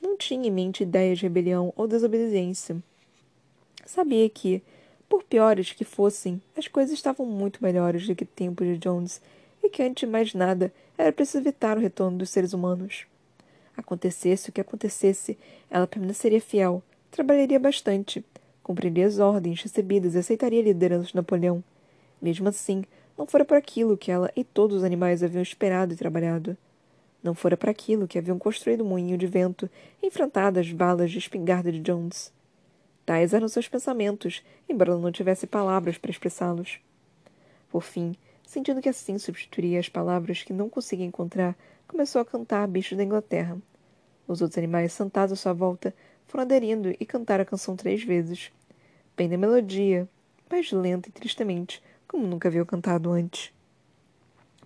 Não 0.00 0.16
tinha 0.16 0.46
em 0.46 0.50
mente 0.50 0.84
ideias 0.84 1.18
de 1.18 1.24
rebelião 1.24 1.72
ou 1.74 1.88
desobediência. 1.88 2.80
Sabia 3.84 4.28
que, 4.28 4.62
por 5.08 5.24
piores 5.24 5.72
que 5.72 5.84
fossem, 5.84 6.40
as 6.56 6.68
coisas 6.68 6.92
estavam 6.92 7.26
muito 7.26 7.62
melhores 7.62 8.06
do 8.06 8.14
que 8.14 8.24
tempos 8.24 8.66
de 8.66 8.78
Jones 8.78 9.20
e 9.62 9.68
que, 9.68 9.82
antes 9.82 10.06
de 10.06 10.06
mais 10.06 10.34
nada, 10.34 10.72
era 10.96 11.12
preciso 11.12 11.38
evitar 11.38 11.76
o 11.76 11.80
retorno 11.80 12.18
dos 12.18 12.30
seres 12.30 12.52
humanos. 12.52 13.06
Acontecesse 13.78 14.50
o 14.50 14.52
que 14.52 14.60
acontecesse, 14.60 15.38
ela 15.70 15.86
permaneceria 15.86 16.40
fiel, 16.40 16.82
trabalharia 17.12 17.60
bastante, 17.60 18.24
cumpriria 18.60 19.06
as 19.06 19.20
ordens 19.20 19.62
recebidas 19.62 20.16
e 20.16 20.18
aceitaria 20.18 20.60
a 20.60 20.64
liderança 20.64 21.06
de 21.06 21.14
Napoleão. 21.14 21.62
Mesmo 22.20 22.48
assim, 22.48 22.84
não 23.16 23.24
fora 23.24 23.44
para 23.44 23.56
aquilo 23.56 23.96
que 23.96 24.10
ela 24.10 24.32
e 24.34 24.42
todos 24.42 24.78
os 24.78 24.84
animais 24.84 25.22
haviam 25.22 25.40
esperado 25.40 25.92
e 25.92 25.96
trabalhado. 25.96 26.56
Não 27.22 27.36
fora 27.36 27.56
para 27.56 27.70
aquilo 27.70 28.08
que 28.08 28.18
haviam 28.18 28.36
construído 28.36 28.80
o 28.80 28.84
um 28.84 28.88
moinho 28.88 29.16
de 29.16 29.28
vento 29.28 29.70
e 30.02 30.08
enfrentado 30.08 30.58
as 30.58 30.72
balas 30.72 31.12
de 31.12 31.18
espingarda 31.18 31.70
de 31.70 31.78
Jones. 31.78 32.32
Tais 33.06 33.32
eram 33.32 33.48
seus 33.48 33.68
pensamentos, 33.68 34.42
embora 34.68 34.90
ela 34.90 35.00
não 35.00 35.12
tivesse 35.12 35.46
palavras 35.46 35.96
para 35.96 36.10
expressá-los. 36.10 36.80
Por 37.70 37.82
fim, 37.82 38.16
sentindo 38.44 38.82
que 38.82 38.88
assim 38.88 39.18
substituiria 39.18 39.78
as 39.78 39.88
palavras 39.88 40.42
que 40.42 40.52
não 40.52 40.68
conseguia 40.68 41.06
encontrar, 41.06 41.56
começou 41.86 42.20
a 42.20 42.24
cantar 42.24 42.66
Bichos 42.66 42.98
da 42.98 43.04
Inglaterra. 43.04 43.56
Os 44.28 44.42
outros 44.42 44.58
animais 44.58 44.92
sentados 44.92 45.32
à 45.32 45.36
sua 45.36 45.54
volta 45.54 45.94
foram 46.26 46.42
aderindo 46.42 46.94
e 47.00 47.06
cantaram 47.06 47.42
a 47.42 47.46
canção 47.46 47.74
três 47.74 48.04
vezes. 48.04 48.52
Bem 49.16 49.26
na 49.26 49.38
melodia, 49.38 50.06
mas 50.50 50.70
lenta 50.70 51.08
e 51.08 51.12
tristemente, 51.12 51.82
como 52.06 52.26
nunca 52.26 52.48
haviam 52.48 52.66
cantado 52.66 53.10
antes. 53.10 53.50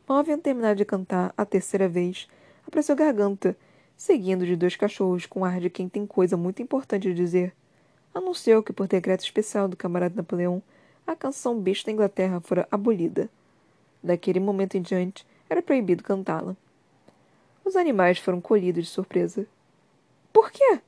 Mal 0.06 0.18
haviam 0.18 0.40
terminado 0.40 0.76
de 0.76 0.84
cantar 0.84 1.32
a 1.36 1.46
terceira 1.46 1.88
vez, 1.88 2.28
apareceu 2.66 2.96
Garganta, 2.96 3.56
seguindo 3.96 4.44
de 4.44 4.56
dois 4.56 4.74
cachorros 4.74 5.26
com 5.26 5.44
ar 5.44 5.60
de 5.60 5.70
quem 5.70 5.88
tem 5.88 6.04
coisa 6.04 6.36
muito 6.36 6.60
importante 6.60 7.08
a 7.08 7.14
dizer. 7.14 7.54
Anunciou 8.12 8.64
que, 8.64 8.72
por 8.72 8.88
decreto 8.88 9.22
especial 9.22 9.68
do 9.68 9.76
camarada 9.76 10.16
Napoleão, 10.16 10.60
a 11.06 11.14
canção 11.14 11.58
Bicho 11.58 11.86
da 11.86 11.92
Inglaterra 11.92 12.40
fora 12.40 12.66
abolida. 12.68 13.30
Daquele 14.02 14.40
momento 14.40 14.76
em 14.76 14.82
diante, 14.82 15.24
era 15.48 15.62
proibido 15.62 16.02
cantá-la. 16.02 16.56
Os 17.64 17.76
animais 17.76 18.18
foram 18.18 18.40
colhidos 18.40 18.86
de 18.86 18.90
surpresa. 18.90 19.46
Por 20.32 20.50
quê? 20.50 20.80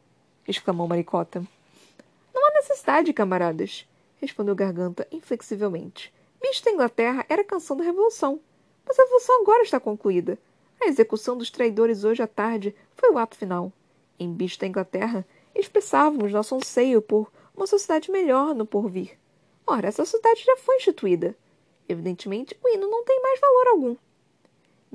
exclamou 0.46 0.88
Maricota. 0.88 1.44
Não 2.34 2.48
há 2.48 2.52
necessidade, 2.52 3.12
camaradas, 3.12 3.86
respondeu 4.20 4.54
Garganta 4.54 5.06
inflexivelmente. 5.10 6.12
Bicho 6.40 6.64
da 6.64 6.72
Inglaterra 6.72 7.24
era 7.28 7.42
a 7.42 7.46
canção 7.46 7.76
da 7.76 7.84
Revolução. 7.84 8.40
Mas 8.86 8.98
a 8.98 9.02
Revolução 9.02 9.42
agora 9.42 9.62
está 9.62 9.80
concluída. 9.80 10.38
A 10.80 10.86
execução 10.86 11.38
dos 11.38 11.50
traidores 11.50 12.04
hoje 12.04 12.22
à 12.22 12.26
tarde 12.26 12.74
foi 12.96 13.10
o 13.10 13.18
ato 13.18 13.36
final. 13.36 13.72
Em 14.18 14.32
Bicho 14.32 14.58
da 14.58 14.66
Inglaterra, 14.66 15.24
expressávamos 15.54 16.32
nosso 16.32 16.54
anseio 16.54 17.00
por 17.00 17.30
uma 17.56 17.66
sociedade 17.66 18.10
melhor 18.10 18.54
no 18.54 18.66
porvir. 18.66 19.16
Ora, 19.66 19.88
essa 19.88 20.04
sociedade 20.04 20.44
já 20.44 20.56
foi 20.58 20.76
instituída. 20.76 21.34
Evidentemente, 21.88 22.58
o 22.62 22.68
hino 22.68 22.88
não 22.90 23.04
tem 23.04 23.20
mais 23.22 23.40
valor 23.40 23.66
algum. 23.68 23.96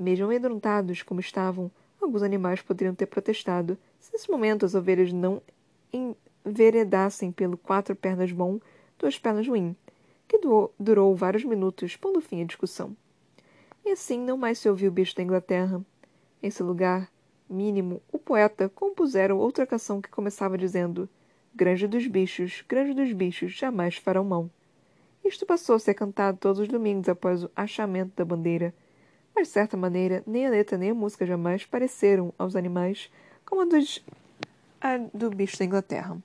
Mesmo 0.00 0.24
amedrontados 0.24 1.02
como 1.02 1.20
estavam, 1.20 1.70
alguns 2.00 2.22
animais 2.22 2.62
poderiam 2.62 2.94
ter 2.94 3.04
protestado 3.04 3.76
se 3.98 4.10
nesse 4.14 4.30
momento 4.30 4.64
as 4.64 4.74
ovelhas 4.74 5.12
não 5.12 5.42
enveredassem 5.92 7.30
pelo 7.30 7.58
quatro 7.58 7.94
pernas 7.94 8.32
bom, 8.32 8.58
duas 8.98 9.18
pernas 9.18 9.46
ruim, 9.46 9.76
que 10.26 10.40
durou 10.78 11.14
vários 11.14 11.44
minutos, 11.44 11.96
pondo 11.96 12.22
fim 12.22 12.40
à 12.40 12.46
discussão. 12.46 12.96
E 13.84 13.90
assim 13.90 14.18
não 14.18 14.38
mais 14.38 14.58
se 14.58 14.70
ouviu 14.70 14.90
o 14.90 14.94
bicho 14.94 15.14
da 15.14 15.22
Inglaterra. 15.22 15.84
Nesse 16.42 16.62
lugar, 16.62 17.12
mínimo, 17.46 18.00
o 18.10 18.18
poeta 18.18 18.70
compusera 18.70 19.34
outra 19.34 19.66
canção 19.66 20.00
que 20.00 20.08
começava 20.08 20.56
dizendo 20.56 21.10
Grande 21.54 21.86
dos 21.86 22.06
bichos, 22.06 22.64
grande 22.66 22.94
dos 22.94 23.12
bichos, 23.12 23.52
jamais 23.52 23.96
farão 23.96 24.24
mão. 24.24 24.50
Isto 25.22 25.44
passou 25.44 25.76
a 25.76 25.78
ser 25.78 25.92
cantado 25.92 26.38
todos 26.38 26.58
os 26.58 26.68
domingos 26.68 27.06
após 27.06 27.44
o 27.44 27.50
achamento 27.54 28.12
da 28.16 28.24
bandeira. 28.24 28.72
Mas, 29.40 29.48
de 29.48 29.54
certa 29.54 29.74
maneira, 29.74 30.22
nem 30.26 30.46
a 30.46 30.50
letra 30.50 30.76
nem 30.76 30.90
a 30.90 30.94
música 30.94 31.24
jamais 31.24 31.64
pareceram 31.64 32.30
aos 32.38 32.54
animais 32.54 33.10
como 33.46 33.62
a, 33.62 33.64
dos, 33.64 34.04
a 34.78 34.98
do 35.14 35.30
bicho 35.30 35.58
da 35.58 35.64
Inglaterra. 35.64 36.18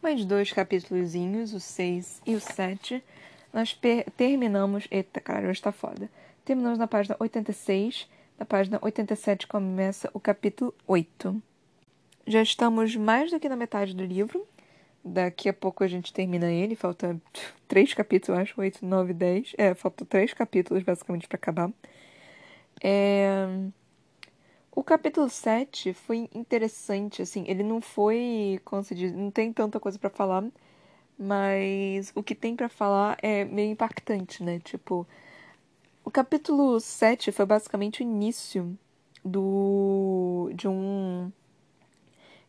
mais 0.00 0.24
dois 0.24 0.50
capítulozinhos, 0.50 1.52
o 1.52 1.60
6 1.60 2.22
e 2.26 2.34
o 2.34 2.40
7, 2.40 3.04
nós 3.52 3.78
terminamos. 4.16 4.88
Eita, 4.90 5.20
cara, 5.20 5.50
hoje 5.50 5.60
tá 5.60 5.70
foda. 5.70 6.10
Terminamos 6.46 6.78
na 6.78 6.88
página 6.88 7.14
86. 7.20 8.08
Na 8.38 8.46
página 8.46 8.78
87 8.80 9.46
começa 9.46 10.10
o 10.14 10.18
capítulo 10.18 10.74
8. 10.86 11.51
Já 12.26 12.42
estamos 12.42 12.94
mais 12.96 13.30
do 13.30 13.40
que 13.40 13.48
na 13.48 13.56
metade 13.56 13.94
do 13.94 14.04
livro. 14.04 14.46
Daqui 15.04 15.48
a 15.48 15.52
pouco 15.52 15.82
a 15.82 15.88
gente 15.88 16.12
termina 16.12 16.50
ele. 16.50 16.76
Falta 16.76 17.20
três 17.66 17.92
capítulos, 17.94 18.40
acho. 18.40 18.60
8, 18.60 18.84
9, 18.84 19.12
10. 19.12 19.54
É, 19.58 19.74
faltam 19.74 20.06
três 20.06 20.32
capítulos 20.32 20.82
basicamente 20.82 21.26
para 21.26 21.36
acabar. 21.36 21.70
É. 22.82 23.46
O 24.74 24.82
capítulo 24.82 25.28
7 25.28 25.92
foi 25.92 26.30
interessante, 26.34 27.20
assim, 27.20 27.44
ele 27.46 27.62
não 27.62 27.82
foi, 27.82 28.58
como 28.64 28.82
se 28.82 28.94
diz, 28.94 29.12
não 29.12 29.30
tem 29.30 29.52
tanta 29.52 29.78
coisa 29.78 29.98
para 29.98 30.08
falar, 30.08 30.44
mas 31.18 32.10
o 32.14 32.22
que 32.22 32.34
tem 32.34 32.56
para 32.56 32.70
falar 32.70 33.18
é 33.22 33.44
meio 33.44 33.70
impactante, 33.70 34.42
né? 34.42 34.60
Tipo, 34.60 35.06
o 36.04 36.10
capítulo 36.10 36.80
7 36.80 37.30
foi 37.32 37.44
basicamente 37.44 38.00
o 38.00 38.02
início 38.02 38.78
do 39.22 40.50
de 40.54 40.66
um 40.66 41.30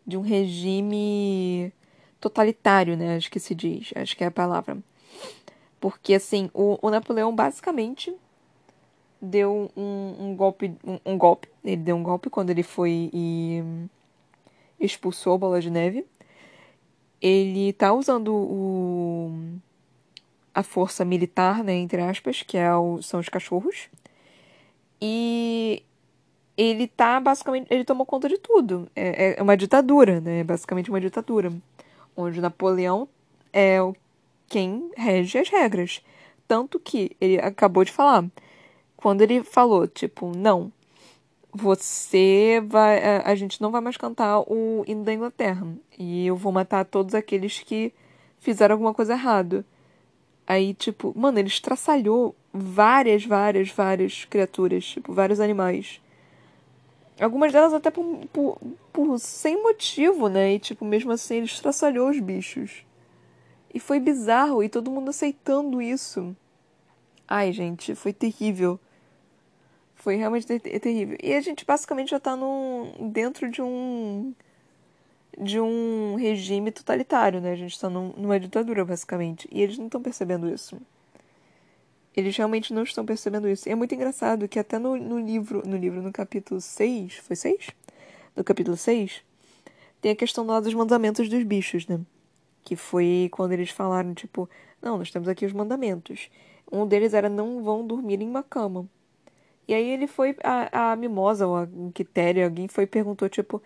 de 0.05 0.17
um 0.17 0.21
regime 0.21 1.71
totalitário, 2.19 2.95
né? 2.97 3.15
Acho 3.15 3.31
que 3.31 3.39
se 3.39 3.53
diz, 3.53 3.91
acho 3.95 4.15
que 4.15 4.23
é 4.23 4.27
a 4.27 4.31
palavra. 4.31 4.77
Porque 5.79 6.13
assim, 6.13 6.49
o, 6.53 6.77
o 6.81 6.89
Napoleão 6.89 7.35
basicamente 7.35 8.13
deu 9.21 9.71
um, 9.75 10.15
um 10.19 10.35
golpe. 10.35 10.75
Um, 10.83 10.99
um, 11.05 11.17
golpe. 11.17 11.49
Ele 11.63 11.77
deu 11.77 11.95
um 11.95 12.03
golpe 12.03 12.29
quando 12.29 12.49
ele 12.49 12.63
foi 12.63 13.09
e 13.13 13.63
expulsou 14.79 15.35
a 15.35 15.37
bola 15.37 15.61
de 15.61 15.69
neve. 15.69 16.05
Ele 17.21 17.71
tá 17.73 17.93
usando 17.93 18.33
o, 18.33 19.59
a 20.53 20.61
força 20.61 21.05
militar, 21.05 21.63
né, 21.63 21.73
entre 21.73 22.01
aspas, 22.01 22.43
que 22.43 22.57
é 22.57 22.73
o, 22.75 23.01
são 23.01 23.19
os 23.19 23.29
cachorros. 23.29 23.87
E 25.01 25.83
ele 26.57 26.87
tá 26.87 27.19
basicamente. 27.19 27.67
Ele 27.69 27.83
tomou 27.83 28.05
conta 28.05 28.29
de 28.29 28.37
tudo. 28.37 28.89
É, 28.95 29.35
é 29.39 29.41
uma 29.41 29.57
ditadura, 29.57 30.19
né? 30.21 30.39
É 30.39 30.43
basicamente 30.43 30.89
uma 30.89 31.01
ditadura. 31.01 31.51
Onde 32.15 32.41
Napoleão 32.41 33.07
é 33.51 33.77
quem 34.47 34.91
rege 34.95 35.37
as 35.37 35.49
regras. 35.49 36.01
Tanto 36.47 36.79
que 36.79 37.15
ele 37.19 37.39
acabou 37.39 37.83
de 37.83 37.91
falar 37.91 38.25
quando 39.03 39.21
ele 39.21 39.43
falou, 39.43 39.85
tipo, 39.85 40.31
não, 40.33 40.71
você 41.51 42.63
vai. 42.65 43.19
A, 43.19 43.35
gente 43.35 43.61
não 43.61 43.69
vai 43.69 43.81
mais 43.81 43.97
cantar 43.97 44.39
o 44.41 44.83
hino 44.87 45.03
da 45.03 45.13
Inglaterra. 45.13 45.67
E 45.99 46.25
eu 46.25 46.35
vou 46.37 46.51
matar 46.53 46.85
todos 46.85 47.13
aqueles 47.13 47.59
que 47.59 47.93
fizeram 48.39 48.75
alguma 48.75 48.93
coisa 48.93 49.13
errada. 49.13 49.65
Aí, 50.47 50.73
tipo, 50.73 51.13
mano, 51.17 51.37
ele 51.37 51.49
estraçalhou 51.49 52.35
várias, 52.53 53.25
várias, 53.25 53.69
várias 53.69 54.25
criaturas, 54.25 54.85
tipo, 54.85 55.13
vários 55.13 55.39
animais. 55.41 56.01
Algumas 57.19 57.51
delas 57.51 57.73
até 57.73 57.91
por, 57.91 58.03
por, 58.31 58.57
por, 58.91 59.19
sem 59.19 59.61
motivo, 59.61 60.27
né? 60.27 60.53
E, 60.53 60.59
tipo, 60.59 60.83
mesmo 60.83 61.11
assim, 61.11 61.37
ele 61.37 61.45
estraçalhou 61.45 62.09
os 62.09 62.19
bichos. 62.19 62.85
E 63.73 63.79
foi 63.79 63.99
bizarro, 63.99 64.63
e 64.63 64.69
todo 64.69 64.91
mundo 64.91 65.09
aceitando 65.09 65.81
isso. 65.81 66.35
Ai, 67.27 67.51
gente, 67.51 67.95
foi 67.95 68.13
terrível. 68.13 68.79
Foi 69.95 70.15
realmente 70.15 70.45
ter 70.45 70.59
terrível. 70.79 71.17
E 71.21 71.33
a 71.33 71.41
gente 71.41 71.65
basicamente 71.65 72.09
já 72.11 72.17
está 72.17 72.35
num, 72.35 73.09
dentro 73.11 73.49
de 73.49 73.61
um 73.61 74.33
de 75.37 75.59
um 75.59 76.15
regime 76.15 76.71
totalitário, 76.71 77.41
né? 77.41 77.53
A 77.53 77.55
gente 77.55 77.71
está 77.71 77.89
num, 77.89 78.13
numa 78.15 78.39
ditadura, 78.39 78.85
basicamente. 78.85 79.47
E 79.51 79.61
eles 79.61 79.77
não 79.77 79.87
estão 79.87 80.01
percebendo 80.01 80.47
isso. 80.47 80.79
Eles 82.15 82.35
realmente 82.37 82.73
não 82.73 82.83
estão 82.83 83.05
percebendo 83.05 83.47
isso. 83.49 83.67
E 83.67 83.71
é 83.71 83.75
muito 83.75 83.93
engraçado 83.95 84.47
que 84.47 84.59
até 84.59 84.77
no, 84.77 84.95
no 84.95 85.19
livro, 85.19 85.63
no 85.65 85.75
livro, 85.75 86.01
no 86.01 86.11
capítulo 86.11 86.61
6, 86.61 87.15
foi 87.15 87.35
6? 87.35 87.67
No 88.35 88.43
capítulo 88.43 88.77
6, 88.77 89.23
tem 90.01 90.11
a 90.11 90.15
questão 90.15 90.45
lá 90.45 90.59
dos 90.59 90.73
mandamentos 90.73 91.27
dos 91.29 91.43
bichos, 91.43 91.87
né? 91.87 91.99
Que 92.63 92.75
foi 92.75 93.29
quando 93.31 93.51
eles 93.53 93.69
falaram, 93.69 94.13
tipo, 94.13 94.49
não, 94.81 94.97
nós 94.97 95.11
temos 95.11 95.27
aqui 95.27 95.45
os 95.45 95.53
mandamentos. 95.53 96.29
Um 96.71 96.85
deles 96.85 97.13
era 97.13 97.29
não 97.29 97.63
vão 97.63 97.85
dormir 97.85 98.21
em 98.21 98.27
uma 98.27 98.43
cama. 98.43 98.87
E 99.67 99.73
aí 99.73 99.89
ele 99.89 100.07
foi, 100.07 100.35
a, 100.43 100.91
a 100.91 100.95
mimosa 100.95 101.47
ou 101.47 101.55
a 101.55 101.67
quitéria, 101.93 102.45
alguém 102.45 102.67
foi 102.67 102.83
e 102.83 102.87
perguntou, 102.87 103.29
tipo, 103.29 103.61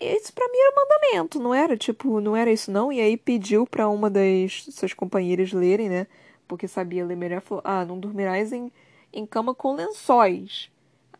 isso 0.00 0.32
para 0.32 0.46
mim 0.48 0.58
era 0.58 0.72
um 0.72 0.76
mandamento, 0.76 1.40
não 1.40 1.54
era? 1.54 1.76
Tipo, 1.76 2.20
não 2.20 2.36
era 2.36 2.50
isso 2.50 2.70
não? 2.70 2.92
E 2.92 3.00
aí 3.00 3.16
pediu 3.16 3.66
para 3.66 3.88
uma 3.88 4.08
das 4.08 4.64
suas 4.70 4.92
companheiras 4.92 5.52
lerem, 5.52 5.88
né? 5.88 6.06
Porque 6.48 6.66
sabia 6.66 7.04
ler 7.06 7.16
melhor, 7.16 7.40
falou: 7.40 7.62
"Ah, 7.64 7.84
não 7.84 7.98
dormirás 8.00 8.52
em, 8.52 8.72
em 9.12 9.26
cama 9.26 9.54
com 9.54 9.74
lençóis". 9.74 10.70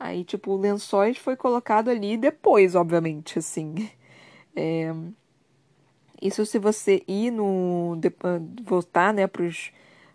Aí, 0.01 0.25
tipo, 0.25 0.57
lençóis 0.57 1.19
foi 1.19 1.37
colocado 1.37 1.89
ali 1.91 2.17
depois, 2.17 2.75
obviamente, 2.75 3.39
assim. 3.39 3.75
É... 4.61 4.93
Isso 6.21 6.45
se 6.45 6.59
você 6.59 7.05
ir 7.07 7.31
no. 7.31 7.97
Ah, 8.25 8.41
voltar, 8.65 9.15
né, 9.15 9.27
pros, 9.29 9.71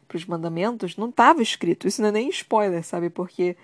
pros 0.06 0.26
mandamentos, 0.26 0.98
não 0.98 1.10
estava 1.10 1.42
escrito. 1.42 1.88
Isso 1.88 2.02
não 2.02 2.10
é 2.10 2.12
nem 2.12 2.30
spoiler, 2.30 2.84
sabe? 2.84 3.10
Porque 3.10 3.56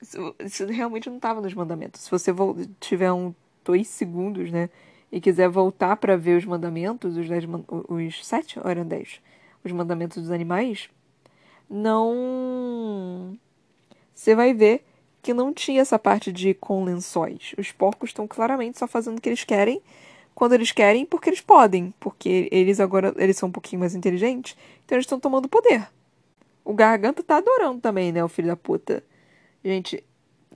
isso, 0.00 0.66
realmente 0.66 1.08
não 1.08 1.16
estava 1.16 1.40
nos 1.40 1.54
mandamentos. 1.54 2.02
Se 2.02 2.10
você 2.10 2.32
tiver 2.78 3.12
um 3.12 3.34
dois 3.64 3.88
segundos, 3.88 4.50
né? 4.50 4.70
E 5.10 5.20
quiser 5.20 5.48
voltar 5.48 5.96
para 5.96 6.16
ver 6.16 6.38
os 6.38 6.44
mandamentos, 6.44 7.16
os, 7.16 7.28
dez, 7.28 7.44
os 7.88 8.26
sete 8.26 8.60
ou 8.60 8.70
eram 8.70 8.86
dez? 8.86 9.20
Os 9.64 9.72
mandamentos 9.72 10.22
dos 10.22 10.30
animais, 10.30 10.88
não. 11.68 13.38
Você 14.14 14.34
vai 14.34 14.54
ver 14.54 14.84
que 15.22 15.34
não 15.34 15.52
tinha 15.52 15.82
essa 15.82 15.98
parte 15.98 16.32
de 16.32 16.54
com 16.54 16.84
lençóis. 16.84 17.54
Os 17.58 17.72
porcos 17.72 18.10
estão 18.10 18.26
claramente 18.26 18.78
só 18.78 18.86
fazendo 18.86 19.18
o 19.18 19.20
que 19.20 19.28
eles 19.28 19.44
querem 19.44 19.82
quando 20.38 20.52
eles 20.52 20.70
querem, 20.70 21.04
porque 21.04 21.28
eles 21.28 21.40
podem, 21.40 21.92
porque 21.98 22.48
eles 22.52 22.78
agora 22.78 23.12
eles 23.16 23.36
são 23.36 23.48
um 23.48 23.52
pouquinho 23.52 23.80
mais 23.80 23.96
inteligentes, 23.96 24.56
então 24.84 24.94
eles 24.94 25.04
estão 25.04 25.18
tomando 25.18 25.48
poder. 25.48 25.88
O 26.64 26.72
Garganta 26.74 27.24
tá 27.24 27.38
adorando 27.38 27.80
também, 27.80 28.12
né, 28.12 28.22
o 28.22 28.28
filho 28.28 28.46
da 28.46 28.56
puta. 28.56 29.02
Gente, 29.64 30.04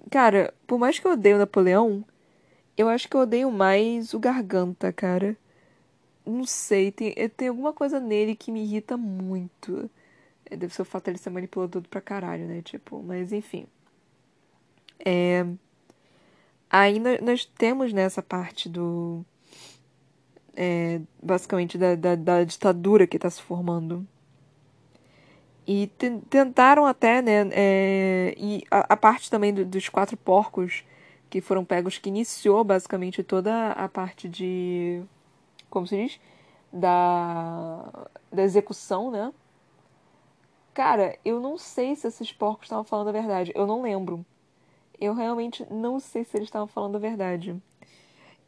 cara, 0.08 0.54
por 0.68 0.78
mais 0.78 1.00
que 1.00 1.06
eu 1.06 1.12
odeie 1.12 1.34
o 1.34 1.38
Napoleão, 1.38 2.04
eu 2.76 2.88
acho 2.88 3.08
que 3.08 3.16
eu 3.16 3.22
odeio 3.22 3.50
mais 3.50 4.14
o 4.14 4.20
Garganta, 4.20 4.92
cara. 4.92 5.36
Não 6.24 6.44
sei, 6.44 6.92
tem, 6.92 7.12
tem 7.36 7.48
alguma 7.48 7.72
coisa 7.72 7.98
nele 7.98 8.36
que 8.36 8.52
me 8.52 8.62
irrita 8.62 8.96
muito. 8.96 9.90
É, 10.52 10.56
deve 10.56 10.74
ser 10.74 10.82
o 10.82 10.84
fato 10.84 11.04
de 11.04 11.12
ele 11.12 11.18
ser 11.18 11.30
manipulador 11.30 11.82
pra 11.88 12.00
caralho, 12.00 12.46
né? 12.46 12.60
Tipo, 12.62 13.02
mas 13.02 13.32
enfim. 13.32 13.66
É... 15.04 15.46
Aí 16.70 16.98
nós 17.20 17.44
temos 17.44 17.92
nessa 17.92 18.22
parte 18.22 18.68
do. 18.68 19.24
É, 20.54 21.00
basicamente 21.22 21.78
da, 21.78 21.94
da, 21.94 22.14
da, 22.14 22.44
ditadura 22.44 23.06
que 23.06 23.16
está 23.16 23.30
se 23.30 23.40
formando. 23.42 24.06
E 25.66 25.86
tentaram 26.28 26.84
até, 26.86 27.22
né? 27.22 27.48
É, 27.52 28.34
e 28.36 28.64
a, 28.70 28.92
a, 28.92 28.96
parte 28.96 29.30
também 29.30 29.54
do, 29.54 29.64
dos 29.64 29.88
quatro 29.88 30.16
porcos 30.16 30.84
que 31.30 31.40
foram 31.40 31.64
pegos, 31.64 31.98
que 31.98 32.08
iniciou 32.10 32.64
basicamente 32.64 33.22
toda 33.22 33.72
a 33.72 33.88
parte 33.88 34.28
de. 34.28 35.02
Como 35.70 35.86
se 35.86 35.96
diz? 35.96 36.20
Da, 36.72 38.08
da 38.30 38.42
execução, 38.42 39.10
né? 39.10 39.32
Cara, 40.74 41.18
eu 41.24 41.38
não 41.38 41.58
sei 41.58 41.94
se 41.94 42.06
esses 42.06 42.32
porcos 42.32 42.64
estavam 42.64 42.84
falando 42.84 43.08
a 43.08 43.12
verdade. 43.12 43.52
Eu 43.54 43.66
não 43.66 43.82
lembro. 43.82 44.24
Eu 44.98 45.14
realmente 45.14 45.66
não 45.70 46.00
sei 46.00 46.24
se 46.24 46.36
eles 46.36 46.48
estavam 46.48 46.66
falando 46.66 46.96
a 46.96 47.00
verdade. 47.00 47.54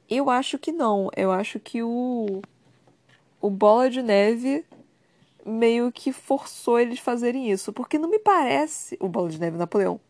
Eu 0.09 0.31
acho 0.31 0.59
que 0.59 0.73
não. 0.73 1.11
Eu 1.17 1.31
acho 1.31 1.61
que 1.61 1.83
o. 1.83 2.41
O 3.41 3.51
Bola 3.51 3.91
de 3.91 4.03
Neve 4.03 4.65
meio 5.45 5.93
que 5.93 6.13
forçou 6.13 6.81
eles 6.81 6.99
fazerem 6.99 7.51
isso. 7.51 7.73
Porque 7.73 7.99
não 7.99 8.09
me 8.09 8.19
parece. 8.19 8.97
O 9.01 9.09
Bola 9.09 9.29
de 9.29 9.39
Neve 9.39 9.59
Napoleão. 9.59 10.01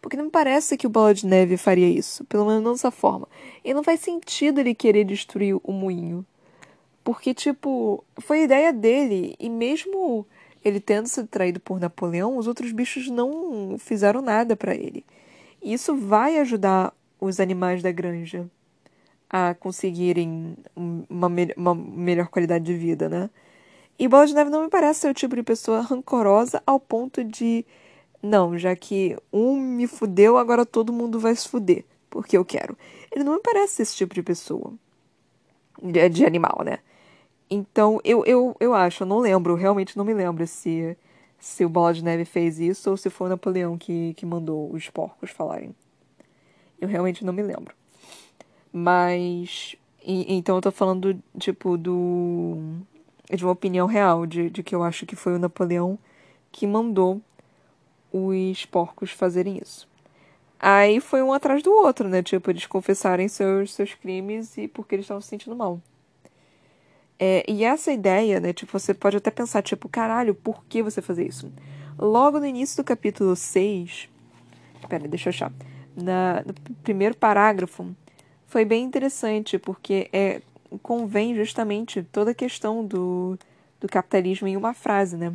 Porque 0.00 0.16
não 0.16 0.26
me 0.26 0.30
parece 0.30 0.76
que 0.76 0.86
o 0.86 0.90
Bola 0.90 1.14
de 1.14 1.26
Neve 1.26 1.56
faria 1.56 1.88
isso. 1.88 2.24
Pelo 2.26 2.46
menos 2.46 2.62
não 2.62 2.72
dessa 2.72 2.92
forma. 2.92 3.28
E 3.64 3.74
não 3.74 3.82
faz 3.82 4.00
sentido 4.00 4.60
ele 4.60 4.74
querer 4.74 5.04
destruir 5.04 5.58
o 5.64 5.72
moinho. 5.72 6.24
Porque, 7.02 7.34
tipo, 7.34 8.04
foi 8.20 8.42
ideia 8.42 8.72
dele. 8.72 9.34
E 9.40 9.48
mesmo 9.48 10.26
ele 10.64 10.80
tendo 10.80 11.06
sido 11.06 11.26
traído 11.26 11.60
por 11.60 11.80
Napoleão, 11.80 12.36
os 12.36 12.46
outros 12.46 12.72
bichos 12.72 13.08
não 13.08 13.76
fizeram 13.78 14.22
nada 14.22 14.56
para 14.56 14.74
ele. 14.74 15.04
Isso 15.62 15.96
vai 15.96 16.38
ajudar 16.38 16.92
os 17.20 17.38
animais 17.40 17.82
da 17.82 17.92
granja 17.92 18.48
a 19.30 19.54
conseguirem 19.54 20.56
uma, 21.08 21.28
me 21.28 21.54
uma 21.56 21.74
melhor 21.74 22.28
qualidade 22.28 22.64
de 22.64 22.74
vida, 22.74 23.08
né? 23.08 23.30
E 23.98 24.08
Bola 24.08 24.26
de 24.26 24.34
Neve 24.34 24.50
não 24.50 24.62
me 24.62 24.68
parece 24.68 25.00
ser 25.00 25.10
o 25.10 25.14
tipo 25.14 25.34
de 25.36 25.42
pessoa 25.42 25.80
rancorosa 25.80 26.62
ao 26.66 26.78
ponto 26.78 27.24
de. 27.24 27.64
Não, 28.22 28.58
já 28.58 28.74
que 28.76 29.16
um 29.32 29.56
me 29.56 29.86
fudeu, 29.86 30.36
agora 30.36 30.66
todo 30.66 30.92
mundo 30.92 31.18
vai 31.18 31.34
se 31.34 31.48
fuder, 31.48 31.84
porque 32.10 32.36
eu 32.36 32.44
quero. 32.44 32.76
Ele 33.10 33.24
não 33.24 33.34
me 33.34 33.40
parece 33.40 33.82
esse 33.82 33.96
tipo 33.96 34.14
de 34.14 34.22
pessoa. 34.22 34.74
De, 35.82 36.08
de 36.08 36.26
animal, 36.26 36.62
né? 36.64 36.78
Então, 37.54 38.00
eu, 38.02 38.24
eu, 38.24 38.56
eu 38.58 38.74
acho, 38.74 39.02
eu 39.02 39.06
não 39.06 39.18
lembro, 39.18 39.54
realmente 39.54 39.96
não 39.96 40.04
me 40.04 40.14
lembro 40.14 40.46
se 40.46 40.96
se 41.42 41.64
o 41.64 41.68
Bola 41.68 41.92
de 41.92 42.04
Neve 42.04 42.24
fez 42.24 42.60
isso 42.60 42.88
ou 42.88 42.96
se 42.96 43.10
foi 43.10 43.26
o 43.26 43.30
Napoleão 43.30 43.76
que, 43.76 44.14
que 44.14 44.24
mandou 44.24 44.72
os 44.72 44.88
porcos 44.88 45.30
falarem. 45.30 45.74
Eu 46.80 46.88
realmente 46.88 47.24
não 47.24 47.32
me 47.32 47.42
lembro. 47.42 47.74
Mas. 48.72 49.76
E, 50.04 50.34
então 50.36 50.56
eu 50.56 50.62
tô 50.62 50.70
falando, 50.70 51.20
tipo, 51.38 51.76
do. 51.76 52.58
de 53.28 53.44
uma 53.44 53.52
opinião 53.52 53.88
real, 53.88 54.24
de, 54.24 54.50
de 54.50 54.62
que 54.62 54.74
eu 54.74 54.84
acho 54.84 55.04
que 55.04 55.16
foi 55.16 55.34
o 55.34 55.38
Napoleão 55.38 55.98
que 56.52 56.66
mandou 56.66 57.20
os 58.12 58.64
porcos 58.66 59.10
fazerem 59.10 59.58
isso. 59.60 59.88
Aí 60.60 61.00
foi 61.00 61.22
um 61.22 61.32
atrás 61.32 61.60
do 61.60 61.72
outro, 61.72 62.08
né? 62.08 62.22
Tipo, 62.22 62.50
eles 62.50 62.66
confessarem 62.66 63.26
seus, 63.26 63.74
seus 63.74 63.94
crimes 63.94 64.56
e 64.56 64.68
porque 64.68 64.94
eles 64.94 65.04
estavam 65.04 65.20
se 65.20 65.28
sentindo 65.28 65.56
mal. 65.56 65.80
É, 67.24 67.44
e 67.46 67.62
essa 67.62 67.92
ideia, 67.92 68.40
né, 68.40 68.52
tipo, 68.52 68.76
você 68.76 68.92
pode 68.92 69.16
até 69.16 69.30
pensar, 69.30 69.62
tipo, 69.62 69.88
caralho, 69.88 70.34
por 70.34 70.64
que 70.64 70.82
você 70.82 71.00
fazer 71.00 71.24
isso? 71.24 71.52
Logo 71.96 72.40
no 72.40 72.46
início 72.46 72.82
do 72.82 72.84
capítulo 72.84 73.36
6, 73.36 74.08
pera, 74.88 75.06
deixa 75.06 75.28
eu 75.28 75.30
achar, 75.30 75.52
na, 75.94 76.42
no 76.44 76.52
primeiro 76.82 77.16
parágrafo, 77.16 77.94
foi 78.48 78.64
bem 78.64 78.82
interessante, 78.82 79.56
porque 79.56 80.10
é, 80.12 80.42
convém 80.82 81.32
justamente 81.36 82.02
toda 82.02 82.32
a 82.32 82.34
questão 82.34 82.84
do, 82.84 83.38
do 83.80 83.86
capitalismo 83.86 84.48
em 84.48 84.56
uma 84.56 84.74
frase, 84.74 85.16
né? 85.16 85.32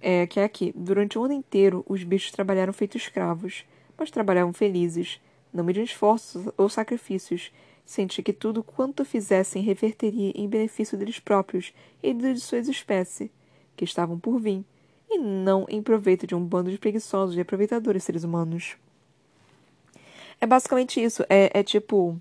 É, 0.00 0.28
que 0.28 0.38
é 0.38 0.44
aqui. 0.44 0.72
Durante 0.76 1.18
o 1.18 1.24
ano 1.24 1.34
inteiro, 1.34 1.84
os 1.88 2.04
bichos 2.04 2.30
trabalharam 2.30 2.72
feitos 2.72 3.02
escravos, 3.02 3.64
mas 3.98 4.12
trabalhavam 4.12 4.52
felizes, 4.52 5.20
não 5.52 5.64
mediam 5.64 5.82
esforços 5.82 6.46
ou 6.56 6.68
sacrifícios, 6.68 7.50
Senti 7.90 8.22
que 8.22 8.32
tudo 8.32 8.62
quanto 8.62 9.04
fizessem 9.04 9.64
reverteria 9.64 10.30
em 10.36 10.48
benefício 10.48 10.96
deles 10.96 11.18
próprios 11.18 11.74
e 12.00 12.14
de 12.14 12.38
suas 12.38 12.68
espécies, 12.68 13.28
que 13.76 13.84
estavam 13.84 14.16
por 14.16 14.38
vir, 14.38 14.64
e 15.10 15.18
não 15.18 15.66
em 15.68 15.82
proveito 15.82 16.24
de 16.24 16.32
um 16.32 16.40
bando 16.40 16.70
de 16.70 16.78
preguiçosos 16.78 17.36
e 17.36 17.40
aproveitadores 17.40 18.04
seres 18.04 18.22
humanos. 18.22 18.76
É 20.40 20.46
basicamente 20.46 21.02
isso. 21.02 21.24
É, 21.28 21.50
é 21.52 21.64
tipo, 21.64 22.16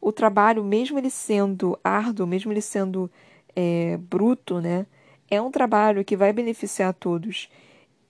o 0.00 0.10
trabalho, 0.10 0.64
mesmo 0.64 0.98
ele 0.98 1.10
sendo 1.10 1.78
árduo, 1.84 2.26
mesmo 2.26 2.52
ele 2.52 2.60
sendo 2.60 3.08
é, 3.54 3.96
bruto, 3.96 4.60
né? 4.60 4.84
É 5.30 5.40
um 5.40 5.52
trabalho 5.52 6.04
que 6.04 6.16
vai 6.16 6.32
beneficiar 6.32 6.88
a 6.88 6.92
todos. 6.92 7.48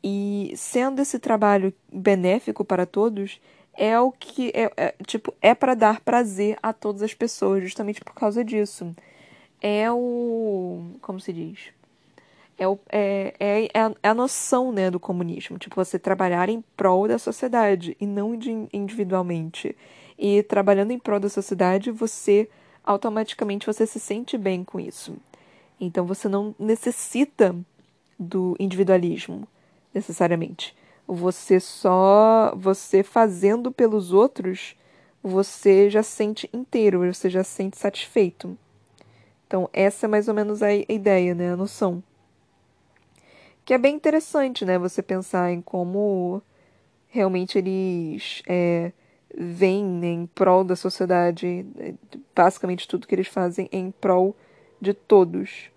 E 0.02 0.54
sendo 0.56 1.02
esse 1.02 1.18
trabalho 1.18 1.70
benéfico 1.92 2.64
para 2.64 2.86
todos, 2.86 3.38
é 3.76 3.98
o 3.98 4.12
que 4.12 4.50
é, 4.54 4.70
é 4.76 4.94
tipo 5.06 5.34
é 5.40 5.54
para 5.54 5.74
dar 5.74 6.00
prazer 6.00 6.58
a 6.62 6.72
todas 6.72 7.02
as 7.02 7.14
pessoas 7.14 7.62
justamente 7.62 8.00
por 8.00 8.14
causa 8.14 8.44
disso. 8.44 8.94
É 9.60 9.90
o 9.90 10.92
como 11.00 11.20
se 11.20 11.32
diz? 11.32 11.72
É, 12.56 12.68
o, 12.68 12.78
é, 12.88 13.34
é, 13.40 13.64
é, 13.74 13.80
a, 13.80 13.92
é 14.02 14.08
a 14.08 14.14
noção 14.14 14.72
né 14.72 14.90
do 14.90 15.00
comunismo. 15.00 15.58
Tipo 15.58 15.76
você 15.76 15.98
trabalhar 15.98 16.48
em 16.48 16.62
prol 16.76 17.08
da 17.08 17.18
sociedade 17.18 17.96
e 18.00 18.06
não 18.06 18.38
individualmente. 18.72 19.76
E 20.18 20.42
trabalhando 20.44 20.92
em 20.92 20.98
prol 20.98 21.20
da 21.20 21.28
sociedade 21.28 21.90
você 21.90 22.48
automaticamente 22.84 23.66
você 23.66 23.86
se 23.86 23.98
sente 23.98 24.38
bem 24.38 24.62
com 24.64 24.78
isso. 24.78 25.16
Então 25.80 26.06
você 26.06 26.28
não 26.28 26.54
necessita 26.58 27.56
do 28.18 28.56
individualismo 28.60 29.48
necessariamente 29.92 30.74
você 31.06 31.60
só. 31.60 32.54
Você 32.56 33.02
fazendo 33.02 33.70
pelos 33.72 34.12
outros, 34.12 34.76
você 35.22 35.88
já 35.90 36.02
sente 36.02 36.48
inteiro, 36.52 37.12
você 37.12 37.30
já 37.30 37.44
sente 37.44 37.78
satisfeito. 37.78 38.56
Então, 39.46 39.68
essa 39.72 40.06
é 40.06 40.08
mais 40.08 40.28
ou 40.28 40.34
menos 40.34 40.62
a 40.62 40.72
ideia, 40.72 41.34
né? 41.34 41.52
A 41.52 41.56
noção. 41.56 42.02
Que 43.64 43.74
é 43.74 43.78
bem 43.78 43.94
interessante, 43.94 44.64
né? 44.64 44.78
Você 44.78 45.02
pensar 45.02 45.52
em 45.52 45.60
como 45.60 46.42
realmente 47.08 47.56
eles 47.56 48.42
é, 48.46 48.92
vêm 49.36 49.84
né, 49.84 50.08
em 50.08 50.26
prol 50.26 50.64
da 50.64 50.74
sociedade, 50.74 51.64
basicamente 52.34 52.88
tudo 52.88 53.06
que 53.06 53.14
eles 53.14 53.28
fazem 53.28 53.68
é 53.70 53.78
em 53.78 53.92
prol 53.92 54.34
de 54.80 54.92
todos 54.92 55.70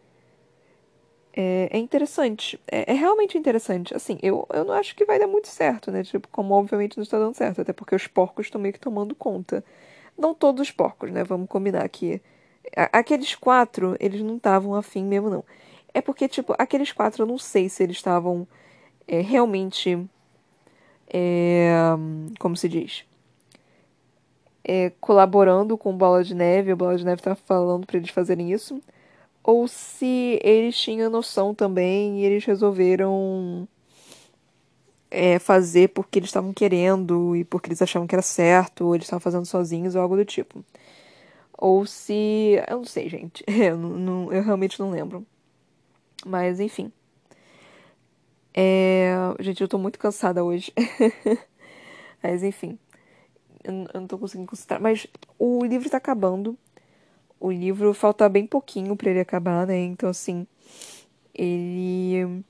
é, 1.39 1.69
é 1.71 1.77
interessante. 1.77 2.59
É, 2.67 2.91
é, 2.91 2.95
realmente 2.95 3.37
interessante. 3.37 3.95
Assim, 3.95 4.17
eu, 4.23 4.47
eu 4.51 4.65
não 4.65 4.73
acho 4.73 4.95
que 4.95 5.05
vai 5.05 5.19
dar 5.19 5.27
muito 5.27 5.47
certo, 5.47 5.91
né? 5.91 6.03
Tipo, 6.03 6.27
como 6.29 6.55
obviamente 6.55 6.97
não 6.97 7.03
está 7.03 7.19
dando 7.19 7.35
certo, 7.35 7.61
até 7.61 7.71
porque 7.71 7.93
os 7.95 8.07
porcos 8.07 8.47
estão 8.47 8.59
meio 8.59 8.73
que 8.73 8.79
tomando 8.79 9.13
conta. 9.13 9.63
Não 10.17 10.33
todos 10.33 10.61
os 10.67 10.71
porcos, 10.71 11.11
né? 11.11 11.23
Vamos 11.23 11.47
combinar 11.47 11.85
aqui. 11.85 12.19
Aqueles 12.91 13.35
quatro, 13.35 13.95
eles 13.99 14.21
não 14.21 14.37
estavam 14.37 14.73
afim 14.73 15.03
mesmo, 15.05 15.29
não. 15.29 15.43
É 15.93 16.01
porque, 16.01 16.27
tipo, 16.27 16.55
aqueles 16.57 16.91
quatro 16.91 17.21
eu 17.23 17.27
não 17.27 17.37
sei 17.37 17.69
se 17.69 17.83
eles 17.83 17.97
estavam 17.97 18.47
é, 19.07 19.21
realmente. 19.21 20.07
É, 21.13 21.71
como 22.39 22.57
se 22.57 22.67
diz? 22.67 23.05
É, 24.63 24.91
colaborando 24.99 25.77
com 25.77 25.95
Bola 25.95 26.23
de 26.23 26.33
Neve, 26.33 26.71
a 26.71 26.75
Bola 26.75 26.97
de 26.97 27.05
Neve 27.05 27.19
estava 27.21 27.35
falando 27.35 27.85
para 27.85 27.97
eles 27.97 28.09
fazerem 28.09 28.51
isso, 28.51 28.81
ou 29.47 29.65
se 29.65 30.39
eles 30.43 30.77
tinham 30.77 31.09
noção 31.09 31.55
também 31.55 32.19
e 32.19 32.25
eles 32.25 32.43
resolveram 32.43 33.65
é, 35.09 35.39
fazer 35.39 35.87
porque 35.89 36.19
eles 36.19 36.27
estavam 36.27 36.53
querendo 36.53 37.33
e 37.33 37.45
porque 37.45 37.69
eles 37.69 37.81
achavam 37.81 38.05
que 38.05 38.13
era 38.13 38.21
certo, 38.21 38.85
ou 38.85 38.93
eles 38.93 39.05
estavam 39.05 39.21
fazendo 39.21 39.45
sozinhos 39.45 39.95
ou 39.95 40.01
algo 40.01 40.17
do 40.17 40.25
tipo. 40.25 40.65
Ou 41.57 41.85
se. 41.85 42.61
Eu 42.67 42.77
não 42.79 42.85
sei, 42.85 43.07
gente. 43.07 43.43
Eu, 43.47 43.77
não, 43.77 44.33
eu 44.33 44.43
realmente 44.43 44.79
não 44.81 44.91
lembro. 44.91 45.25
Mas, 46.25 46.59
enfim. 46.59 46.91
É... 48.53 49.13
Gente, 49.39 49.61
eu 49.61 49.67
tô 49.67 49.77
muito 49.77 49.97
cansada 49.99 50.43
hoje. 50.43 50.73
Mas, 52.21 52.43
enfim. 52.43 52.77
Eu, 53.63 53.73
não 53.93 54.07
tô 54.07 54.17
conseguindo 54.17 54.49
concentrar. 54.49 54.81
Mas 54.81 55.07
o 55.39 55.63
livro 55.65 55.89
tá 55.89 55.97
acabando. 55.97 56.57
O 57.39 57.51
livro 57.51 57.93
falta 57.93 58.27
bem 58.27 58.45
pouquinho 58.45 58.95
para 58.95 59.11
ele 59.11 59.19
acabar, 59.19 59.67
né? 59.67 59.77
Então, 59.77 60.09
assim. 60.09 60.47
Ele. 61.33 62.43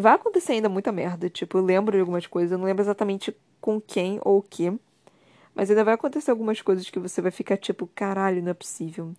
Vai 0.00 0.14
acontecer 0.14 0.52
ainda 0.52 0.68
muita 0.68 0.92
merda. 0.92 1.30
Tipo, 1.30 1.58
eu 1.58 1.64
lembro 1.64 1.96
de 1.96 2.00
algumas 2.00 2.26
coisas. 2.26 2.52
Eu 2.52 2.58
não 2.58 2.66
lembro 2.66 2.82
exatamente 2.82 3.34
com 3.60 3.80
quem 3.80 4.20
ou 4.24 4.38
o 4.38 4.42
que. 4.42 4.72
Mas 5.54 5.70
ainda 5.70 5.84
vai 5.84 5.94
acontecer 5.94 6.30
algumas 6.30 6.60
coisas 6.60 6.90
que 6.90 6.98
você 6.98 7.22
vai 7.22 7.30
ficar 7.30 7.56
tipo, 7.56 7.88
caralho, 7.94 8.42
não 8.42 8.50
é 8.50 8.54
possível. 8.54 9.14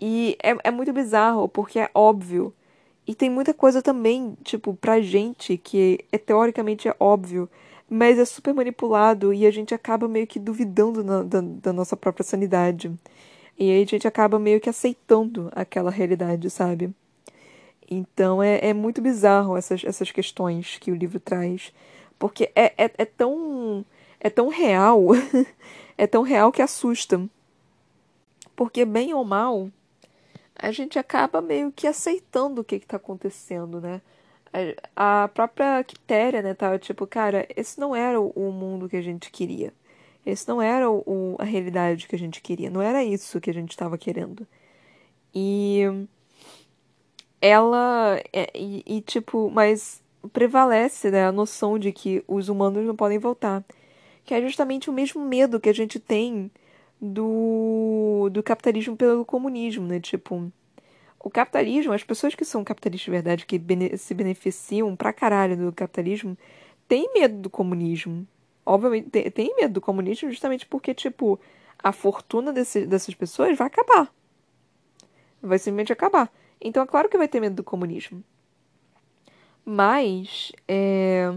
E 0.00 0.36
é, 0.42 0.56
é 0.64 0.70
muito 0.70 0.92
bizarro, 0.92 1.48
porque 1.48 1.78
é 1.78 1.88
óbvio. 1.94 2.52
E 3.06 3.14
tem 3.14 3.30
muita 3.30 3.54
coisa 3.54 3.82
também, 3.82 4.36
tipo, 4.42 4.74
pra 4.74 5.00
gente 5.00 5.56
que 5.58 6.00
é 6.10 6.18
teoricamente 6.18 6.88
é 6.88 6.96
óbvio, 6.98 7.48
mas 7.88 8.18
é 8.18 8.24
super 8.24 8.54
manipulado 8.54 9.32
e 9.32 9.46
a 9.46 9.50
gente 9.50 9.74
acaba 9.74 10.08
meio 10.08 10.26
que 10.26 10.38
duvidando 10.40 11.04
na, 11.04 11.22
da, 11.22 11.40
da 11.40 11.72
nossa 11.72 11.96
própria 11.96 12.24
sanidade. 12.24 12.90
E 13.58 13.70
aí 13.70 13.82
a 13.82 13.86
gente 13.86 14.06
acaba 14.06 14.38
meio 14.38 14.60
que 14.60 14.68
aceitando 14.68 15.50
aquela 15.52 15.90
realidade, 15.90 16.50
sabe? 16.50 16.90
Então 17.90 18.42
é, 18.42 18.58
é 18.68 18.74
muito 18.74 19.00
bizarro 19.00 19.56
essas, 19.56 19.84
essas 19.84 20.10
questões 20.10 20.78
que 20.78 20.90
o 20.90 20.96
livro 20.96 21.20
traz. 21.20 21.72
Porque 22.18 22.50
é, 22.54 22.72
é, 22.84 22.90
é 22.98 23.04
tão 23.04 23.84
é 24.24 24.30
tão 24.30 24.48
real, 24.48 25.08
é 25.98 26.06
tão 26.06 26.22
real 26.22 26.50
que 26.50 26.62
assusta. 26.62 27.22
Porque, 28.56 28.84
bem 28.86 29.12
ou 29.12 29.22
mal, 29.22 29.68
a 30.56 30.72
gente 30.72 30.98
acaba 30.98 31.42
meio 31.42 31.70
que 31.70 31.86
aceitando 31.86 32.62
o 32.62 32.64
que 32.64 32.76
está 32.76 32.96
acontecendo, 32.96 33.80
né? 33.82 34.00
A 34.96 35.28
própria 35.34 35.82
Quitéria, 35.84 36.40
né, 36.40 36.54
tava 36.54 36.78
tipo, 36.78 37.06
cara, 37.06 37.46
esse 37.54 37.78
não 37.78 37.94
era 37.94 38.20
o 38.20 38.52
mundo 38.52 38.88
que 38.88 38.96
a 38.96 39.02
gente 39.02 39.30
queria. 39.30 39.74
Esse 40.24 40.48
não 40.48 40.60
era 40.60 40.90
o, 40.90 41.36
a 41.38 41.44
realidade 41.44 42.08
que 42.08 42.16
a 42.16 42.18
gente 42.18 42.40
queria. 42.40 42.70
Não 42.70 42.80
era 42.80 43.04
isso 43.04 43.40
que 43.40 43.50
a 43.50 43.54
gente 43.54 43.70
estava 43.70 43.98
querendo. 43.98 44.46
E 45.34 45.82
ela. 47.40 48.20
É, 48.32 48.50
e, 48.54 48.82
e, 48.86 49.00
tipo, 49.00 49.50
mas 49.50 50.02
prevalece 50.32 51.10
né, 51.10 51.26
a 51.26 51.32
noção 51.32 51.78
de 51.78 51.92
que 51.92 52.24
os 52.26 52.48
humanos 52.48 52.86
não 52.86 52.96
podem 52.96 53.18
voltar 53.18 53.64
que 54.24 54.34
é 54.34 54.40
justamente 54.40 54.88
o 54.88 54.92
mesmo 54.92 55.24
medo 55.24 55.60
que 55.60 55.68
a 55.68 55.74
gente 55.74 56.00
tem 56.00 56.50
do, 57.00 58.28
do 58.32 58.42
capitalismo 58.42 58.96
pelo 58.96 59.24
comunismo, 59.24 59.86
né? 59.86 60.00
Tipo, 60.00 60.50
o 61.20 61.30
capitalismo, 61.30 61.92
as 61.92 62.02
pessoas 62.02 62.34
que 62.34 62.44
são 62.44 62.64
capitalistas 62.64 63.04
de 63.04 63.10
verdade, 63.10 63.46
que 63.46 63.58
bene 63.58 63.96
se 63.98 64.14
beneficiam 64.14 64.96
pra 64.96 65.12
caralho 65.12 65.56
do 65.56 65.72
capitalismo, 65.72 66.36
têm 66.88 67.12
medo 67.12 67.36
do 67.36 67.50
comunismo. 67.50 68.26
Obviamente, 68.64 69.10
tem, 69.10 69.30
tem 69.30 69.56
medo 69.56 69.74
do 69.74 69.80
comunismo 69.80 70.30
justamente 70.30 70.66
porque, 70.66 70.94
tipo, 70.94 71.38
a 71.78 71.92
fortuna 71.92 72.52
desse, 72.52 72.86
dessas 72.86 73.14
pessoas 73.14 73.56
vai 73.56 73.66
acabar. 73.66 74.12
Vai 75.42 75.58
simplesmente 75.58 75.92
acabar. 75.92 76.32
Então, 76.60 76.82
é 76.82 76.86
claro 76.86 77.08
que 77.08 77.18
vai 77.18 77.28
ter 77.28 77.40
medo 77.40 77.56
do 77.56 77.64
comunismo. 77.64 78.24
Mas, 79.64 80.52
é 80.66 81.32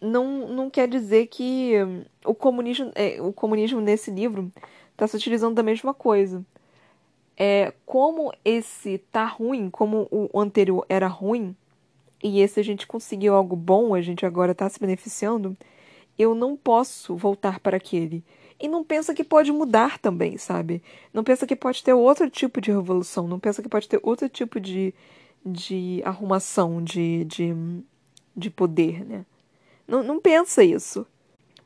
não, 0.00 0.48
não 0.48 0.70
quer 0.70 0.88
dizer 0.88 1.26
que 1.26 1.72
o 2.24 2.34
comunismo, 2.34 2.90
é, 2.94 3.20
o 3.20 3.32
comunismo 3.32 3.80
nesse 3.80 4.10
livro 4.10 4.52
está 4.92 5.06
se 5.06 5.16
utilizando 5.16 5.54
da 5.54 5.62
mesma 5.62 5.92
coisa. 5.92 6.44
É, 7.36 7.72
como 7.86 8.32
esse 8.44 8.98
tá 9.12 9.24
ruim, 9.24 9.70
como 9.70 10.08
o 10.10 10.40
anterior 10.40 10.84
era 10.88 11.06
ruim, 11.06 11.54
e 12.22 12.40
esse 12.40 12.58
a 12.58 12.62
gente 12.62 12.86
conseguiu 12.86 13.34
algo 13.34 13.54
bom, 13.54 13.94
a 13.94 14.00
gente 14.00 14.26
agora 14.26 14.52
está 14.52 14.68
se 14.68 14.80
beneficiando, 14.80 15.56
eu 16.18 16.34
não 16.34 16.56
posso 16.56 17.16
voltar 17.16 17.60
para 17.60 17.76
aquele. 17.76 18.24
E 18.60 18.66
não 18.66 18.82
pensa 18.82 19.14
que 19.14 19.22
pode 19.22 19.52
mudar 19.52 19.98
também, 19.98 20.36
sabe? 20.36 20.82
Não 21.14 21.22
pensa 21.22 21.46
que 21.46 21.54
pode 21.54 21.82
ter 21.82 21.92
outro 21.92 22.28
tipo 22.28 22.60
de 22.60 22.72
revolução, 22.72 23.28
não 23.28 23.38
pensa 23.38 23.62
que 23.62 23.68
pode 23.68 23.88
ter 23.88 24.00
outro 24.02 24.28
tipo 24.28 24.58
de, 24.58 24.92
de 25.46 26.02
arrumação 26.04 26.82
de, 26.82 27.24
de, 27.24 27.54
de 28.36 28.50
poder, 28.50 29.04
né? 29.04 29.24
Não, 29.86 30.02
não 30.02 30.20
pensa 30.20 30.64
isso. 30.64 31.06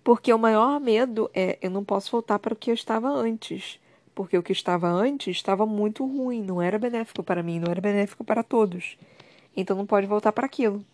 Porque 0.05 0.33
o 0.33 0.39
maior 0.39 0.81
medo 0.81 1.31
é 1.33 1.59
eu 1.63 1.71
não 1.71 1.85
posso 1.85 2.11
voltar 2.11 2.39
para 2.39 2.53
o 2.53 2.57
que 2.57 2.71
eu 2.71 2.75
estava 2.75 3.09
antes. 3.09 3.81
Porque 4.15 4.37
o 4.37 4.43
que 4.43 4.53
estava 4.53 4.89
antes 4.89 5.37
estava 5.37 5.65
muito 5.65 6.05
ruim, 6.05 6.43
não 6.43 6.61
era 6.61 6.79
benéfico 6.79 7.23
para 7.23 7.43
mim, 7.43 7.59
não 7.59 7.71
era 7.71 7.81
benéfico 7.81 8.23
para 8.23 8.43
todos. 8.43 8.99
Então 9.57 9.77
não 9.77 9.87
pode 9.87 10.07
voltar 10.07 10.33
para 10.33 10.47
aquilo. 10.47 10.85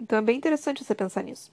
Então 0.00 0.18
é 0.18 0.22
bem 0.22 0.36
interessante 0.36 0.84
você 0.84 0.94
pensar 0.94 1.22
nisso. 1.22 1.52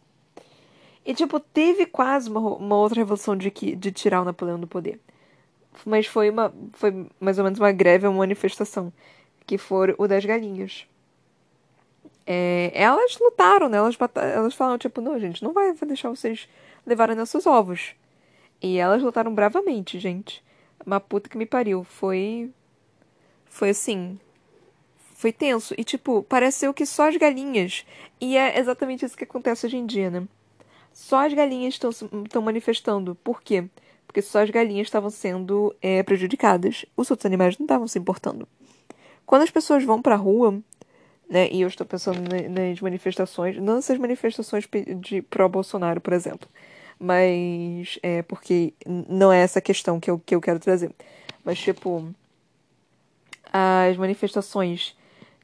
E, 1.05 1.13
tipo, 1.13 1.39
teve 1.39 1.85
quase 1.85 2.29
uma, 2.29 2.39
uma 2.39 2.75
outra 2.75 2.99
revolução 2.99 3.35
de, 3.35 3.49
que, 3.49 3.75
de 3.75 3.91
tirar 3.91 4.21
o 4.21 4.25
Napoleão 4.25 4.59
do 4.59 4.67
poder. 4.67 4.99
Mas 5.85 6.05
foi, 6.05 6.29
uma, 6.29 6.53
foi 6.73 7.07
mais 7.19 7.37
ou 7.39 7.43
menos 7.43 7.59
uma 7.59 7.71
greve, 7.71 8.07
uma 8.07 8.19
manifestação. 8.19 8.93
Que 9.47 9.57
foi 9.57 9.95
o 9.97 10.07
das 10.07 10.23
galinhas 10.23 10.85
é, 12.25 12.71
elas 12.73 13.17
lutaram, 13.19 13.69
né? 13.69 13.77
Elas, 13.77 13.97
elas 14.15 14.53
falaram, 14.53 14.77
tipo, 14.77 15.01
não, 15.01 15.19
gente, 15.19 15.43
não 15.43 15.53
vai 15.53 15.73
deixar 15.73 16.09
vocês 16.09 16.47
levarem 16.85 17.15
nossos 17.15 17.45
ovos. 17.45 17.93
E 18.61 18.77
elas 18.77 19.01
lutaram 19.03 19.33
bravamente, 19.33 19.99
gente. 19.99 20.43
Uma 20.85 20.99
puta 20.99 21.29
que 21.29 21.37
me 21.37 21.45
pariu. 21.45 21.83
Foi. 21.83 22.49
Foi 23.45 23.71
assim. 23.71 24.19
Foi 25.21 25.31
tenso. 25.31 25.75
E, 25.77 25.83
tipo, 25.83 26.23
pareceu 26.23 26.73
que 26.73 26.83
só 26.83 27.07
as 27.07 27.15
galinhas. 27.15 27.85
E 28.19 28.35
é 28.35 28.57
exatamente 28.57 29.05
isso 29.05 29.15
que 29.15 29.23
acontece 29.23 29.67
hoje 29.67 29.77
em 29.77 29.85
dia, 29.85 30.09
né? 30.09 30.23
Só 30.91 31.27
as 31.27 31.31
galinhas 31.31 31.75
estão 31.75 32.41
manifestando. 32.41 33.13
Por 33.23 33.39
quê? 33.43 33.65
Porque 34.07 34.19
só 34.19 34.41
as 34.41 34.49
galinhas 34.49 34.87
estavam 34.87 35.11
sendo 35.11 35.75
é, 35.79 36.01
prejudicadas. 36.01 36.87
Os 36.97 37.11
outros 37.11 37.27
animais 37.27 37.55
não 37.59 37.65
estavam 37.65 37.87
se 37.87 37.99
importando. 37.99 38.47
Quando 39.23 39.43
as 39.43 39.51
pessoas 39.51 39.83
vão 39.83 40.01
pra 40.01 40.15
rua, 40.15 40.59
né? 41.29 41.47
E 41.51 41.61
eu 41.61 41.67
estou 41.67 41.85
pensando 41.85 42.19
nas 42.49 42.81
manifestações, 42.81 43.57
não 43.57 43.75
nessas 43.75 43.99
manifestações 43.99 44.67
de 44.99 45.21
pró-Bolsonaro, 45.21 46.01
por 46.01 46.13
exemplo, 46.13 46.49
mas 46.97 47.99
é 48.01 48.23
porque 48.23 48.73
não 48.87 49.31
é 49.31 49.41
essa 49.43 49.61
questão 49.61 49.99
que 49.99 50.09
eu, 50.09 50.17
que 50.17 50.33
eu 50.33 50.41
quero 50.41 50.57
trazer. 50.57 50.91
Mas, 51.45 51.59
tipo, 51.59 52.11
as 53.53 53.95
manifestações 53.97 54.95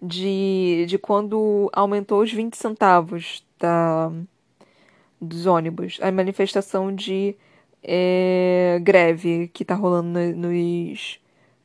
de, 0.01 0.85
de 0.87 0.97
quando 0.97 1.69
aumentou 1.73 2.21
os 2.21 2.31
20 2.31 2.55
centavos 2.55 3.45
da, 3.59 4.11
dos 5.19 5.45
ônibus, 5.45 5.97
a 6.01 6.11
manifestação 6.11 6.93
de 6.93 7.35
é, 7.83 8.79
greve 8.81 9.49
que 9.53 9.63
está 9.63 9.75
rolando 9.75 10.19
nos, 10.35 11.19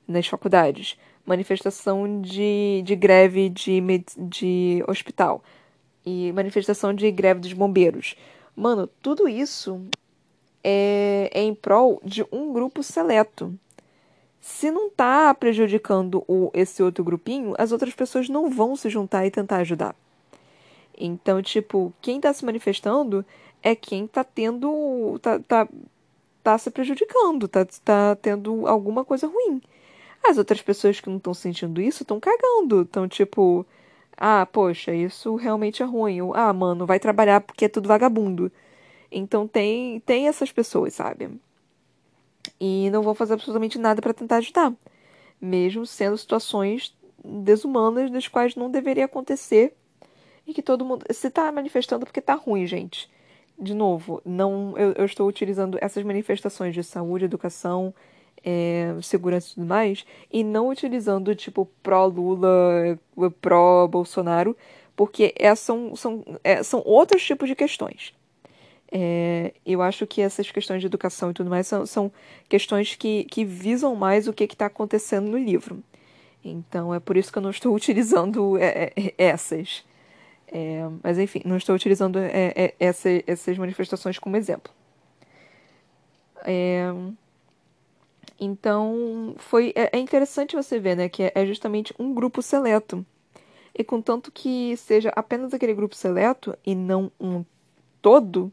nas 0.07 0.27
faculdades 0.27 0.97
manifestação 1.25 2.21
de, 2.21 2.83
de 2.85 2.97
greve 2.97 3.49
de, 3.49 3.81
de 4.19 4.85
hospital 4.89 5.43
e 6.05 6.33
manifestação 6.33 6.93
de 6.93 7.11
greve 7.11 7.41
dos 7.41 7.53
bombeiros. 7.53 8.17
Mano, 8.57 8.87
tudo 9.01 9.29
isso 9.29 9.81
é, 10.63 11.31
é 11.33 11.43
em 11.43 11.55
prol 11.55 12.01
de 12.05 12.25
um 12.33 12.53
grupo 12.53 12.83
seleto. 12.83 13.57
Se 14.43 14.73
não 14.73 14.91
tá 14.91 15.33
prejudicando 15.33 16.25
o, 16.27 16.51
esse 16.53 16.83
outro 16.83 17.05
grupinho, 17.05 17.55
as 17.57 17.71
outras 17.71 17.95
pessoas 17.95 18.29
não 18.29 18.51
vão 18.51 18.75
se 18.75 18.91
juntar 18.91 19.25
e 19.25 19.31
tentar 19.31 19.59
ajudar. 19.59 19.95
Então, 20.99 21.41
tipo, 21.41 21.95
quem 22.03 22.21
tá 22.21 22.33
se 22.33 22.45
manifestando 22.45 23.25
é 23.63 23.77
quem 23.77 24.05
tá 24.05 24.25
tendo. 24.25 25.17
tá, 25.23 25.39
tá, 25.39 25.69
tá 26.43 26.59
se 26.59 26.73
prejudicando, 26.73 27.47
tá, 27.47 27.65
tá 27.85 28.17
tendo 28.17 28.67
alguma 28.67 29.05
coisa 29.05 29.29
ruim. 29.29 29.63
As 30.25 30.39
outras 30.39 30.61
pessoas 30.61 30.99
que 31.01 31.09
não 31.09 31.19
estão 31.19 31.33
sentindo 31.35 31.81
isso 31.81 32.03
estão 32.03 32.19
cagando. 32.19 32.83
Estão 32.83 33.07
tipo, 33.07 33.65
ah, 34.17 34.45
poxa, 34.47 34.93
isso 34.93 35.37
realmente 35.37 35.85
é 35.85 35.87
ruim. 35.87 36.21
Ou, 36.21 36.35
ah, 36.35 36.53
mano, 36.53 36.85
vai 36.85 36.99
trabalhar 36.99 37.41
porque 37.43 37.67
é 37.67 37.69
tudo 37.69 37.89
vagabundo. 37.89 38.51
Então 39.11 39.47
tem, 39.47 40.01
tem 40.01 40.27
essas 40.27 40.51
pessoas, 40.51 40.95
sabe? 40.95 41.31
E 42.61 42.91
não 42.91 43.03
vão 43.03 43.15
fazer 43.15 43.35
absolutamente 43.35 43.79
nada 43.79 44.01
para 44.01 44.15
tentar 44.15 44.37
ajudar, 44.37 44.73
mesmo 45.41 45.87
sendo 45.87 46.17
situações 46.17 46.95
desumanas 47.25 48.11
das 48.11 48.29
quais 48.29 48.57
não 48.57 48.71
deveria 48.71 49.05
acontecer 49.05 49.75
e 50.47 50.53
que 50.53 50.63
todo 50.63 50.85
mundo 50.85 51.05
se 51.11 51.29
está 51.29 51.51
manifestando 51.53 52.05
porque 52.05 52.21
está 52.21 52.35
ruim, 52.35 52.67
gente. 52.67 53.11
De 53.59 53.75
novo, 53.75 54.21
não 54.25 54.75
eu, 54.77 54.93
eu, 54.93 55.05
estou 55.05 55.29
utilizando 55.29 55.79
essas 55.81 56.03
manifestações 56.03 56.75
de 56.75 56.83
saúde, 56.83 57.27
educação, 57.27 57.95
é, 58.45 58.95
segurança 59.03 59.51
e 59.51 59.55
tudo 59.55 59.67
mais, 59.67 60.05
e 60.33 60.43
não 60.43 60.69
utilizando 60.69 61.35
tipo 61.35 61.69
pró-Lula, 61.83 62.99
pró-Bolsonaro, 63.41 64.57
porque 64.97 65.33
é, 65.39 65.55
são, 65.55 65.95
são, 65.95 66.25
é, 66.43 66.63
são 66.63 66.83
outros 66.85 67.25
tipos 67.25 67.49
de 67.49 67.55
questões. 67.55 68.13
É, 68.95 69.55
eu 69.65 69.81
acho 69.81 70.07
que 70.07 70.21
essas 70.21 70.51
questões 70.51 70.83
de 70.83 70.87
educação 70.87 71.31
e 71.31 71.35
tudo 71.35 71.49
mais 71.49 71.67
são, 71.67 71.87
são 71.87 72.13
questões 72.47 72.95
que, 72.95 73.25
que 73.25 73.43
visam 73.43 73.97
mais 73.97 74.29
o 74.29 74.35
que 74.35 74.45
está 74.45 74.67
acontecendo 74.67 75.31
no 75.31 75.39
livro. 75.39 75.83
Então 76.45 76.93
é 76.93 77.01
por 77.01 77.17
isso 77.17 77.33
que 77.33 77.39
eu 77.39 77.43
não 77.43 77.51
estou 77.51 77.73
utilizando 77.75 78.59
é, 78.59 78.93
é, 78.95 79.15
essas. 79.17 79.83
É, 80.47 80.87
mas 81.03 81.19
enfim, 81.19 81.41
não 81.47 81.57
estou 81.57 81.75
utilizando 81.75 82.19
é, 82.19 82.53
é, 82.55 82.75
essa, 82.79 83.09
essas 83.27 83.57
manifestações 83.57 84.19
como 84.19 84.37
exemplo. 84.37 84.71
então 88.39 89.35
foi 89.39 89.73
é, 89.75 89.99
interessante 89.99 90.55
você 90.55 90.79
ver, 90.79 90.97
né, 90.97 91.09
que 91.09 91.33
é 91.35 91.47
justamente 91.47 91.95
um 91.99 92.13
grupo 92.13 92.43
seleto. 92.43 93.07
E 93.75 93.83
contanto 93.83 94.31
que 94.31 94.77
seja 94.77 95.11
apenas 95.17 95.55
aquele 95.55 95.73
grupo 95.73 95.97
seleto 95.97 96.55
e 96.67 96.75
não 96.75 97.11
um 97.19 97.43
todo, 98.03 98.53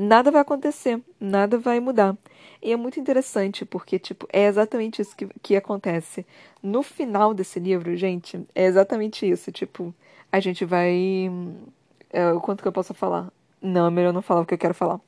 nada 0.00 0.30
vai 0.30 0.40
acontecer, 0.40 1.00
nada 1.20 1.58
vai 1.58 1.78
mudar. 1.78 2.16
E 2.62 2.72
é 2.72 2.76
muito 2.76 2.98
interessante, 2.98 3.64
porque, 3.64 3.98
tipo, 3.98 4.26
é 4.32 4.46
exatamente 4.46 5.02
isso 5.02 5.14
que, 5.16 5.26
que 5.42 5.56
acontece. 5.56 6.26
No 6.62 6.82
final 6.82 7.34
desse 7.34 7.60
livro, 7.60 7.94
gente, 7.96 8.40
é 8.54 8.64
exatamente 8.64 9.28
isso. 9.28 9.52
Tipo, 9.52 9.94
a 10.32 10.40
gente 10.40 10.64
vai. 10.64 11.30
É, 12.10 12.32
o 12.32 12.40
quanto 12.40 12.62
que 12.62 12.68
eu 12.68 12.72
posso 12.72 12.94
falar? 12.94 13.32
Não, 13.62 13.86
é 13.86 13.90
melhor 13.90 14.12
não 14.12 14.22
falar 14.22 14.40
o 14.42 14.46
que 14.46 14.54
eu 14.54 14.58
quero 14.58 14.74
falar. 14.74 15.00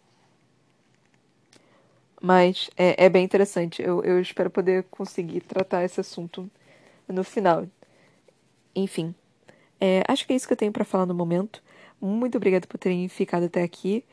Mas 2.20 2.70
é, 2.76 3.06
é 3.06 3.08
bem 3.08 3.24
interessante. 3.24 3.82
Eu, 3.82 4.02
eu 4.04 4.20
espero 4.20 4.50
poder 4.50 4.84
conseguir 4.90 5.40
tratar 5.40 5.84
esse 5.84 6.00
assunto 6.00 6.48
no 7.08 7.24
final. 7.24 7.66
Enfim, 8.74 9.14
é, 9.80 10.02
acho 10.08 10.26
que 10.26 10.32
é 10.32 10.36
isso 10.36 10.46
que 10.46 10.52
eu 10.52 10.56
tenho 10.56 10.72
para 10.72 10.84
falar 10.84 11.06
no 11.06 11.14
momento. 11.14 11.62
Muito 12.00 12.36
obrigada 12.36 12.66
por 12.66 12.78
terem 12.78 13.08
ficado 13.08 13.46
até 13.46 13.62
aqui. 13.62 14.04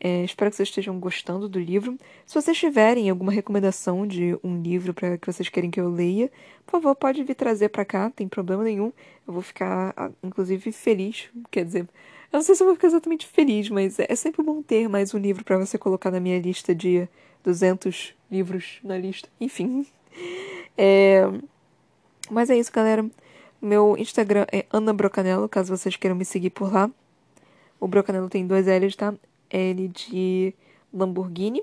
É, 0.00 0.22
espero 0.22 0.50
que 0.50 0.56
vocês 0.56 0.68
estejam 0.68 0.98
gostando 1.00 1.48
do 1.48 1.58
livro. 1.58 1.98
Se 2.24 2.34
vocês 2.34 2.56
tiverem 2.56 3.10
alguma 3.10 3.32
recomendação 3.32 4.06
de 4.06 4.38
um 4.44 4.62
livro 4.62 4.94
para 4.94 5.18
que 5.18 5.26
vocês 5.26 5.48
querem 5.48 5.70
que 5.70 5.80
eu 5.80 5.90
leia, 5.90 6.30
por 6.64 6.72
favor, 6.72 6.94
pode 6.94 7.24
vir 7.24 7.34
trazer 7.34 7.68
para 7.70 7.84
cá, 7.84 8.10
tem 8.10 8.28
problema 8.28 8.62
nenhum. 8.62 8.92
Eu 9.26 9.32
vou 9.32 9.42
ficar, 9.42 9.92
ah, 9.96 10.10
inclusive, 10.22 10.70
feliz. 10.70 11.28
Quer 11.50 11.64
dizer, 11.64 11.88
eu 12.32 12.36
não 12.36 12.42
sei 12.42 12.54
se 12.54 12.62
eu 12.62 12.66
vou 12.66 12.76
ficar 12.76 12.88
exatamente 12.88 13.26
feliz, 13.26 13.68
mas 13.70 13.98
é 13.98 14.14
sempre 14.14 14.42
bom 14.42 14.62
ter 14.62 14.88
mais 14.88 15.14
um 15.14 15.18
livro 15.18 15.44
para 15.44 15.58
você 15.58 15.76
colocar 15.76 16.10
na 16.10 16.20
minha 16.20 16.38
lista 16.38 16.74
de 16.74 17.08
200 17.42 18.14
livros 18.30 18.78
na 18.84 18.96
lista. 18.96 19.28
Enfim. 19.40 19.86
É... 20.80 21.28
Mas 22.30 22.50
é 22.50 22.56
isso, 22.56 22.70
galera. 22.70 23.04
Meu 23.60 23.96
Instagram 23.98 24.46
é 24.52 24.64
Ana 24.70 24.92
Brocanello, 24.92 25.48
caso 25.48 25.76
vocês 25.76 25.96
queiram 25.96 26.16
me 26.16 26.24
seguir 26.24 26.50
por 26.50 26.72
lá. 26.72 26.88
O 27.80 27.88
Brocanello 27.88 28.28
tem 28.28 28.46
dois 28.46 28.66
L's, 28.66 28.94
tá? 28.94 29.12
L 29.50 29.88
de 29.88 30.54
Lamborghini. 30.92 31.62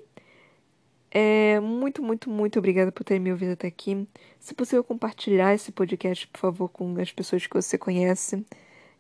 É, 1.12 1.60
muito, 1.62 2.04
muito, 2.04 2.30
muito 2.30 2.60
obrigada 2.60 2.92
por 2.92 3.04
ter 3.06 3.20
me 3.20 3.32
ouvido 3.32 3.54
até 3.54 3.68
aqui. 3.68 4.06
Se 4.40 4.54
possível, 4.54 4.84
compartilhar 4.84 5.54
esse 5.54 5.72
podcast, 5.72 6.28
por 6.28 6.40
favor, 6.40 6.70
com 6.70 7.00
as 7.00 7.12
pessoas 7.12 7.48
que 7.48 7.54
você 7.56 7.78
conhece. 7.78 8.46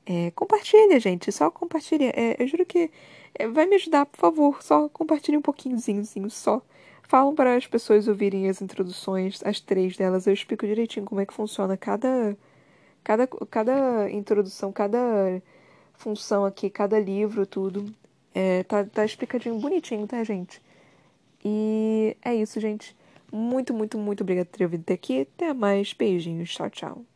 É, 0.05 0.31
compartilha, 0.31 0.99
gente. 0.99 1.31
Só 1.31 1.51
compartilha. 1.51 2.13
É, 2.15 2.41
eu 2.41 2.47
juro 2.47 2.65
que 2.65 2.91
é, 3.33 3.47
vai 3.47 3.65
me 3.65 3.75
ajudar, 3.75 4.05
por 4.05 4.17
favor. 4.17 4.63
Só 4.63 4.87
compartilhe 4.89 5.37
um 5.37 5.41
pouquinhozinho, 5.41 6.05
só. 6.29 6.61
Falam 7.03 7.35
para 7.35 7.55
as 7.55 7.67
pessoas 7.67 8.07
ouvirem 8.07 8.49
as 8.49 8.61
introduções, 8.61 9.41
as 9.43 9.59
três 9.59 9.97
delas. 9.97 10.25
Eu 10.27 10.33
explico 10.33 10.65
direitinho 10.65 11.05
como 11.05 11.21
é 11.21 11.25
que 11.25 11.33
funciona 11.33 11.77
cada, 11.77 12.37
cada, 13.03 13.27
cada 13.27 14.09
introdução, 14.11 14.71
cada 14.71 15.41
função 15.93 16.45
aqui, 16.45 16.69
cada 16.69 16.99
livro, 16.99 17.45
tudo. 17.45 17.93
É, 18.35 18.63
tá, 18.63 18.83
tá 18.85 19.05
explicadinho 19.05 19.59
bonitinho, 19.59 20.05
tá, 20.07 20.23
gente? 20.23 20.61
E 21.43 22.17
é 22.23 22.35
isso, 22.35 22.59
gente. 22.59 22.95
Muito, 23.31 23.73
muito, 23.73 23.97
muito 23.97 24.21
obrigada 24.21 24.45
por 24.49 24.57
ter 24.57 24.65
ouvido 24.65 24.81
até 24.81 24.93
aqui. 24.95 25.21
Até 25.21 25.53
mais. 25.53 25.93
Beijinhos. 25.93 26.51
Tchau, 26.53 26.69
tchau. 26.69 27.14